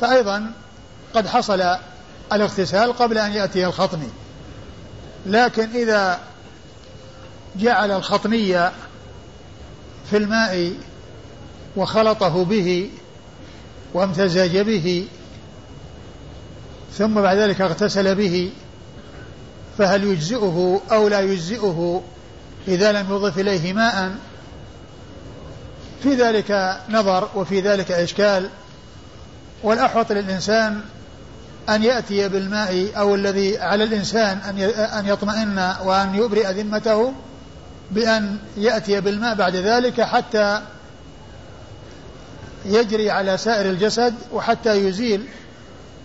[0.00, 0.52] فأيضا
[1.14, 1.76] قد حصل
[2.32, 4.02] الاغتسال قبل أن يأتي الخطم.
[5.26, 6.18] لكن إذا
[7.56, 8.72] جعل الخطمية
[10.10, 10.72] في الماء
[11.76, 12.90] وخلطه به
[13.94, 15.06] وامتزج به
[16.92, 18.52] ثم بعد ذلك اغتسل به
[19.78, 22.02] فهل يجزئه أو لا يجزئه؟
[22.68, 24.14] إذا لم يضف إليه ماء
[26.02, 28.50] في ذلك نظر وفي ذلك إشكال.
[29.62, 30.80] والأحوط للإنسان
[31.68, 34.38] أن يأتي بالماء أو الذي على الإنسان
[34.98, 37.12] أن يطمئن وأن يبرئ ذمته
[37.90, 40.60] بأن يأتي بالماء بعد ذلك حتى
[42.64, 45.26] يجري على سائر الجسد وحتى يزيل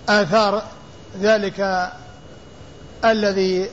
[0.09, 0.63] آثار
[1.21, 1.89] ذلك
[3.05, 3.69] الذي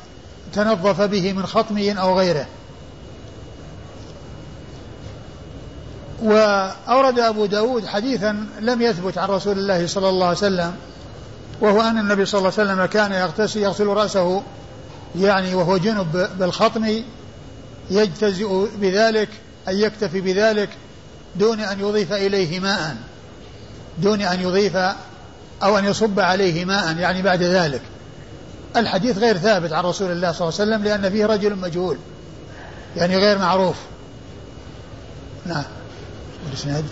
[0.52, 2.46] تنظف به من خطمي أو غيره.
[6.22, 10.74] وأورد أبو داود حديثا لم يثبت عن رسول الله صلى الله عليه وسلم
[11.60, 14.42] وهو أن النبي صلى الله عليه وسلم كان يغتسل يغسل رأسه
[15.18, 17.02] يعني وهو جنب بالخطم
[17.90, 19.28] يجتزئ بذلك
[19.68, 20.68] أن يكتفي بذلك
[21.36, 22.96] دون أن يضيف إليه ماء
[23.98, 24.76] دون أن يضيف
[25.62, 27.82] أو أن يصب عليه ماء يعني بعد ذلك.
[28.76, 31.98] الحديث غير ثابت عن رسول الله صلى الله عليه وسلم لأن فيه رجل مجهول
[32.96, 33.76] يعني غير معروف.
[35.46, 35.64] نعم.
[36.46, 36.84] والإسناد؟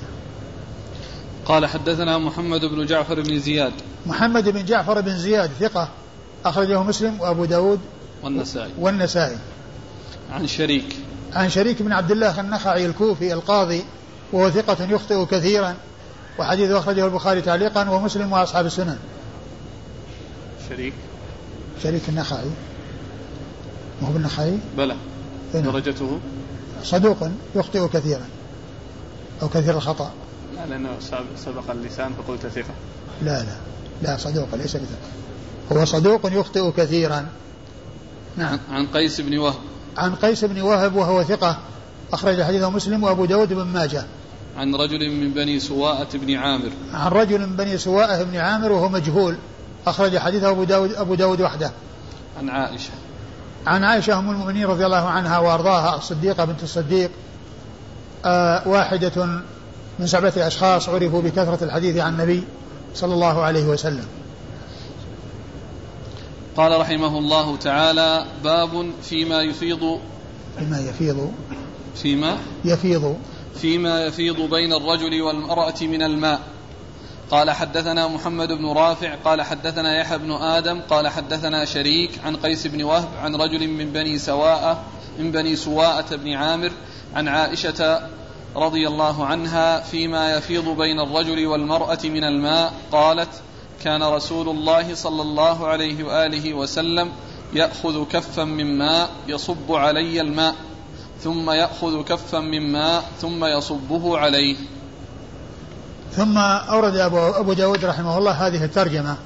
[1.46, 3.72] قال حدثنا محمد بن جعفر بن زياد.
[4.06, 5.88] محمد بن جعفر بن زياد ثقة
[6.44, 7.80] أخرجه مسلم وأبو داود
[8.22, 8.70] والنسائي.
[8.78, 9.36] والنسائي.
[10.32, 10.96] عن شريك.
[11.32, 13.84] عن شريك بن عبد الله النخعي الكوفي القاضي
[14.32, 15.74] وهو ثقة يخطئ كثيرا
[16.38, 18.98] وحديث أخرجه البخاري تعليقا ومسلم وأصحاب السنن.
[20.68, 20.94] شريك.
[21.82, 22.50] شريك النخعي.
[24.02, 24.96] وهو بالنخعي؟ بلى.
[25.54, 26.20] درجته؟
[26.84, 28.28] صدوق يخطئ كثيرا.
[29.42, 30.10] أو كثير الخطأ.
[30.56, 30.88] لا لأنه
[31.36, 32.74] سبق اللسان فقلت ثقة.
[33.22, 33.56] لا لا.
[34.02, 34.98] لا صدوق ليس بثقة.
[35.72, 37.26] هو صدوق يخطئ كثيرا.
[38.36, 38.58] نعم.
[38.70, 39.58] عن قيس بن وهب.
[39.96, 41.58] عن قيس بن وهب وهو ثقة.
[42.12, 44.04] أخرج حديثه مسلم وأبو داود بن ماجه.
[44.56, 46.70] عن رجل من بني سواءة بن عامر.
[46.92, 49.36] عن رجل من بني سواءة بن عامر وهو مجهول.
[49.86, 51.70] أخرج حديثه أبو داود, أبو داود وحده.
[52.38, 52.90] عن عائشة.
[53.66, 57.10] عن عائشة أم المؤمنين رضي الله عنها وأرضاها الصديقة بنت الصديق.
[58.66, 59.42] واحدة
[59.98, 62.44] من سبعة أشخاص عرفوا بكثرة الحديث عن النبي
[62.94, 64.06] صلى الله عليه وسلم.
[66.56, 70.00] قال رحمه الله تعالى باب فيما يفيض
[70.58, 71.32] فيما يفيض
[71.94, 73.16] فيما؟ يفيض.
[73.60, 76.40] فيما يفيض بين الرجل والمرأة من الماء.
[77.30, 82.66] قال حدثنا محمد بن رافع قال حدثنا يحيى بن آدم قال حدثنا شريك عن قيس
[82.66, 84.84] بن وهب عن رجل من بني سواء
[85.18, 86.72] من بني سواءة بن عامر
[87.14, 88.08] عن عائشة
[88.56, 93.28] رضي الله عنها فيما يفيض بين الرجل والمرأة من الماء قالت
[93.84, 97.12] كان رسول الله صلى الله عليه وآله وسلم
[97.54, 100.54] يأخذ كفا من ماء يصب علي الماء
[101.20, 104.56] ثم يأخذ كفا من ماء ثم يصبه عليه.
[106.16, 109.16] ثم أورد أبو, أبو داود رحمه الله هذه الترجمة.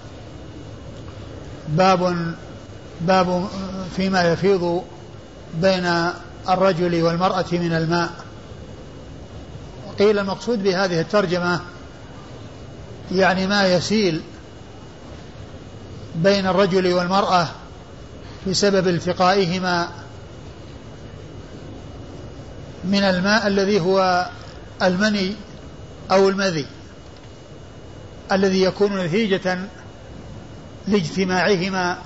[1.69, 2.35] باب
[3.01, 3.49] باب
[3.97, 4.83] فيما يفيض
[5.55, 6.13] بين
[6.49, 8.11] الرجل والمرأة من الماء.
[9.99, 11.61] قيل المقصود بهذه الترجمة
[13.13, 14.23] يعني ما يسيل
[16.15, 17.49] بين الرجل والمرأة
[18.47, 19.89] بسبب التقائهما
[22.85, 24.27] من الماء الذي هو
[24.83, 25.35] المني
[26.11, 26.67] أو المذي.
[28.33, 29.59] الذي يكون نتيجة
[30.89, 31.99] لاجتماعهما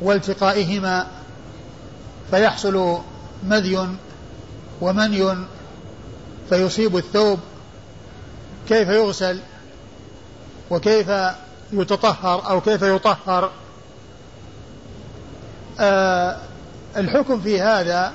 [0.00, 1.06] والتقائهما
[2.30, 3.00] فيحصل
[3.44, 3.88] مذي
[4.80, 5.36] ومني
[6.48, 7.38] فيصيب الثوب
[8.68, 9.40] كيف يغسل
[10.70, 11.10] وكيف
[11.72, 13.50] يتطهر أو كيف يطهر.
[15.80, 16.36] آه
[16.96, 18.12] الحكم في هذا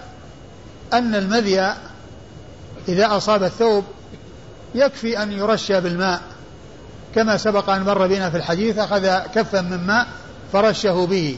[0.93, 1.59] أن المذي
[2.87, 3.83] إذا أصاب الثوب
[4.75, 6.21] يكفي أن يرشى بالماء.
[7.15, 10.07] كما سبق أن مر بنا في الحديث أخذ كفا من ماء
[10.53, 11.37] فرشه به.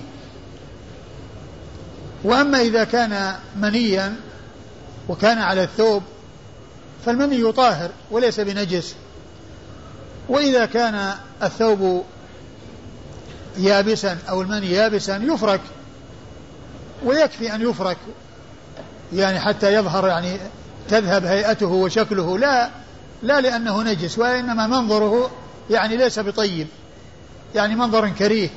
[2.23, 4.15] وأما إذا كان منيا
[5.09, 6.03] وكان على الثوب
[7.05, 8.95] فالمني طاهر وليس بنجس.
[10.29, 11.13] وإذا كان
[11.43, 12.05] الثوب
[13.57, 15.61] يابسا أو المني يابسا يفرك
[17.05, 17.97] ويكفي أن يفرك.
[19.13, 20.37] يعني حتى يظهر يعني
[20.89, 22.37] تذهب هيئته وشكله.
[22.37, 22.69] لا
[23.23, 25.31] لا لأنه نجس وإنما منظره
[25.69, 26.67] يعني ليس بطيب
[27.55, 28.49] يعني منظر كريه.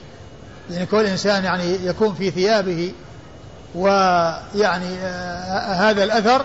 [0.71, 2.93] يعني كل إنسان يعني يكون في ثيابه
[3.75, 6.45] ويعني آه هذا الأثر.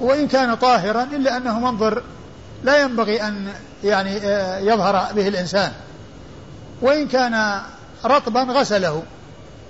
[0.00, 2.02] وإن كان طاهرا إلا أنه منظر
[2.64, 3.52] لا ينبغي أن
[3.84, 5.72] يعني آه يظهر به الإنسان.
[6.82, 7.60] وإن كان
[8.04, 9.02] رطبا غسله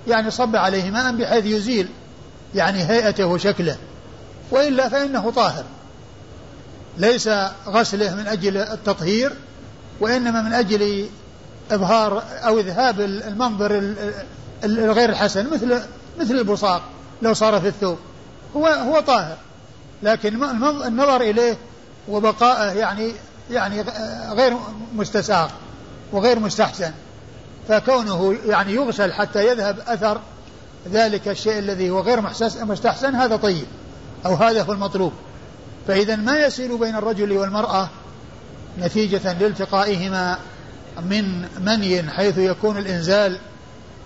[0.07, 1.89] يعني صب عليه ماء بحيث يزيل
[2.55, 3.77] يعني هيئته وشكله.
[4.51, 5.63] وإلا فإنه طاهر.
[6.97, 7.29] ليس
[7.67, 9.33] غسله من أجل التطهير
[9.99, 11.09] وإنما من أجل
[11.71, 13.93] إظهار أو إذهاب المنظر
[14.63, 15.81] الغير الحسن مثل
[16.19, 16.81] مثل البصاق
[17.21, 17.97] لو صار في الثوب.
[18.55, 19.37] هو هو طاهر
[20.03, 20.43] لكن
[20.87, 21.57] النظر إليه
[22.09, 23.11] وبقائه يعني
[23.51, 23.85] يعني
[24.31, 24.57] غير
[24.95, 25.49] مستساغ
[26.11, 26.91] وغير مستحسن.
[27.69, 30.21] فكونه يعني يغسل حتى يذهب أثر
[30.91, 32.21] ذلك الشيء الذي هو غير
[32.61, 33.65] مستحسن هذا طيب
[34.25, 35.13] أو هذا هو المطلوب.
[35.87, 37.89] فإذا ما يسير بين الرجل والمرأة
[38.79, 40.39] نتيجة لالتقائهما
[41.01, 43.39] من مني حيث يكون الإنزال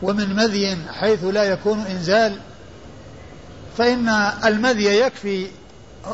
[0.01, 2.37] ومن مذي حيث لا يكون إنزال
[3.77, 4.09] فإن
[4.45, 5.47] المذي يكفي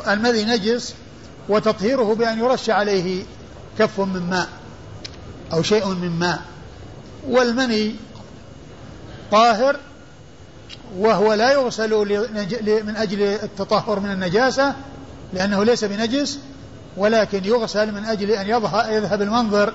[0.08, 0.94] المذي نجس
[1.48, 3.24] وتطهيره بأن يرش عليه
[3.78, 4.48] كف من ماء
[5.52, 6.42] أو شيء من ماء
[7.28, 7.94] والمني
[9.30, 9.76] طاهر
[10.98, 11.90] وهو لا يغسل
[12.84, 14.74] من أجل التطهر من النجاسة
[15.32, 16.38] لأنه ليس بنجس
[16.96, 18.46] ولكن يغسل من أجل أن
[18.88, 19.72] يذهب المنظر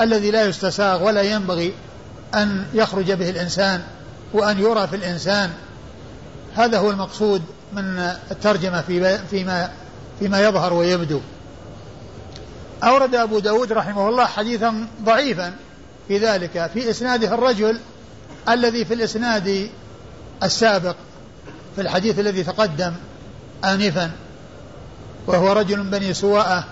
[0.00, 1.74] الذي لا يستساغ ولا ينبغي
[2.34, 3.82] أن يخرج به الإنسان
[4.32, 5.50] وأن يرى في الإنسان.
[6.54, 7.42] هذا هو المقصود
[7.72, 7.98] من
[8.30, 9.70] الترجمة في فيما
[10.18, 11.20] فيما يظهر ويبدو.
[12.84, 15.54] أورد أبو داود رحمه الله حديثا ضعيفا
[16.08, 17.78] في ذلك في إسناده الرجل
[18.48, 19.70] الذي في الإسناد
[20.42, 20.96] السابق
[21.74, 22.92] في الحديث الذي تقدم
[23.64, 24.10] آنفا.
[25.26, 26.64] وهو رجل من بني سواءة.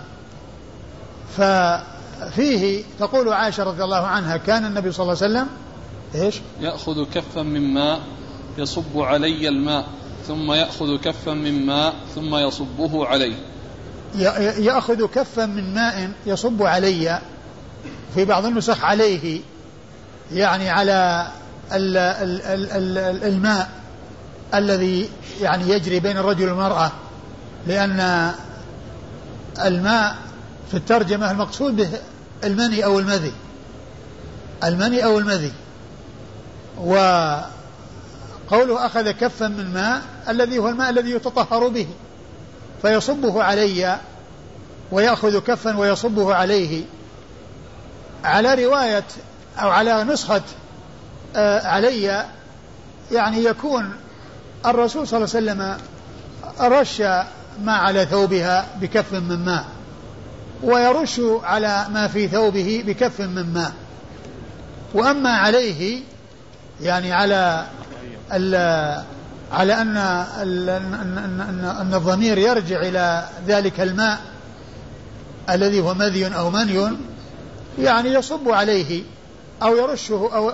[1.37, 5.49] ففيه تقول عائشة رضي الله عنها كان النبي صلى الله عليه وسلم
[6.15, 8.01] إيش؟ يأخذ كفا من ماء
[8.59, 9.87] يصب علي الماء
[10.29, 13.35] ثم يأخذ كفا من ماء ثم يصبه عليه
[14.59, 17.21] يأخذ كفا من ماء يصب علي.
[18.15, 19.41] في بعض النسخ عليه
[20.33, 21.29] يعني على
[21.73, 23.71] ال ال ال ال الماء
[24.55, 25.09] الذي
[25.41, 26.93] يعني يجري بين الرجل والمرأة.
[27.67, 28.33] لأن
[29.65, 30.17] الماء
[30.71, 31.91] في الترجمة المقصود به
[32.45, 33.33] المني أو المذي.
[34.65, 35.53] المني أو المذي.
[36.79, 37.47] وقوله
[38.87, 41.87] أخذ كفا من ماء الذي هو الماء الذي يتطهر به
[42.83, 43.99] فيصبه علي
[44.93, 46.85] ويأخذ كفا ويصبه عليه.
[48.25, 49.05] على رواية
[49.59, 50.43] أو على نسخة
[51.37, 52.27] آه علي
[53.13, 53.93] يعني يكون
[54.67, 55.79] الرسول صلى الله عليه وسلم
[56.61, 57.03] رش
[57.63, 59.65] ما على ثوبها بكف من ماء
[60.63, 63.73] ويرش على ما في ثوبه بكف من ماء.
[64.95, 66.01] وأما عليه
[66.81, 67.67] يعني على
[69.53, 69.97] على أن
[71.81, 74.19] أن الضمير يرجع إلى ذلك الماء
[75.51, 76.97] الذي هو مذي أو مني
[77.79, 79.03] يعني يصب عليه
[79.63, 80.53] أو يرشه أو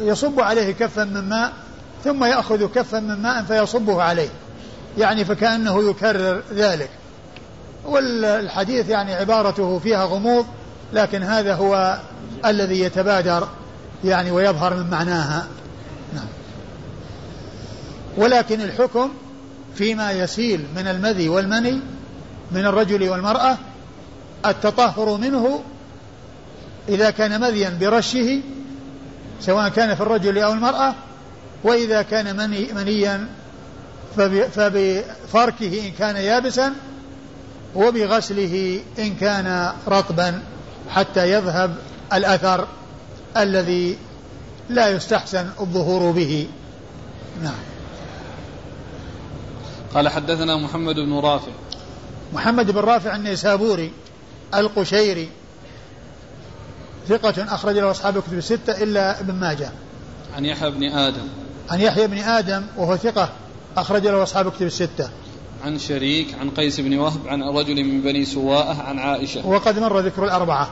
[0.00, 1.52] يصب عليه كفا من ماء
[2.04, 4.28] ثم يأخذ كفا من ماء فيصبه عليه.
[4.98, 6.90] يعني فكأنه يكرر ذلك.
[7.84, 10.46] والحديث يعني عبارته فيها غموض
[10.92, 11.98] لكن هذا هو
[12.46, 13.48] الذي يتبادر
[14.04, 15.46] يعني ويظهر من معناها.
[16.14, 16.26] نعم.
[18.16, 19.10] ولكن الحكم
[19.74, 21.80] فيما يسيل من المذي والمني
[22.52, 23.58] من الرجل والمرأة
[24.46, 25.60] التطهر منه
[26.88, 28.40] إذا كان مذيا برشه
[29.40, 30.94] سواء كان في الرجل أو المرأة
[31.64, 33.28] وإذا كان مني منيا
[34.54, 36.74] فبفركه إن كان يابسا
[37.74, 40.42] وبغسله إن كان رطبا
[40.90, 41.76] حتى يذهب
[42.12, 42.68] الأثر
[43.36, 43.98] الذي
[44.68, 46.48] لا يستحسن الظهور به.
[47.42, 47.54] نعم.
[49.94, 51.52] قال حدثنا محمد بن رافع.
[52.32, 53.92] محمد بن رافع النيسابوري
[54.54, 55.28] القشيري
[57.08, 59.70] ثقة أخرج له أصحاب الكتب الستة إلا ابن ماجه.
[60.36, 61.28] عن يحيى بن آدم.
[61.70, 63.28] عن يحيى بن آدم وهو ثقة
[63.76, 65.08] أخرج له أصحاب الكتب الستة.
[65.64, 69.46] عن شريك عن قيس بن وهب عن رجل من بني سواءة عن عائشة.
[69.46, 70.68] وقد مر ذكر الأربعة.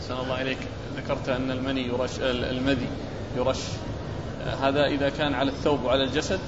[0.00, 0.58] أحسن الله إليك.
[0.96, 2.88] ذكرت أن المني يرش المذي
[3.36, 3.58] يرش.
[4.62, 6.38] هذا إذا كان على الثوب وعلى الجسد؟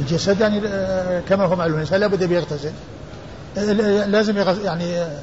[0.00, 1.74] الجسد يعني آه، كما هو معلوم.
[1.74, 2.72] الإنسان لابد بيغتسل
[3.58, 3.72] آه،
[4.06, 5.18] لازم يغسل يعني آه،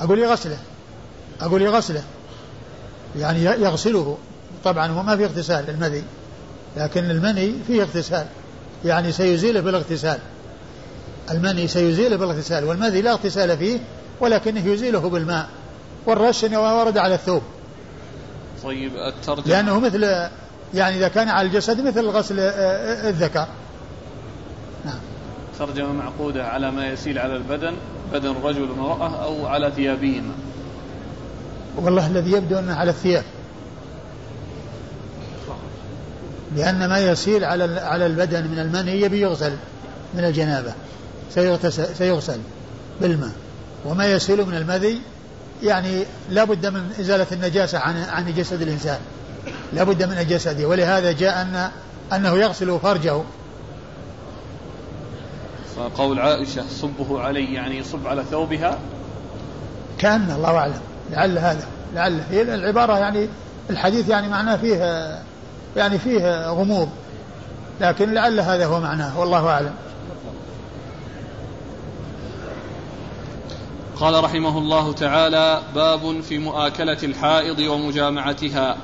[0.00, 0.58] أقول يغسله.
[1.40, 2.02] أقول يغسله.
[3.18, 4.18] يعني يغسله.
[4.64, 6.02] طبعا هو ما في اغتسال المذي.
[6.76, 8.26] لكن المني فيه اغتسال.
[8.84, 10.18] يعني سيزيله بالاغتسال
[11.30, 13.78] المني سيزيله بالاغتسال والمذي لا اغتسال فيه
[14.20, 15.48] ولكنه يزيله بالماء.
[16.06, 17.42] والرش ورد على الثوب.
[18.64, 19.46] طيب الترجمة.
[19.46, 20.02] لأنه مثل
[20.74, 23.46] يعني إذا كان على الجسد مثل غسل آه، آه، الذكر.
[24.84, 24.98] نعم.
[25.58, 27.74] ترجمة معقودة على ما يسيل على البدن
[28.12, 30.34] بدن الرجل والمرأة أو على ثيابهما.
[31.76, 33.24] والله الذي يبدو أنه على الثياب.
[36.56, 39.52] لأن ما يسيل على على البدن من المني يبي يغسل
[40.14, 40.72] من الجنابة.
[41.98, 42.40] سيغسل
[43.00, 43.32] بالماء.
[43.84, 45.00] وما يسيل من المذي
[45.62, 48.98] يعني لا بد من إزالة النجاسة عن عن جسد الإنسان.
[49.72, 51.70] لا بد من جسده ولهذا جاء أن
[52.12, 53.22] أنه يغسل فرجه.
[55.76, 58.78] فقول عائشة صبه علي يعني يصب على ثوبها؟
[59.98, 60.80] كأن الله أعلم.
[61.10, 62.20] لعل هذا لعل.
[62.30, 63.28] هي العبارة يعني
[63.70, 65.20] الحديث يعني معناه فيه
[65.76, 66.88] يعني فيه غموض.
[67.80, 69.74] لكن لعل هذا هو معناه والله أعلم.
[74.00, 78.76] قال رحمه الله تعالى باب في مؤاكلة الحائض ومجامعتها.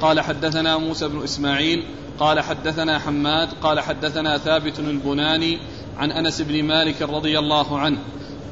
[0.00, 1.84] قال حدثنا موسى بن إسماعيل
[2.18, 5.58] قال حدثنا حماد قال حدثنا ثابت البناني
[5.98, 7.98] عن أنس بن مالك رضي الله عنه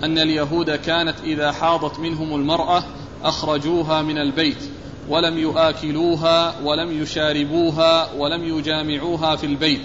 [0.05, 2.83] أن اليهود كانت إذا حاضت منهم المرأة
[3.25, 4.71] أخرجوها من البيت.
[5.09, 9.83] ولم يآكلوها ولم يشاربوها ولم يجامعوها في البيت.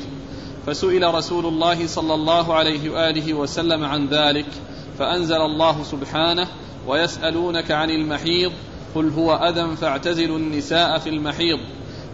[0.67, 4.45] فسئل رسول الله صلى الله عليه وآله وسلم عن ذلك
[4.99, 6.47] فأنزل الله سبحانه
[6.87, 8.51] ويسألونك عن المحيض
[8.95, 11.59] قل هو أذى فاعتزلوا النساء في المحيض.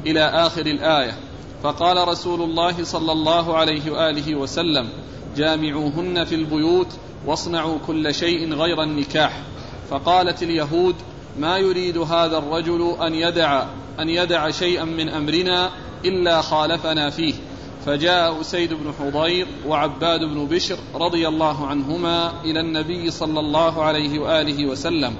[0.06, 1.18] إلى آخر الآية
[1.64, 4.90] فقال رسول الله صلى الله عليه وآله وسلم
[5.38, 6.88] جامعوهن في البيوت
[7.26, 9.42] واصنعوا كل شيء غير النكاح.
[9.90, 10.96] فقالت اليهود
[11.40, 13.66] ما يريد هذا الرجل أن يدع
[14.00, 15.72] أن يدع شيئا من أمرنا
[16.06, 17.34] إلا خالفنا فيه.
[17.86, 24.20] فجاء أسيد بن حضير وعباد بن بشر رضي الله عنهما إلى النبي صلى الله عليه
[24.20, 25.16] وآله وسلم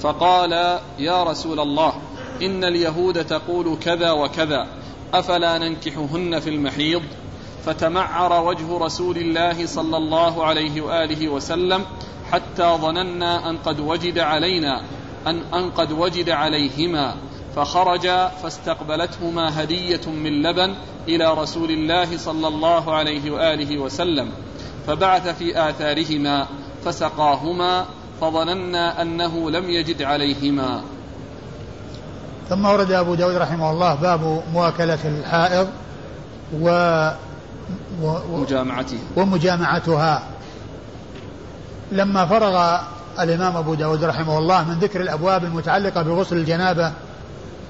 [0.00, 1.92] فقال يا رسول الله
[2.42, 4.66] إن اليهود تقول كذا وكذا
[5.14, 7.02] أفلا ننكحهن في المحيض؟
[7.64, 11.84] فتمعر وجه رسول الله صلى الله عليه وآله وسلم
[12.32, 14.82] حتى ظننا أن قد وجد علينا
[15.26, 17.14] أن, أن قد وجد عليهما
[17.56, 18.08] فخرج
[18.42, 20.74] فاستقبلتهما هدية من لبن
[21.08, 24.30] إلى رسول الله صلى الله عليه وآله وسلم
[24.86, 26.46] فبعث في آثارهما
[26.84, 27.84] فسقاهما
[28.20, 30.82] فظننا أنه لم يجد عليهما.
[32.48, 35.68] ثم ورد أبو داود رحمه الله باب مواكلة الحائض
[36.60, 36.68] و,
[38.02, 38.18] و...
[38.40, 38.98] مجامعته.
[39.16, 40.22] ومجامعتها.
[41.92, 42.80] لما فرغ
[43.20, 46.92] الإمام أبو داود رحمه الله من ذكر الأبواب المتعلقة بغسل الجنابة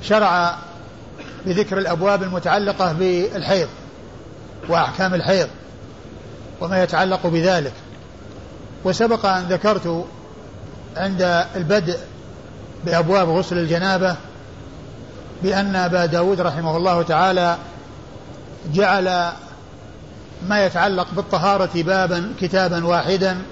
[0.03, 0.55] شرع
[1.47, 3.69] بذكر الأبواب المتعلقة بالحيض
[4.69, 5.49] وأحكام الحيض
[6.61, 7.73] وما يتعلق بذلك.
[8.85, 10.05] وسبق أن ذكرت
[10.97, 11.99] عند البدء
[12.85, 14.17] بأبواب غسل الجنابة
[15.43, 17.57] بأن أبا داود رحمه الله تعالى
[18.73, 19.33] جعل
[20.49, 23.43] ما يتعلق بالطهارة بابا كتابا واحدا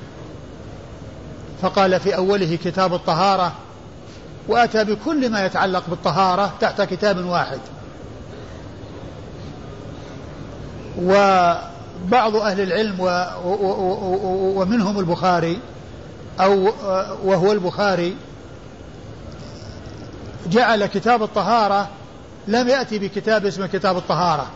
[1.63, 3.53] فقال في أوله كتاب الطهارة
[4.49, 7.61] وأتى بكل ما يتعلق بالطهارة تحت كتاب واحد.
[11.03, 12.97] وبعض أهل العلم
[14.57, 15.61] ومنهم البخاري
[16.41, 16.73] أو
[17.25, 18.17] وهو البخاري
[20.47, 21.89] جعل كتاب الطهارة
[22.49, 24.47] لم يأتي بكتاب اسمه كتاب الطهارة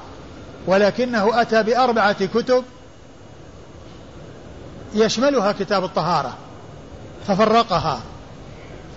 [0.66, 2.64] ولكنه أتى بأربعة كتب
[4.94, 6.34] يشملها كتاب الطهارة.
[7.26, 8.00] ففرقها.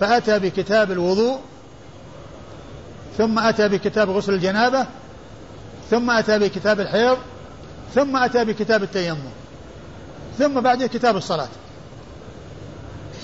[0.00, 1.38] فأتى بكتاب الوضوء
[3.18, 4.86] ثم أتى بكتاب غسل الجنابة
[5.90, 7.18] ثم أتى بكتاب الحيض
[7.94, 9.30] ثم أتى بكتاب التيمم
[10.38, 11.48] ثم بعده كتاب الصلاة.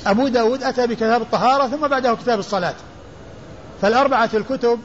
[0.07, 2.74] أبو داود أتى بكتاب الطهارة ثم بعده كتاب الصلاة.
[3.83, 4.79] فالأربعة الكتب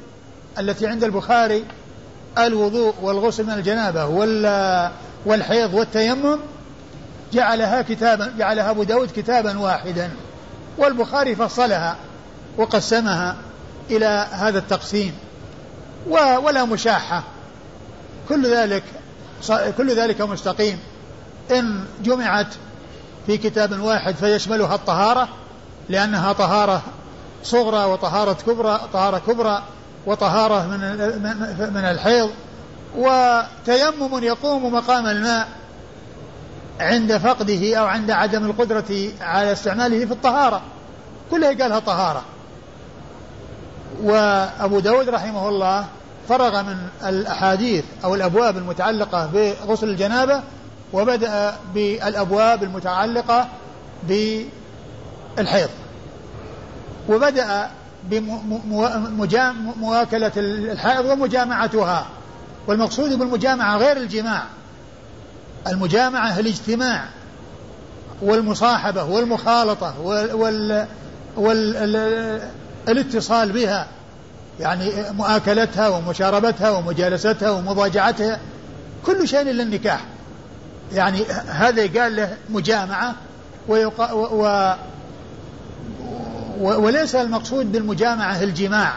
[0.60, 1.66] التي عند البخاري
[2.38, 4.06] الوضوء والغسل من الجنابة
[5.26, 6.40] والحيض والتيمم
[7.34, 10.12] جعلها كتابا جعلها أبو داود كتابا واحدا.
[10.78, 11.96] والبخاري فصلها
[12.58, 13.36] وقسمها
[13.90, 15.14] إلى هذا التقسيم.
[16.08, 17.24] ولا مشاحة.
[18.30, 18.84] كل ذلك
[19.78, 20.80] كل ذلك مستقيم.
[21.52, 22.48] إن جمعت
[23.26, 25.30] في كتاب واحد فيشملها الطهارة
[25.90, 26.82] لأنها طهارة
[27.44, 29.64] صغرى وطهارة كبرى طهارة كبرى
[30.06, 30.80] وطهارة من
[31.74, 32.30] من الحيض.
[32.96, 35.48] وتيمم يقوم مقام الماء.
[36.80, 40.62] عند فقده أو عند عدم القدرة على استعماله في الطهارة.
[41.32, 42.24] كلها قالها طهارة.
[44.04, 45.86] وأبو داود رحمه الله
[46.30, 50.44] فرغ من الأحاديث أو الأبواب المتعلقة بغسل الجنابة
[50.94, 53.48] وبدأ بالأبواب المتعلقة
[54.04, 55.70] بالحيض.
[57.10, 57.70] وبدأ
[58.04, 59.32] بمواكلة
[60.38, 62.06] الحائض ومجامعتها.
[62.68, 64.44] والمقصود بالمجامعة غير الجماع.
[65.68, 67.04] المجامعة الاجتماع
[68.22, 70.88] والمصاحبة والمخالطة وال
[72.88, 73.88] والاتصال بها.
[74.60, 78.40] يعني مؤاكلتها ومشاربتها ومجالستها ومضاجعتها
[79.06, 80.06] كل شيء إلا النكاح
[80.94, 83.16] يعني هذا قال له مجامعة
[83.68, 84.74] ويقا و
[86.60, 88.94] و وليس المقصود بالمجامعة الجماع.